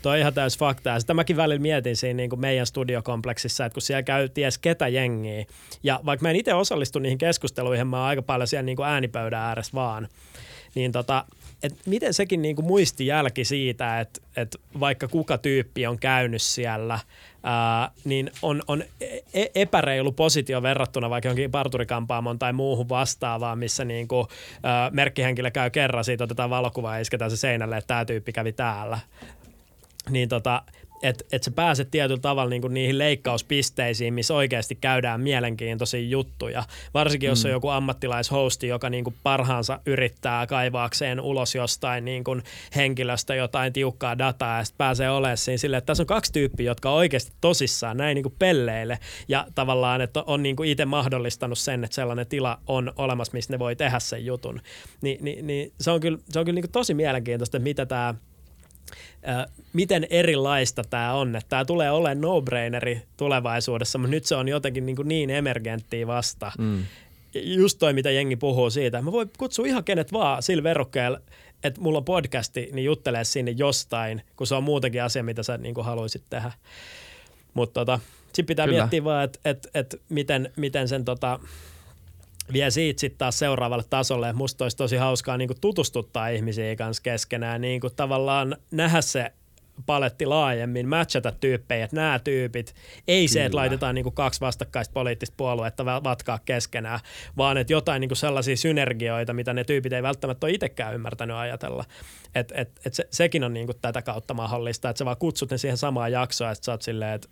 Toi 0.01 0.13
on 0.13 0.19
ihan 0.19 0.33
täys 0.33 0.57
fakta. 0.57 0.99
Sitä 0.99 1.13
mäkin 1.13 1.37
välillä 1.37 1.61
mietin 1.61 1.97
siinä 1.97 2.17
niin 2.17 2.29
kuin 2.29 2.39
meidän 2.39 2.65
studiokompleksissa, 2.65 3.65
että 3.65 3.73
kun 3.73 3.81
siellä 3.81 4.03
käy 4.03 4.29
ties 4.29 4.57
ketä 4.57 4.87
jengiä. 4.87 5.45
Ja 5.83 5.99
vaikka 6.05 6.21
mä 6.21 6.29
en 6.29 6.35
itse 6.35 6.53
osallistu 6.53 6.99
niihin 6.99 7.17
keskusteluihin, 7.17 7.87
mä 7.87 7.97
oon 7.97 8.07
aika 8.07 8.21
paljon 8.21 8.47
siellä 8.47 8.63
niin 8.63 8.75
kuin 8.75 8.87
äänipöydän 8.87 9.39
ääressä 9.39 9.71
vaan. 9.73 10.07
Niin 10.75 10.91
tota, 10.91 11.25
et 11.63 11.73
miten 11.85 12.13
sekin 12.13 12.41
niin 12.41 12.55
kuin 12.55 12.65
muisti 12.65 13.05
jälki 13.05 13.45
siitä, 13.45 13.99
että, 13.99 14.21
että 14.35 14.57
vaikka 14.79 15.07
kuka 15.07 15.37
tyyppi 15.37 15.87
on 15.87 15.99
käynyt 15.99 16.41
siellä, 16.41 16.99
ää, 17.43 17.91
niin 18.03 18.31
on, 18.41 18.61
on 18.67 18.83
e- 19.33 19.45
epäreilu 19.55 20.11
positio 20.11 20.61
verrattuna 20.61 21.09
vaikka 21.09 21.27
johonkin 21.27 21.51
parturikampaamon 21.51 22.39
tai 22.39 22.53
muuhun 22.53 22.89
vastaavaan, 22.89 23.59
missä 23.59 23.85
niin 23.85 24.07
kuin, 24.07 24.27
ää, 24.63 24.89
merkkihenkilö 24.89 25.51
käy 25.51 25.69
kerran, 25.69 26.03
siitä 26.03 26.23
otetaan 26.23 26.49
valokuva 26.49 26.95
ja 26.95 27.01
isketään 27.01 27.31
se 27.31 27.37
seinälle, 27.37 27.77
että 27.77 27.87
tämä 27.87 28.05
tyyppi 28.05 28.31
kävi 28.33 28.53
täällä. 28.53 28.99
Niin 30.09 30.29
tota, 30.29 30.63
että 31.03 31.25
et 31.31 31.43
sä 31.43 31.51
pääset 31.51 31.91
tietyllä 31.91 32.21
tavalla 32.21 32.49
niinku 32.49 32.67
niihin 32.67 32.97
leikkauspisteisiin, 32.97 34.13
missä 34.13 34.33
oikeasti 34.33 34.75
käydään 34.75 35.21
mielenkiintoisia 35.21 35.99
juttuja. 35.99 36.63
Varsinkin 36.93 37.27
jos 37.27 37.43
mm. 37.43 37.47
on 37.47 37.51
joku 37.51 37.69
ammattilaishosti, 37.69 38.67
joka 38.67 38.89
niinku 38.89 39.13
parhaansa 39.23 39.79
yrittää 39.85 40.47
kaivaakseen 40.47 41.19
ulos 41.21 41.55
jostain 41.55 42.05
niinku 42.05 42.37
henkilöstä 42.75 43.35
jotain 43.35 43.73
tiukkaa 43.73 44.17
dataa 44.17 44.57
ja 44.57 44.63
sitten 44.63 44.77
pääsee 44.77 45.09
olemaan 45.09 45.37
siinä 45.37 45.57
silleen, 45.57 45.77
että 45.77 45.85
tässä 45.85 46.03
on 46.03 46.07
kaksi 46.07 46.33
tyyppiä, 46.33 46.65
jotka 46.65 46.89
on 46.89 46.97
oikeasti 46.97 47.31
tosissaan 47.41 47.97
näin 47.97 48.15
niinku 48.15 48.33
pelleille 48.39 48.99
ja 49.27 49.47
tavallaan, 49.55 50.01
että 50.01 50.23
on 50.27 50.43
niinku 50.43 50.63
itse 50.63 50.85
mahdollistanut 50.85 51.57
sen, 51.57 51.83
että 51.83 51.95
sellainen 51.95 52.27
tila 52.27 52.59
on 52.67 52.93
olemassa, 52.95 53.33
missä 53.33 53.53
ne 53.53 53.59
voi 53.59 53.75
tehdä 53.75 53.99
sen 53.99 54.25
jutun. 54.25 54.61
Ni, 55.01 55.17
ni, 55.21 55.41
niin 55.41 55.73
se 55.79 55.91
on 55.91 55.99
kyllä, 55.99 56.17
se 56.29 56.39
on 56.39 56.45
kyllä 56.45 56.55
niinku 56.55 56.71
tosi 56.71 56.93
mielenkiintoista, 56.93 57.57
että 57.57 57.63
mitä 57.63 57.85
tämä– 57.85 58.15
miten 59.73 60.07
erilaista 60.09 60.83
tämä 60.89 61.13
on. 61.13 61.35
Että 61.35 61.49
tämä 61.49 61.65
tulee 61.65 61.91
olemaan 61.91 62.21
no-braineri 62.21 63.01
tulevaisuudessa, 63.17 63.97
mutta 63.97 64.11
nyt 64.11 64.25
se 64.25 64.35
on 64.35 64.47
jotenkin 64.47 64.85
niin, 64.85 64.97
niin 65.03 65.29
emergenttiä 65.29 66.07
vasta. 66.07 66.51
Mm. 66.57 66.85
Just 67.33 67.79
toi, 67.79 67.93
mitä 67.93 68.11
jengi 68.11 68.35
puhuu 68.35 68.69
siitä. 68.69 69.01
Mä 69.01 69.11
voin 69.11 69.31
kutsua 69.37 69.65
ihan 69.65 69.83
kenet 69.83 70.13
vaan 70.13 70.43
sillä 70.43 70.63
verukkeella, 70.63 71.19
että 71.63 71.81
mulla 71.81 71.97
on 71.97 72.05
podcasti, 72.05 72.69
niin 72.71 72.85
juttelee 72.85 73.23
sinne 73.23 73.51
jostain, 73.51 74.21
kun 74.35 74.47
se 74.47 74.55
on 74.55 74.63
muutenkin 74.63 75.03
asia, 75.03 75.23
mitä 75.23 75.43
sä 75.43 75.57
niin 75.57 75.75
haluaisit 75.81 76.23
tehdä. 76.29 76.51
Mutta 77.53 77.79
tota, 77.79 77.99
sitten 78.25 78.45
pitää 78.45 78.65
Kyllä. 78.65 78.79
miettiä 78.79 79.03
vaan, 79.03 79.23
että 79.23 79.39
et, 79.45 79.67
et 79.73 80.01
miten, 80.09 80.51
miten 80.55 80.87
sen 80.87 81.05
tota, 81.05 81.39
vie 82.53 82.71
siitä 82.71 82.99
sitten 82.99 83.17
taas 83.17 83.39
seuraavalle 83.39 83.83
tasolle. 83.89 84.33
Musta 84.33 84.65
olisi 84.65 84.77
tosi 84.77 84.95
hauskaa 84.97 85.37
niin 85.37 85.49
tutustuttaa 85.61 86.27
ihmisiä 86.27 86.75
kanssa 86.75 87.03
keskenään, 87.03 87.61
niin 87.61 87.81
tavallaan 87.95 88.57
nähdä 88.71 89.01
se 89.01 89.31
paletti 89.85 90.25
laajemmin, 90.25 90.89
matchata 90.89 91.31
tyyppejä, 91.31 91.83
että 91.83 91.95
nämä 91.95 92.19
tyypit, 92.19 92.75
ei 93.07 93.27
Kyllä. 93.27 93.33
se, 93.33 93.45
että 93.45 93.57
laitetaan 93.57 93.95
niin 93.95 94.13
kaksi 94.13 94.41
vastakkaista 94.41 94.93
poliittista 94.93 95.33
puoluetta 95.37 95.85
vatkaa 95.85 96.39
keskenään, 96.45 96.99
vaan 97.37 97.57
että 97.57 97.73
jotain 97.73 97.99
niin 97.99 98.15
sellaisia 98.15 98.57
synergioita, 98.57 99.33
mitä 99.33 99.53
ne 99.53 99.63
tyypit 99.63 99.93
ei 99.93 100.03
välttämättä 100.03 100.45
ole 100.45 100.53
itsekään 100.53 100.95
ymmärtänyt 100.95 101.35
ajatella. 101.35 101.85
Et, 102.35 102.51
et, 102.55 102.71
et 102.85 102.93
se, 102.93 103.07
sekin 103.09 103.43
on 103.43 103.53
niin 103.53 103.67
tätä 103.81 104.01
kautta 104.01 104.33
mahdollista, 104.33 104.89
että 104.89 104.97
sä 104.97 105.05
vaan 105.05 105.17
kutsut 105.17 105.51
ne 105.51 105.57
siihen 105.57 105.77
samaan 105.77 106.11
jaksoon, 106.11 106.51
että 106.51 106.65
sä 106.65 106.71
oot 106.71 106.81
silleen, 106.81 107.13
että 107.13 107.27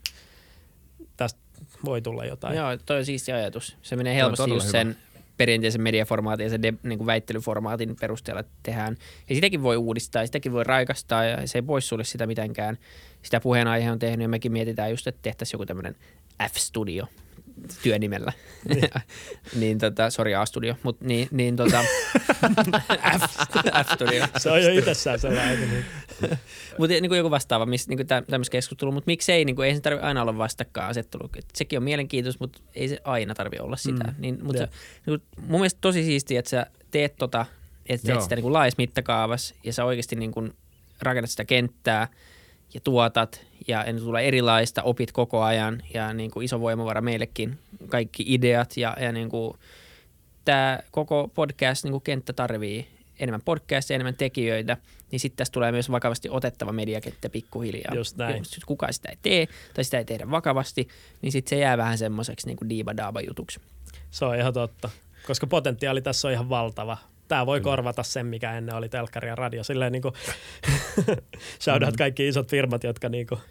tästä 1.18 1.39
voi 1.86 2.01
tulla 2.01 2.25
jotain. 2.25 2.57
Joo, 2.57 2.77
toi 2.86 2.97
on 2.97 3.05
siisti 3.05 3.32
ajatus. 3.32 3.77
Se 3.82 3.95
menee 3.95 4.15
helposti 4.15 4.49
just 4.49 4.67
sen 4.67 4.97
perinteisen 5.38 5.82
mediaformaatin 5.82 6.43
ja 6.43 6.49
sen 6.49 6.61
de, 6.61 6.73
niin 6.84 6.99
kuin 6.99 7.05
väittelyformaatin 7.05 7.95
perusteella 7.99 8.43
tehdään. 8.63 8.97
Ja 9.30 9.36
sitäkin 9.36 9.63
voi 9.63 9.77
uudistaa, 9.77 10.25
sitäkin 10.25 10.51
voi 10.51 10.63
raikastaa 10.63 11.23
ja 11.23 11.47
se 11.47 11.57
ei 11.57 11.61
pois 11.61 11.88
sulle 11.88 12.03
sitä 12.03 12.27
mitenkään. 12.27 12.77
Sitä 13.21 13.39
puheenaihe 13.39 13.91
on 13.91 13.99
tehnyt 13.99 14.21
ja 14.21 14.30
mekin 14.30 14.51
mietitään 14.51 14.91
just, 14.91 15.07
että 15.07 15.19
tehtäisiin 15.21 15.55
joku 15.55 15.65
tämmöinen 15.65 15.95
F-studio 16.43 17.07
työnimellä. 17.84 18.34
Niin. 18.70 18.89
niin 19.60 19.78
tota, 19.78 20.10
sorry 20.10 20.36
A-studio, 20.36 20.76
mutta 20.84 21.05
niin, 21.05 21.28
niin 21.32 21.55
tota, 21.55 21.84
F-studio. 23.86 24.26
Se 24.38 24.51
on 24.51 24.64
jo 24.64 24.72
itsessään 24.72 25.20
sellainen. 25.20 25.70
Niin. 25.70 25.86
mutta 26.78 26.88
niin 26.88 27.10
kuin 27.10 27.18
joku 27.18 27.32
vastaava, 27.32 27.66
missä 27.66 27.89
niin 27.89 28.07
tämmöistä 28.07 28.51
keskustelua, 28.51 28.93
mutta 28.93 29.07
miksei, 29.07 29.45
niin 29.45 29.55
kuin, 29.55 29.68
ei 29.68 29.76
se 29.76 29.82
tarvitse 29.82 30.07
aina 30.07 30.22
olla 30.22 30.38
vastakkainasettelu. 30.38 31.30
Sekin 31.55 31.80
on 31.80 31.84
mielenkiintoista, 31.84 32.43
mutta 32.43 32.60
ei 32.76 32.89
se 32.89 32.99
aina 33.03 33.36
tarvitse 33.36 33.64
olla 33.64 33.78
sitä. 33.78 34.03
Mm. 34.03 34.16
Niin, 34.18 34.39
mutta 34.43 34.62
se, 34.62 34.70
niin 35.05 35.20
kuin, 35.20 35.47
mun 35.47 35.60
mielestä 35.60 35.78
tosi 35.82 36.03
siistiä, 36.03 36.39
että 36.39 36.49
sä 36.49 36.66
teet 36.91 37.16
tota, 37.16 37.45
että 37.86 38.07
teet 38.07 38.22
sitä 38.22 38.36
niin 38.36 38.43
kuin 38.43 38.53
laajassa 38.53 38.78
mittakaavassa 38.78 39.55
ja 39.64 39.74
sä 39.74 39.86
oikeasti 39.86 40.16
niin 40.16 40.32
kuin 40.32 40.53
rakennat 41.01 41.30
sitä 41.30 41.45
kenttää– 41.45 42.07
ja 42.74 42.80
tuotat 42.84 43.45
ja 43.67 43.84
en 43.84 43.99
tule 43.99 44.22
erilaista, 44.22 44.84
opit 44.84 45.11
koko 45.11 45.41
ajan 45.41 45.84
ja 45.93 46.13
niin 46.13 46.32
kuin 46.32 46.45
iso 46.45 46.59
voimavara 46.59 47.01
meillekin, 47.01 47.59
kaikki 47.88 48.24
ideat 48.28 48.78
ja, 48.78 48.97
ja 49.01 49.11
niin 49.11 49.30
kuin 49.30 49.57
tämä 50.45 50.80
koko 50.91 51.32
podcast 51.36 51.84
niin 51.84 51.91
kuin 51.91 52.03
kenttä 52.03 52.34
tarvii 52.34 52.88
enemmän 53.20 53.41
podcastia, 53.45 53.95
enemmän 53.95 54.15
tekijöitä, 54.15 54.78
niin 55.11 55.20
sitten 55.20 55.38
tässä 55.38 55.51
tulee 55.51 55.72
myös 55.72 55.91
vakavasti 55.91 56.30
otettava 56.30 56.72
mediakenttä 56.72 57.30
pikkuhiljaa. 57.30 57.95
Just 57.95 58.17
näin. 58.17 58.38
Jos 58.38 58.59
kukaan 58.65 58.93
sitä 58.93 59.09
ei 59.09 59.17
tee 59.22 59.47
tai 59.74 59.84
sitä 59.84 59.97
ei 59.97 60.05
tehdä 60.05 60.32
vakavasti, 60.32 60.88
niin 61.22 61.32
sitten 61.32 61.49
se 61.49 61.55
jää 61.61 61.78
vähän 61.78 61.97
semmoiseksi 61.97 62.47
niin 62.47 62.57
kuin 62.57 62.70
diiba 62.70 63.22
jutuksi. 63.28 63.59
Se 64.11 64.26
on 64.26 64.36
ihan 64.36 64.53
totta, 64.53 64.89
koska 65.28 65.47
potentiaali 65.47 66.01
tässä 66.01 66.28
on 66.28 66.34
ihan 66.34 66.49
valtava 66.49 66.97
tämä 67.30 67.45
voi 67.45 67.61
korvata 67.61 68.03
sen, 68.03 68.25
mikä 68.25 68.53
ennen 68.53 68.75
oli 68.75 68.89
telkkari 68.89 69.27
ja 69.27 69.36
radio. 69.36 69.63
Silleen 69.63 69.91
niin 69.91 70.01
kuin 70.01 70.13
shoutout 71.63 71.93
mm. 71.93 71.97
kaikki 71.97 72.27
isot 72.27 72.49
firmat, 72.49 72.84
jotka 72.84 73.09
niin 73.09 73.27
kuin 73.27 73.41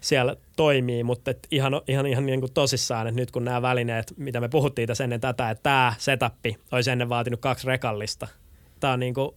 siellä 0.00 0.36
toimii, 0.56 1.02
mutta 1.02 1.30
et 1.30 1.46
ihan, 1.50 1.72
ihan, 1.88 2.06
ihan 2.06 2.26
niin 2.26 2.40
kuin 2.40 2.52
tosissaan, 2.52 3.06
että 3.06 3.20
nyt 3.20 3.30
kun 3.30 3.44
nämä 3.44 3.62
välineet, 3.62 4.14
mitä 4.16 4.40
me 4.40 4.48
puhuttiin 4.48 4.88
tässä 4.88 5.04
ennen 5.04 5.20
tätä, 5.20 5.50
että 5.50 5.62
tämä 5.62 5.94
setappi 5.98 6.58
olisi 6.72 6.90
ennen 6.90 7.08
vaatinut 7.08 7.40
kaksi 7.40 7.66
rekallista. 7.66 8.28
Tämä 8.80 8.92
on 8.92 9.00
niin 9.00 9.14
kuin 9.14 9.30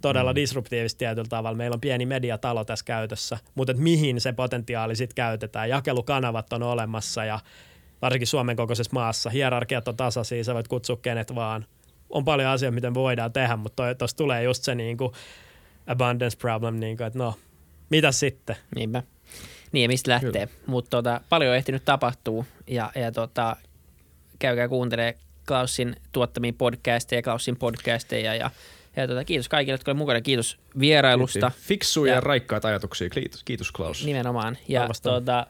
todella 0.00 0.32
mm. 0.32 0.36
disruptiivista 0.36 0.98
tietyllä 0.98 1.28
tavalla. 1.28 1.56
Meillä 1.56 1.74
on 1.74 1.80
pieni 1.80 2.06
mediatalo 2.06 2.64
tässä 2.64 2.84
käytössä, 2.84 3.38
mutta 3.54 3.70
et 3.70 3.78
mihin 3.78 4.20
se 4.20 4.32
potentiaali 4.32 4.96
sitten 4.96 5.14
käytetään. 5.14 5.68
Jakelukanavat 5.68 6.52
on 6.52 6.62
olemassa 6.62 7.24
ja 7.24 7.40
varsinkin 8.02 8.26
Suomen 8.26 8.56
kokoisessa 8.56 8.92
maassa 8.92 9.30
hierarkiat 9.30 9.88
on 9.88 9.96
tasaisia, 9.96 10.44
sä 10.44 10.54
voit 10.54 10.68
kutsua 10.68 10.96
kenet 10.96 11.34
vaan– 11.34 11.66
on 12.10 12.24
paljon 12.24 12.48
asioita, 12.50 12.74
miten 12.74 12.94
voidaan 12.94 13.32
tehdä, 13.32 13.56
mutta 13.56 13.94
tuossa 13.94 14.16
tulee 14.16 14.42
just 14.42 14.64
se 14.64 14.74
niin 14.74 14.96
kuin 14.96 15.12
abundance 15.86 16.38
problem, 16.38 16.74
niin 16.80 16.96
kuin, 16.96 17.06
että 17.06 17.18
no, 17.18 17.34
mitä 17.90 18.12
sitten? 18.12 18.56
Niinpä. 18.74 19.02
Niin 19.72 19.82
ja 19.82 19.88
mistä 19.88 20.10
lähtee. 20.10 20.48
Mutta 20.66 20.90
tota, 20.90 21.20
paljon 21.28 21.50
on 21.50 21.56
ehtinyt 21.56 21.84
tapahtuu 21.84 22.46
ja, 22.66 22.92
ja 22.94 23.12
tota, 23.12 23.56
käykää 24.38 24.68
kuuntelemaan 24.68 25.14
Klaussin 25.48 25.96
tuottamia 26.12 26.52
podcasteja, 26.58 27.22
Klaussin 27.22 27.56
podcasteja 27.56 28.34
ja, 28.34 28.50
ja 28.96 29.06
tota, 29.08 29.24
kiitos 29.24 29.48
kaikille, 29.48 29.74
jotka 29.74 29.90
olivat 29.90 29.98
mukana. 29.98 30.20
Kiitos 30.20 30.58
vierailusta. 30.80 31.50
Fiksuja 31.60 32.12
ja, 32.12 32.16
Ja- 32.16 32.20
raikkaita 32.20 32.68
ajatuksia. 32.68 33.10
Kiitos, 33.10 33.44
kiitos 33.44 33.72
Klaus. 33.72 34.04
Nimenomaan. 34.04 34.58
Ja 34.68 34.82
Arvostan. 34.82 35.12
tuota, 35.12 35.46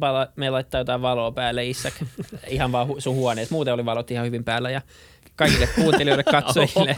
pala- 0.00 0.32
me 0.36 0.50
laittaa 0.50 0.80
jotain 0.80 1.02
valoa 1.02 1.32
päälle, 1.32 1.66
Issak, 1.66 1.94
ihan 2.48 2.72
vaan 2.72 2.88
sun 2.98 3.14
huoneessa. 3.14 3.54
Muuten 3.54 3.74
oli 3.74 3.84
valot 3.84 4.10
ihan 4.10 4.26
hyvin 4.26 4.44
päällä 4.44 4.70
ja 4.70 4.82
kaikille 5.36 5.66
kuuntelijoille, 5.80 6.24
katsojille. 6.24 6.96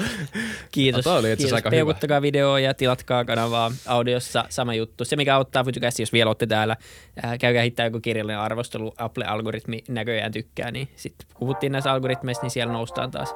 Kiitos. 0.72 1.04
No, 1.04 1.16
oli 1.16 1.36
Kiitos. 1.36 1.52
aika 1.52 1.70
hyvä. 1.70 1.76
Peukuttakaa 1.76 2.22
videoa 2.22 2.60
ja 2.60 2.74
tilatkaa 2.74 3.24
kanavaa 3.24 3.72
audiossa. 3.86 4.44
Sama 4.48 4.74
juttu. 4.74 5.04
Se, 5.04 5.16
mikä 5.16 5.36
auttaa 5.36 5.64
Futucasti, 5.64 6.02
jos 6.02 6.12
vielä 6.12 6.28
olette 6.28 6.46
täällä, 6.46 6.76
ää, 7.22 7.38
käykää 7.38 7.62
hittää 7.62 7.86
joku 7.86 8.00
kirjallinen 8.00 8.40
arvostelu. 8.40 8.94
Apple-algoritmi 8.98 9.84
näköjään 9.88 10.32
tykkää, 10.32 10.70
niin 10.70 10.88
sitten 10.96 11.28
puhuttiin 11.38 11.72
näistä 11.72 11.92
algoritmeista, 11.92 12.44
niin 12.44 12.50
siellä 12.50 12.72
noustaan 12.72 13.10
taas. 13.10 13.34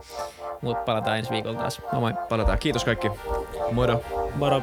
Mutta 0.62 0.84
palataan 0.84 1.18
ensi 1.18 1.30
viikolla 1.30 1.58
taas. 1.58 1.80
Moi 1.92 2.00
moi. 2.00 2.26
Palataan. 2.28 2.58
Kiitos 2.58 2.84
kaikki. 2.84 3.08
Moro. 3.72 4.02
Moro. 4.34 4.62